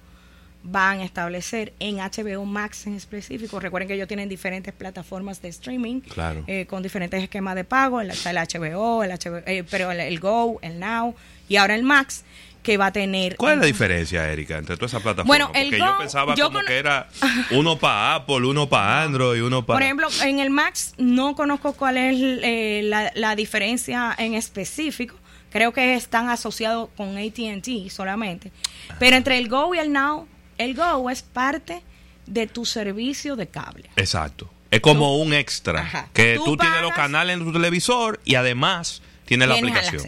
van 0.67 1.01
a 1.01 1.05
establecer 1.05 1.73
en 1.79 1.97
HBO 1.97 2.45
Max 2.45 2.87
en 2.87 2.95
específico. 2.95 3.61
Recuerden 3.61 3.89
que 3.89 3.95
ellos 3.95 4.09
tienen 4.09 4.29
diferentes 4.29 4.75
plataformas 4.75 5.41
de 5.41 5.49
streaming 5.49 6.01
eh, 6.47 6.67
con 6.67 6.83
diferentes 6.83 7.23
esquemas 7.23 7.55
de 7.55 7.65
pago. 7.65 8.01
El, 8.01 8.11
el 8.11 8.37
HBO, 8.37 9.05
el 9.05 9.13
eh, 9.47 9.65
pero 9.71 9.93
el, 9.93 10.21
Go, 10.21 10.59
el 10.63 10.79
Now 10.79 11.15
y 11.49 11.57
ahora 11.57 11.75
el 11.75 11.83
Max 11.83 12.25
que 12.63 12.77
va 12.77 12.87
a 12.87 12.93
tener. 12.93 13.37
¿Cuál 13.37 13.55
es 13.55 13.59
la 13.61 13.67
diferencia, 13.67 14.29
Erika, 14.31 14.59
entre 14.59 14.77
todas 14.77 14.91
esas 14.91 15.03
plataformas? 15.03 15.27
Bueno, 15.27 15.51
el 15.55 15.71
Porque 15.71 15.79
yo 15.79 15.99
pensaba 15.99 16.35
como 16.35 16.61
que 16.61 16.77
era 16.77 17.09
uno 17.53 17.79
para 17.79 18.17
Apple, 18.17 18.45
uno 18.45 18.69
para 18.69 19.05
Android, 19.05 19.41
uno 19.41 19.65
para. 19.65 19.77
Por 19.77 19.85
ejemplo, 19.85 20.09
en 20.25 20.41
el 20.41 20.51
Max 20.51 20.95
no 20.99 21.37
conozco 21.37 21.75
cuál 21.75 21.97
es 21.97 22.17
eh, 22.19 22.81
la, 22.85 23.13
la 23.15 23.37
diferencia 23.37 24.15
en 24.19 24.35
específico. 24.35 25.15
Creo 25.53 25.73
que 25.73 25.95
están 25.95 26.29
asociados 26.29 26.91
con 26.97 27.17
ATT 27.17 27.89
solamente. 27.89 28.51
Pero 28.99 29.17
entre 29.17 29.39
el 29.39 29.49
Go 29.49 29.75
y 29.75 29.79
el 29.79 29.93
Now 29.93 30.27
el 30.59 30.75
Go 30.75 31.11
es 31.11 31.23
parte 31.23 31.83
de 32.27 32.47
tu 32.47 32.65
servicio 32.65 33.37
de 33.37 33.47
cable. 33.47 33.91
Exacto. 33.97 34.51
Es 34.71 34.81
como 34.81 35.19
un 35.19 35.33
extra. 35.33 36.09
Que 36.13 36.39
tú, 36.45 36.57
tienes 36.57 36.83
los 36.83 36.93
canales 36.93 37.37
en 37.39 37.45
tu 37.45 37.53
televisor 37.53 38.21
y 38.25 38.35
además 38.35 39.01
tienes, 39.25 39.49
la 39.49 39.55
aplicación. 39.55 40.03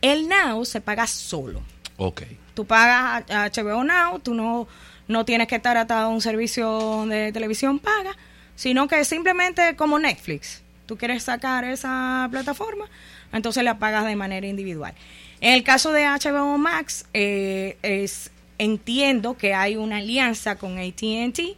El, 0.00 0.28
Now 0.28 0.64
se 0.64 0.80
paga 0.80 1.06
solo. 1.06 1.62
Ok. 1.96 2.22
Tú 2.54 2.64
pagas 2.66 3.24
HBO 3.28 3.84
Now, 3.84 4.18
tú 4.20 4.34
no, 4.34 4.66
no 5.06 5.24
tienes 5.24 5.48
que 5.48 5.56
estar 5.56 5.76
atado 5.76 6.06
a 6.06 6.08
un 6.08 6.20
servicio 6.20 7.04
de 7.06 7.32
televisión 7.32 7.78
paga, 7.78 8.16
sino 8.56 8.88
que 8.88 9.04
simplemente 9.04 9.76
como 9.76 9.98
Netflix. 9.98 10.62
Tú 10.86 10.96
quieres 10.96 11.22
sacar 11.22 11.64
esa 11.64 12.26
plataforma, 12.30 12.86
entonces 13.32 13.62
la 13.62 13.78
pagas 13.78 14.06
de 14.06 14.16
manera 14.16 14.46
individual. 14.46 14.94
En 15.40 15.54
el 15.54 15.62
caso 15.62 15.92
de 15.92 16.04
HBO 16.04 16.58
Max, 16.58 17.06
eh, 17.14 17.76
es 17.82 18.30
Entiendo 18.60 19.38
que 19.38 19.54
hay 19.54 19.76
una 19.76 19.96
alianza 19.96 20.56
con 20.56 20.78
ATT, 20.78 21.56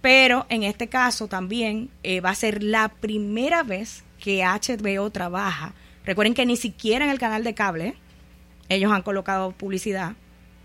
pero 0.00 0.46
en 0.48 0.64
este 0.64 0.88
caso 0.88 1.28
también 1.28 1.90
eh, 2.02 2.20
va 2.20 2.30
a 2.30 2.34
ser 2.34 2.60
la 2.60 2.88
primera 2.88 3.62
vez 3.62 4.02
que 4.18 4.42
HBO 4.42 5.10
trabaja. 5.10 5.74
Recuerden 6.04 6.34
que 6.34 6.44
ni 6.44 6.56
siquiera 6.56 7.04
en 7.04 7.12
el 7.12 7.20
canal 7.20 7.44
de 7.44 7.54
cable 7.54 7.86
¿eh? 7.86 7.94
ellos 8.68 8.90
han 8.90 9.02
colocado 9.02 9.52
publicidad. 9.52 10.14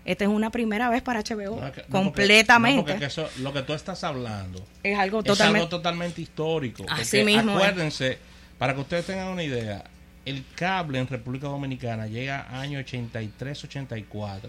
Esta 0.04 0.24
es 0.24 0.30
una 0.30 0.50
primera 0.50 0.90
vez 0.90 1.02
para 1.02 1.20
HBO, 1.20 1.60
completamente. 1.88 2.98
lo 3.38 3.52
que 3.52 3.62
tú 3.62 3.72
estás 3.72 4.02
hablando 4.02 4.66
es 4.82 4.98
algo 4.98 5.22
totalmente, 5.22 5.68
totalmente 5.68 6.20
histórico. 6.20 6.84
Así 6.88 7.22
mismo 7.22 7.52
acuérdense, 7.52 8.18
para 8.58 8.74
que 8.74 8.80
ustedes 8.80 9.06
tengan 9.06 9.28
una 9.28 9.44
idea, 9.44 9.84
el 10.24 10.44
cable 10.56 10.98
en 10.98 11.06
República 11.06 11.46
Dominicana 11.46 12.08
llega 12.08 12.48
año 12.60 12.80
83-84 12.80 14.40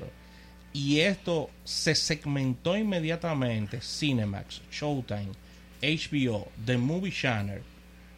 y 0.77 1.01
esto 1.01 1.49
se 1.63 1.95
segmentó 1.95 2.77
inmediatamente 2.77 3.81
Cinemax, 3.81 4.61
Showtime, 4.71 5.31
HBO, 5.81 6.49
The 6.67 6.77
Movie 6.77 7.11
Channel, 7.11 7.63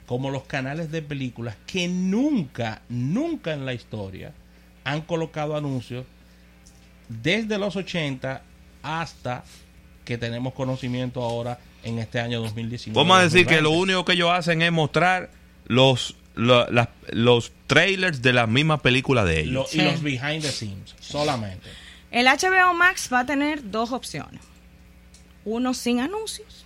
como 0.05 0.29
los 0.29 0.43
canales 0.43 0.91
de 0.91 1.01
películas 1.01 1.55
que 1.65 1.87
nunca, 1.87 2.81
nunca 2.89 3.53
en 3.53 3.65
la 3.65 3.73
historia 3.73 4.33
han 4.83 5.03
colocado 5.03 5.55
anuncios 5.55 6.05
desde 7.07 7.57
los 7.57 7.77
80 7.77 8.41
hasta 8.83 9.45
que 10.03 10.17
tenemos 10.17 10.53
conocimiento 10.53 11.23
ahora 11.23 11.59
en 11.83 11.99
este 11.99 12.19
año 12.19 12.41
2019. 12.41 12.93
Vamos 12.93 13.19
a 13.19 13.23
decir 13.23 13.47
que 13.47 13.61
lo 13.61 13.71
único 13.71 14.03
que 14.03 14.13
ellos 14.13 14.31
hacen 14.31 14.61
es 14.61 14.71
mostrar 14.73 15.31
los, 15.65 16.17
los 16.35 17.51
trailers 17.67 18.21
de 18.21 18.33
las 18.33 18.49
mismas 18.49 18.81
películas 18.81 19.25
de 19.25 19.39
ellos. 19.43 19.73
y 19.73 19.81
los 19.81 20.03
behind 20.03 20.41
the 20.41 20.51
scenes, 20.51 20.93
solamente. 20.99 21.69
El 22.11 22.25
HBO 22.25 22.73
Max 22.73 23.09
va 23.11 23.19
a 23.19 23.25
tener 23.25 23.69
dos 23.69 23.91
opciones. 23.91 24.41
Uno 25.45 25.73
sin 25.73 25.99
anuncios, 25.99 26.65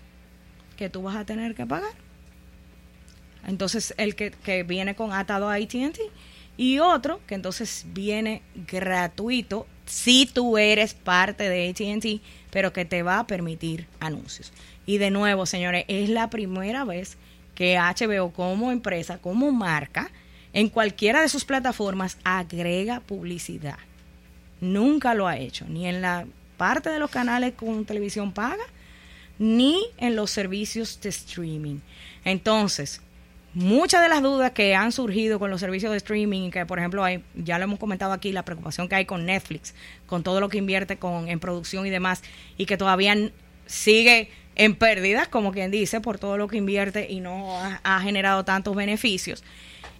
que 0.77 0.89
tú 0.89 1.03
vas 1.03 1.15
a 1.15 1.25
tener 1.25 1.53
que 1.53 1.65
pagar. 1.65 1.93
Entonces, 3.45 3.93
el 3.97 4.15
que, 4.15 4.63
viene 4.63 4.95
con 4.95 5.11
atado 5.11 5.49
a 5.49 5.55
ATT. 5.55 5.99
Y 6.55 6.79
otro 6.79 7.19
que 7.25 7.35
entonces 7.35 7.85
viene 7.87 8.43
gratuito 8.67 9.65
si 9.85 10.27
tú 10.27 10.57
eres 10.57 10.93
parte 10.93 11.49
de 11.49 11.69
ATT, 11.69 12.23
pero 12.51 12.71
que 12.71 12.85
te 12.85 13.01
va 13.01 13.19
a 13.19 13.27
permitir 13.27 13.87
anuncios. 13.99 14.53
Y 14.85 14.97
de 14.97 15.09
nuevo, 15.09 15.45
señores, 15.45 15.85
es 15.87 16.09
la 16.09 16.29
primera 16.29 16.85
vez 16.85 17.17
que 17.55 17.77
HBO 17.77 18.31
como 18.31 18.71
empresa, 18.71 19.17
como 19.17 19.51
marca, 19.51 20.11
en 20.53 20.69
cualquiera 20.69 21.21
de 21.21 21.29
sus 21.29 21.43
plataformas 21.43 22.17
agrega 22.23 22.99
publicidad. 22.99 23.79
Nunca 24.63 25.13
lo 25.13 25.27
ha 25.27 25.37
hecho, 25.37 25.65
ni 25.67 25.87
en 25.87 26.01
la 26.01 26.25
parte 26.55 26.89
de 26.89 26.97
los 26.97 27.11
canales 27.11 27.53
con 27.53 27.83
televisión 27.83 28.31
paga, 28.31 28.63
ni 29.37 29.83
en 29.97 30.15
los 30.15 30.31
servicios 30.31 31.01
de 31.01 31.09
streaming. 31.09 31.79
Entonces, 32.23 33.01
muchas 33.53 34.01
de 34.01 34.07
las 34.07 34.21
dudas 34.21 34.51
que 34.51 34.73
han 34.73 34.93
surgido 34.93 35.37
con 35.37 35.51
los 35.51 35.59
servicios 35.59 35.91
de 35.91 35.97
streaming, 35.97 36.49
que 36.49 36.65
por 36.65 36.79
ejemplo 36.79 37.03
hay, 37.03 37.23
ya 37.35 37.57
lo 37.57 37.65
hemos 37.65 37.77
comentado 37.77 38.13
aquí, 38.13 38.31
la 38.31 38.45
preocupación 38.45 38.87
que 38.87 38.95
hay 38.95 39.05
con 39.05 39.25
Netflix, 39.25 39.75
con 40.05 40.23
todo 40.23 40.39
lo 40.39 40.47
que 40.47 40.59
invierte 40.59 40.97
con, 40.97 41.27
en 41.27 41.41
producción 41.41 41.85
y 41.85 41.89
demás, 41.89 42.23
y 42.57 42.65
que 42.65 42.77
todavía 42.77 43.17
sigue 43.65 44.29
en 44.55 44.75
pérdidas, 44.75 45.27
como 45.27 45.51
quien 45.51 45.71
dice, 45.71 45.99
por 45.99 46.19
todo 46.19 46.37
lo 46.37 46.47
que 46.47 46.55
invierte 46.55 47.11
y 47.11 47.19
no 47.19 47.59
ha 47.83 47.99
generado 47.99 48.45
tantos 48.45 48.75
beneficios. 48.75 49.43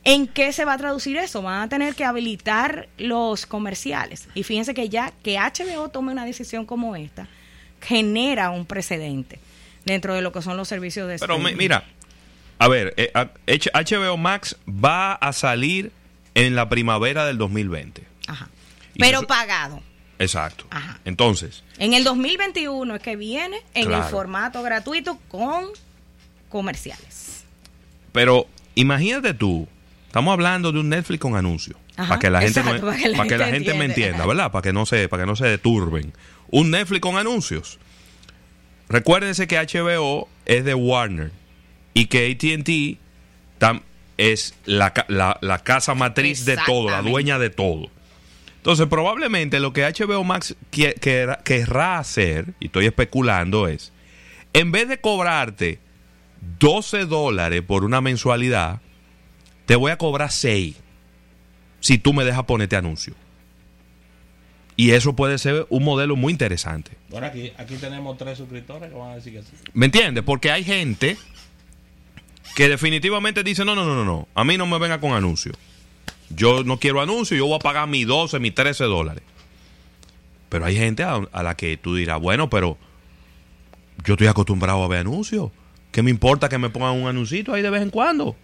¿En 0.06 0.28
qué 0.28 0.52
se 0.52 0.66
va 0.66 0.74
a 0.74 0.78
traducir 0.78 1.18
eso? 1.18 1.42
Van 1.42 1.62
a 1.62 1.70
tener 1.70 1.96
que 1.96 2.04
habilitar 2.04 2.90
los 2.98 3.46
comerciales. 3.46 4.28
Y 4.36 4.44
fíjense 4.44 4.74
que 4.74 4.90
ya 4.90 5.14
que 5.24 5.38
HBO 5.38 5.90
tome 5.90 6.12
una 6.12 6.26
decisión 6.26 6.66
como 6.66 6.96
esta, 6.96 7.28
genera 7.82 8.50
un 8.50 8.66
precedente 8.66 9.40
dentro 9.86 10.14
de 10.14 10.22
lo 10.22 10.32
que 10.32 10.42
son 10.42 10.58
los 10.58 10.68
servicios 10.68 11.08
de 11.08 11.20
Pero 11.20 11.40
mira, 11.40 11.86
a 12.60 12.68
ver, 12.68 12.94
HBO 13.14 14.14
eh, 14.14 14.18
Max 14.18 14.58
va 14.68 15.14
a 15.14 15.32
salir 15.32 15.92
en 16.36 16.56
la 16.56 16.68
primavera 16.68 17.26
del 17.26 17.38
2020. 17.38 18.04
Ajá. 18.28 18.50
Pero 18.98 19.24
pagado. 19.24 19.82
Exacto. 20.20 20.66
Ajá. 20.70 21.00
Entonces. 21.06 21.64
En 21.80 21.94
el 21.94 22.04
2021 22.04 22.96
es 22.96 23.02
que 23.02 23.16
viene 23.16 23.62
en 23.74 23.92
el 23.92 24.04
formato 24.04 24.62
gratuito 24.64 25.18
con 25.30 25.68
comerciales. 26.50 27.46
Pero 28.12 28.48
imagínate 28.76 29.34
tú 29.34 29.68
Estamos 30.14 30.34
hablando 30.34 30.72
de 30.72 30.80
un 30.80 30.90
Netflix 30.90 31.20
con 31.20 31.36
anuncios. 31.36 31.76
para 31.96 32.20
que 32.20 32.30
la 32.30 32.40
gente, 32.40 32.62
para 32.62 32.78
que 33.28 33.36
la, 33.36 33.48
gente, 33.48 33.74
me 33.74 33.86
entienda, 33.86 34.28
¿verdad? 34.28 34.52
Para 34.52 34.62
que 34.62 34.72
no 34.72 34.86
se, 34.86 35.10
para 35.10 35.24
que 35.24 35.28
no 35.28 35.36
se 35.36 35.48
deturben. 35.48 36.14
Un 36.52 36.70
Netflix 36.70 37.02
con 37.02 37.18
anuncios. 37.18 37.80
Recuérdense 38.90 39.48
que 39.48 39.58
HBO 39.58 40.30
es 40.46 40.66
de 40.66 40.76
Warner 40.76 41.32
y 41.96 42.06
que 42.06 42.30
AT&T 42.30 43.00
es 44.18 44.54
la, 44.66 44.94
la, 45.08 45.60
casa 45.64 45.96
matriz 45.96 46.46
de 46.46 46.60
todo, 46.64 46.92
la 46.92 47.02
dueña 47.02 47.40
de 47.40 47.50
todo. 47.50 47.90
Entonces, 48.58 48.86
probablemente 48.86 49.60
lo 49.60 49.74
que 49.74 49.82
HBO 49.82 50.24
Max 50.24 50.56
querrá 50.70 51.98
hacer, 51.98 52.54
y 52.60 52.68
estoy 52.68 52.86
especulando, 52.86 53.68
es, 53.68 53.92
en 54.54 54.72
vez 54.72 54.90
de 54.90 55.00
cobrarte 55.00 55.80
12 56.60 57.06
dólares 57.06 57.64
por 57.64 57.84
una 57.84 58.00
mensualidad, 58.00 58.80
te 59.66 59.76
voy 59.76 59.92
a 59.92 59.98
cobrar 59.98 60.32
6 60.32 60.76
si 61.80 61.98
tú 61.98 62.14
me 62.14 62.24
dejas 62.24 62.44
ponerte 62.46 62.76
anuncio. 62.76 63.14
Y 64.76 64.92
eso 64.92 65.16
puede 65.16 65.38
ser 65.38 65.68
un 65.70 65.84
modelo 65.84 66.16
muy 66.16 66.32
interesante. 66.32 66.92
Bueno, 67.10 67.28
aquí, 67.28 67.52
aquí 67.58 67.76
tenemos 67.76 68.18
tres 68.18 68.38
suscriptores 68.38 68.90
que 68.90 68.96
van 68.96 69.12
a 69.12 69.16
decir 69.16 69.34
que 69.34 69.42
sí. 69.44 69.52
¿Me 69.74 69.86
entiendes? 69.86 70.24
Porque 70.24 70.50
hay 70.50 70.64
gente 70.64 71.18
que 72.56 72.70
definitivamente 72.70 73.44
dice, 73.44 73.66
no, 73.66 73.76
no, 73.76 73.86
no, 73.86 73.96
no, 73.96 74.06
no, 74.06 74.28
a 74.34 74.44
mí 74.44 74.58
no 74.58 74.66
me 74.66 74.80
venga 74.80 75.00
con 75.00 75.12
anuncios. 75.12 75.56
Yo 76.30 76.64
no 76.64 76.80
quiero 76.80 77.02
anuncios, 77.02 77.38
yo 77.38 77.46
voy 77.46 77.56
a 77.56 77.60
pagar 77.60 77.88
mis 77.88 78.08
12, 78.08 78.40
mis 78.40 78.56
13 78.56 78.86
dólares. 78.86 79.24
Pero 80.50 80.66
hay 80.66 80.76
gente 80.76 81.04
a, 81.04 81.44
la 81.44 81.56
que 81.56 81.78
tú 81.78 81.96
dirás, 81.96 82.20
bueno, 82.20 82.50
pero 82.50 82.78
yo 84.04 84.14
estoy 84.14 84.28
acostumbrado 84.28 84.84
a 84.84 84.88
ver 84.88 85.00
anuncios. 85.00 85.52
¿Qué 85.92 86.02
me 86.02 86.10
importa 86.10 86.50
que 86.50 86.58
me 86.58 86.70
pongan 86.70 86.94
un 86.94 87.08
anuncito 87.08 87.54
ahí 87.54 87.62
de 87.62 87.70
vez 87.70 87.82
en 87.82 87.90
cuando? 87.90 88.36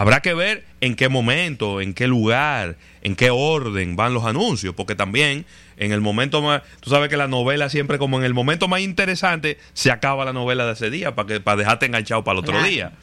Habrá 0.00 0.22
que 0.22 0.32
ver 0.32 0.64
en 0.80 0.96
qué 0.96 1.10
momento, 1.10 1.82
en 1.82 1.92
qué 1.92 2.06
lugar, 2.06 2.78
en 3.02 3.14
qué 3.16 3.28
orden 3.28 3.96
van 3.96 4.14
los 4.14 4.24
anuncios, 4.24 4.74
porque 4.74 4.94
también 4.94 5.44
en 5.76 5.92
el 5.92 6.00
momento 6.00 6.40
más, 6.40 6.62
tú 6.80 6.88
sabes 6.88 7.10
que 7.10 7.18
la 7.18 7.28
novela 7.28 7.68
siempre 7.68 7.98
como 7.98 8.16
en 8.16 8.24
el 8.24 8.32
momento 8.32 8.66
más 8.66 8.80
interesante 8.80 9.58
se 9.74 9.90
acaba 9.90 10.24
la 10.24 10.32
novela 10.32 10.64
de 10.64 10.72
ese 10.72 10.88
día 10.88 11.14
para 11.14 11.28
que 11.28 11.40
para 11.40 11.58
dejarte 11.58 11.84
enganchado 11.84 12.24
para 12.24 12.38
el 12.38 12.44
otro 12.46 12.62
día. 12.62 12.94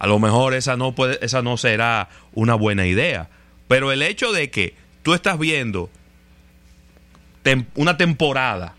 A 0.00 0.08
lo 0.08 0.18
mejor 0.18 0.54
esa 0.54 0.76
no 0.76 0.96
puede, 0.96 1.24
esa 1.24 1.42
no 1.42 1.56
será 1.56 2.08
una 2.32 2.56
buena 2.56 2.88
idea, 2.88 3.28
pero 3.68 3.92
el 3.92 4.02
hecho 4.02 4.32
de 4.32 4.50
que 4.50 4.74
tú 5.04 5.14
estás 5.14 5.38
viendo 5.38 5.90
una 7.76 7.96
temporada 7.96 8.74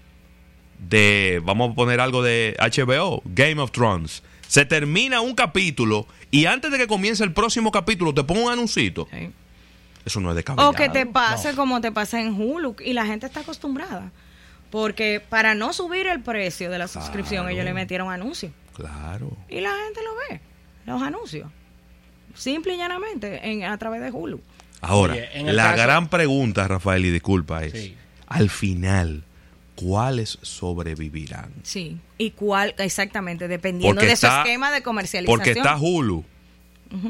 de, 0.79 1.41
vamos 1.45 1.71
a 1.71 1.75
poner 1.75 2.01
algo 2.01 2.23
de 2.23 2.57
HBO, 2.59 3.21
Game 3.23 3.61
of 3.61 3.71
Thrones, 3.71 4.21
se 4.47 4.65
termina 4.65 5.21
un 5.21 5.35
capítulo 5.35 6.07
y 6.31 6.45
antes 6.45 6.71
de 6.71 6.77
que 6.77 6.87
comience 6.87 7.23
el 7.23 7.33
próximo 7.33 7.71
capítulo 7.71 8.13
te 8.13 8.23
pongo 8.23 8.45
un 8.45 8.51
anuncito. 8.51 9.07
Eso 10.05 10.19
no 10.19 10.31
es 10.31 10.35
de. 10.35 10.53
O 10.57 10.71
que 10.73 10.89
te 10.89 11.05
pase 11.05 11.53
como 11.53 11.81
te 11.81 11.91
pasa 11.91 12.21
en 12.21 12.33
Hulu 12.39 12.77
y 12.83 12.93
la 12.93 13.05
gente 13.05 13.25
está 13.25 13.41
acostumbrada. 13.41 14.11
Porque 14.69 15.21
para 15.21 15.55
no 15.55 15.71
subir 15.71 16.07
el 16.07 16.21
precio 16.21 16.69
de 16.69 16.77
la 16.77 16.87
suscripción 16.87 17.49
ellos 17.49 17.65
le 17.65 17.73
metieron 17.73 18.11
anuncios. 18.11 18.51
Claro. 18.73 19.35
Y 19.49 19.61
la 19.61 19.71
gente 19.85 20.01
lo 20.03 20.15
ve, 20.29 20.41
los 20.85 21.01
anuncios. 21.01 21.49
Simple 22.35 22.75
y 22.75 22.77
llanamente 22.77 23.49
en, 23.49 23.63
a 23.63 23.77
través 23.77 24.01
de 24.01 24.11
Hulu. 24.11 24.41
Ahora, 24.81 25.15
la 25.35 25.75
gran 25.75 26.07
pregunta, 26.07 26.67
Rafael, 26.67 27.05
y 27.05 27.09
disculpa, 27.09 27.63
es, 27.63 27.93
al 28.27 28.49
final, 28.49 29.23
cuáles 29.77 30.39
sobrevivirán. 30.41 31.53
Sí, 31.61 31.97
y 32.17 32.31
cuál, 32.31 32.73
exactamente, 32.79 33.47
dependiendo 33.47 34.01
de 34.01 34.15
su 34.15 34.25
esquema 34.25 34.71
de 34.71 34.81
comercialización. 34.81 35.37
Porque 35.37 35.51
está 35.51 35.77
Hulu, 35.77 36.25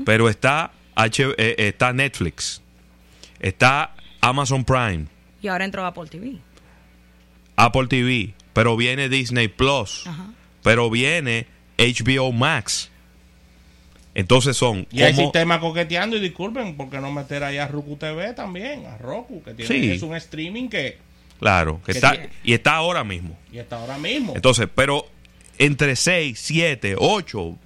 pero 0.05 0.30
está, 0.30 0.72
H, 0.93 1.24
eh, 1.38 1.55
está 1.57 1.93
Netflix, 1.93 2.61
está 3.39 3.95
Amazon 4.20 4.65
Prime. 4.65 5.05
Y 5.41 5.47
ahora 5.47 5.63
entró 5.63 5.86
Apple 5.86 6.07
TV. 6.09 6.38
Apple 7.55 7.88
TV, 7.88 8.34
pero 8.51 8.76
viene 8.76 9.07
Disney 9.07 9.47
Plus, 9.47 10.03
pero 10.61 10.89
viene 10.89 11.47
HBO 11.78 12.34
Max. 12.34 12.91
Entonces 14.13 14.57
son. 14.57 14.88
Y 14.91 15.03
hay 15.03 15.13
sistema 15.13 15.59
coqueteando, 15.59 16.18
y 16.18 16.20
disculpen, 16.20 16.76
porque 16.76 16.99
no 16.99 17.11
meter 17.11 17.43
ahí 17.43 17.57
a 17.57 17.68
Roku 17.68 17.95
TV 17.95 18.34
también, 18.34 18.86
a 18.88 18.97
Roku, 18.97 19.41
que 19.41 19.53
tiene, 19.53 19.93
es 19.93 20.01
un 20.01 20.15
streaming 20.15 20.68
que 20.68 21.06
Claro, 21.39 21.81
que 21.85 21.91
está, 21.91 22.29
y 22.43 22.53
está 22.53 22.75
ahora 22.75 23.03
mismo. 23.03 23.38
Y 23.51 23.59
está 23.59 23.77
ahora 23.77 23.97
mismo. 23.97 24.33
Entonces, 24.35 24.67
pero 24.73 25.07
entre 25.57 25.95
6, 25.95 26.39
7, 26.39 26.95
8 26.97 27.57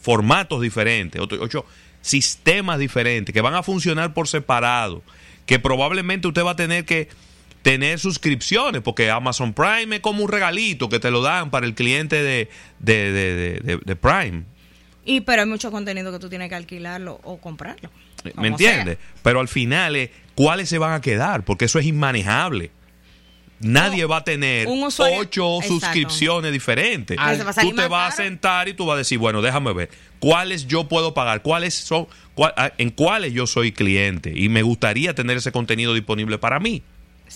formatos 0.00 0.60
diferentes, 0.60 1.20
8 1.20 1.64
sistemas 2.00 2.78
diferentes 2.78 3.32
que 3.32 3.40
van 3.40 3.54
a 3.54 3.62
funcionar 3.62 4.14
por 4.14 4.28
separado, 4.28 5.02
que 5.44 5.58
probablemente 5.58 6.28
usted 6.28 6.44
va 6.44 6.52
a 6.52 6.56
tener 6.56 6.84
que 6.84 7.08
tener 7.62 7.98
suscripciones, 7.98 8.82
porque 8.82 9.10
Amazon 9.10 9.52
Prime 9.52 9.96
es 9.96 10.00
como 10.00 10.22
un 10.22 10.30
regalito 10.30 10.88
que 10.88 11.00
te 11.00 11.10
lo 11.10 11.20
dan 11.20 11.50
para 11.50 11.66
el 11.66 11.74
cliente 11.74 12.22
de, 12.22 12.48
de, 12.78 13.96
Prime. 13.96 14.44
Y 15.04 15.22
pero 15.22 15.42
hay 15.42 15.48
mucho 15.48 15.72
contenido 15.72 16.12
que 16.12 16.20
tú 16.20 16.28
tienes 16.28 16.48
que 16.48 16.54
alquilarlo 16.54 17.20
o 17.24 17.38
comprarlo. 17.38 17.90
¿Me 18.36 18.48
entiendes? 18.48 18.98
Pero 19.24 19.40
al 19.40 19.48
final, 19.48 20.10
¿cuáles 20.36 20.68
se 20.68 20.78
van 20.78 20.92
a 20.92 21.00
quedar? 21.00 21.44
Porque 21.44 21.64
eso 21.64 21.80
es 21.80 21.86
inmanejable. 21.86 22.70
Nadie 23.60 24.04
va 24.04 24.18
a 24.18 24.24
tener 24.24 24.68
ocho 24.68 25.60
suscripciones 25.66 26.52
diferentes. 26.52 27.16
tú 27.60 27.74
te 27.74 27.88
vas 27.88 28.14
a 28.14 28.16
sentar 28.16 28.68
y 28.68 28.74
tú 28.74 28.86
vas 28.86 28.96
a 28.96 28.98
decir, 28.98 29.18
bueno, 29.18 29.40
déjame 29.40 29.72
ver, 29.72 29.90
¿cuáles 30.18 30.66
yo 30.66 30.88
puedo 30.88 31.14
pagar? 31.14 31.42
¿Cuáles 31.42 31.74
son, 31.74 32.06
ah, 32.38 32.72
en 32.76 32.90
cuáles 32.90 33.32
yo 33.32 33.46
soy 33.46 33.72
cliente? 33.72 34.32
Y 34.34 34.48
me 34.48 34.62
gustaría 34.62 35.14
tener 35.14 35.38
ese 35.38 35.52
contenido 35.52 35.94
disponible 35.94 36.38
para 36.38 36.60
mí. 36.60 36.82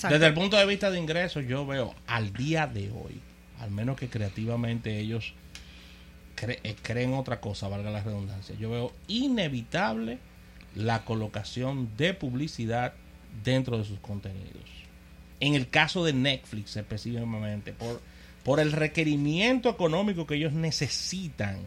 Desde 0.08 0.26
el 0.26 0.34
punto 0.34 0.56
de 0.56 0.66
vista 0.66 0.90
de 0.90 0.98
ingresos, 0.98 1.44
yo 1.46 1.66
veo 1.66 1.94
al 2.06 2.32
día 2.32 2.66
de 2.66 2.90
hoy, 2.90 3.20
al 3.58 3.70
menos 3.70 3.96
que 3.96 4.08
creativamente 4.08 4.98
ellos 5.00 5.34
eh, 6.42 6.76
creen 6.82 7.14
otra 7.14 7.40
cosa, 7.40 7.68
valga 7.68 7.90
la 7.90 8.02
redundancia, 8.02 8.54
yo 8.58 8.70
veo 8.70 8.92
inevitable 9.08 10.18
la 10.74 11.04
colocación 11.04 11.90
de 11.96 12.14
publicidad 12.14 12.92
dentro 13.42 13.78
de 13.78 13.84
sus 13.84 13.98
contenidos 13.98 14.79
en 15.40 15.54
el 15.54 15.68
caso 15.68 16.04
de 16.04 16.12
Netflix 16.12 16.76
específicamente, 16.76 17.72
por, 17.72 18.00
por 18.44 18.60
el 18.60 18.72
requerimiento 18.72 19.70
económico 19.70 20.26
que 20.26 20.36
ellos 20.36 20.52
necesitan, 20.52 21.58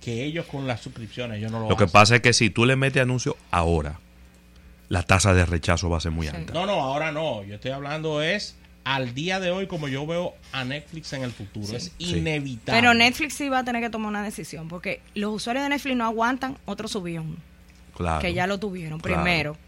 que 0.00 0.24
ellos 0.24 0.46
con 0.46 0.66
las 0.66 0.80
suscripciones, 0.80 1.40
yo 1.40 1.50
no 1.50 1.60
lo 1.60 1.68
Lo 1.68 1.76
que 1.76 1.86
pasa 1.86 2.16
es 2.16 2.22
que 2.22 2.32
si 2.32 2.50
tú 2.50 2.64
le 2.64 2.76
metes 2.76 3.02
anuncio 3.02 3.36
ahora, 3.50 4.00
la 4.88 5.02
tasa 5.02 5.34
de 5.34 5.44
rechazo 5.44 5.90
va 5.90 5.98
a 5.98 6.00
ser 6.00 6.12
muy 6.12 6.26
alta. 6.28 6.54
No, 6.54 6.64
no, 6.64 6.80
ahora 6.80 7.12
no. 7.12 7.44
Yo 7.44 7.56
estoy 7.56 7.72
hablando 7.72 8.22
es 8.22 8.56
al 8.84 9.12
día 9.12 9.38
de 9.38 9.50
hoy 9.50 9.66
como 9.66 9.88
yo 9.88 10.06
veo 10.06 10.34
a 10.52 10.64
Netflix 10.64 11.12
en 11.12 11.22
el 11.22 11.32
futuro. 11.32 11.76
Es 11.76 11.92
inevitable. 11.98 12.80
Pero 12.80 12.94
Netflix 12.94 13.34
sí 13.34 13.50
va 13.50 13.58
a 13.58 13.64
tener 13.64 13.82
que 13.82 13.90
tomar 13.90 14.08
una 14.08 14.22
decisión 14.22 14.68
porque 14.68 15.02
los 15.14 15.34
usuarios 15.34 15.64
de 15.64 15.68
Netflix 15.68 15.96
no 15.96 16.06
aguantan 16.06 16.56
otro 16.64 16.88
subión. 16.88 17.36
Claro. 17.94 18.20
Que 18.22 18.32
ya 18.32 18.46
lo 18.46 18.58
tuvieron 18.58 19.00
primero 19.00 19.58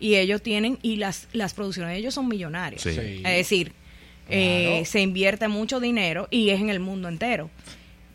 y 0.00 0.16
ellos 0.16 0.42
tienen, 0.42 0.78
y 0.82 0.96
las, 0.96 1.28
las 1.32 1.54
producciones 1.54 1.92
de 1.92 1.98
ellos 1.98 2.14
son 2.14 2.26
millonarias. 2.26 2.84
Es 2.84 3.22
decir, 3.22 3.72
eh, 4.28 4.82
se 4.86 5.00
invierte 5.00 5.46
mucho 5.46 5.78
dinero 5.78 6.26
y 6.30 6.50
es 6.50 6.60
en 6.60 6.70
el 6.70 6.80
mundo 6.80 7.08
entero. 7.08 7.50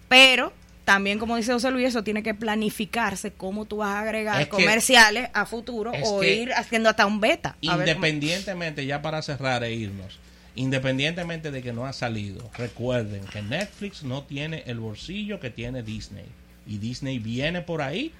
Pero 0.10 0.52
también, 0.84 1.20
como 1.20 1.36
dice 1.38 1.54
José 1.54 1.72
Luis, 1.72 1.88
eso 1.88 2.04
tiene 2.04 2.24
que 2.24 2.34
planificarse 2.34 3.32
cómo 3.32 3.66
tú 3.66 3.78
vas 3.78 3.90
a 3.90 4.02
agregar 4.02 4.48
comerciales 4.50 5.30
a 5.34 5.46
futuro 5.46 5.92
o 6.04 6.24
ir 6.24 6.54
haciendo 6.54 6.90
hasta 6.90 7.06
un 7.06 7.20
beta. 7.20 7.56
Independientemente, 7.62 8.86
ya 8.86 9.02
para 9.02 9.22
cerrar 9.22 9.64
e 9.64 9.74
irnos, 9.74 10.20
independientemente 10.56 11.52
de 11.52 11.62
que 11.62 11.72
no 11.72 11.86
ha 11.86 11.94
salido, 11.94 12.50
recuerden 12.58 13.24
que 13.26 13.42
Netflix 13.42 14.04
no 14.04 14.24
tiene 14.24 14.64
el 14.66 14.80
bolsillo 14.80 15.40
que 15.40 15.52
tiene 15.52 15.84
Disney. 15.84 16.26
Y 16.68 16.80
Disney 16.80 17.20
viene 17.20 17.62
por 17.62 17.84
ahí 17.84 18.12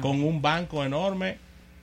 con 0.00 0.22
un 0.22 0.42
banco 0.42 0.84
enorme 0.84 1.38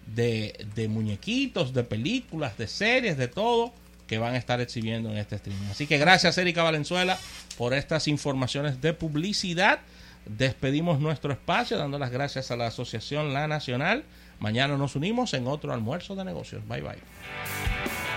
de, 0.08 0.66
de 0.76 0.88
muñequitos, 0.88 1.74
de 1.74 1.84
películas, 1.84 2.58
de 2.58 2.68
series, 2.68 3.18
de 3.18 3.28
todo 3.28 3.74
que 4.12 4.18
van 4.18 4.34
a 4.34 4.38
estar 4.38 4.60
exhibiendo 4.60 5.10
en 5.10 5.18
este 5.18 5.38
streaming. 5.38 5.68
Así 5.72 5.88
que 5.88 5.97
gracias 5.97 6.38
Erika 6.38 6.64
Valenzuela 6.64 7.18
por 7.58 7.74
estas 7.74 8.10
informaciones 8.10 8.82
de 8.82 8.93
publicidad. 8.93 9.80
Despedimos 10.26 10.99
nuestro 10.99 11.32
espacio 11.32 11.78
dando 11.78 11.97
las 11.97 12.12
gracias 12.12 12.52
a 12.52 12.58
la 12.58 12.68
Asociación 12.68 13.34
La 13.34 13.47
Nacional. 13.47 14.04
Mañana 14.39 14.76
nos 14.76 14.97
unimos 14.97 15.34
en 15.34 15.47
otro 15.47 15.72
almuerzo 15.72 16.16
de 16.16 16.26
negocios. 16.26 16.68
Bye 16.68 16.82
bye. 16.82 18.11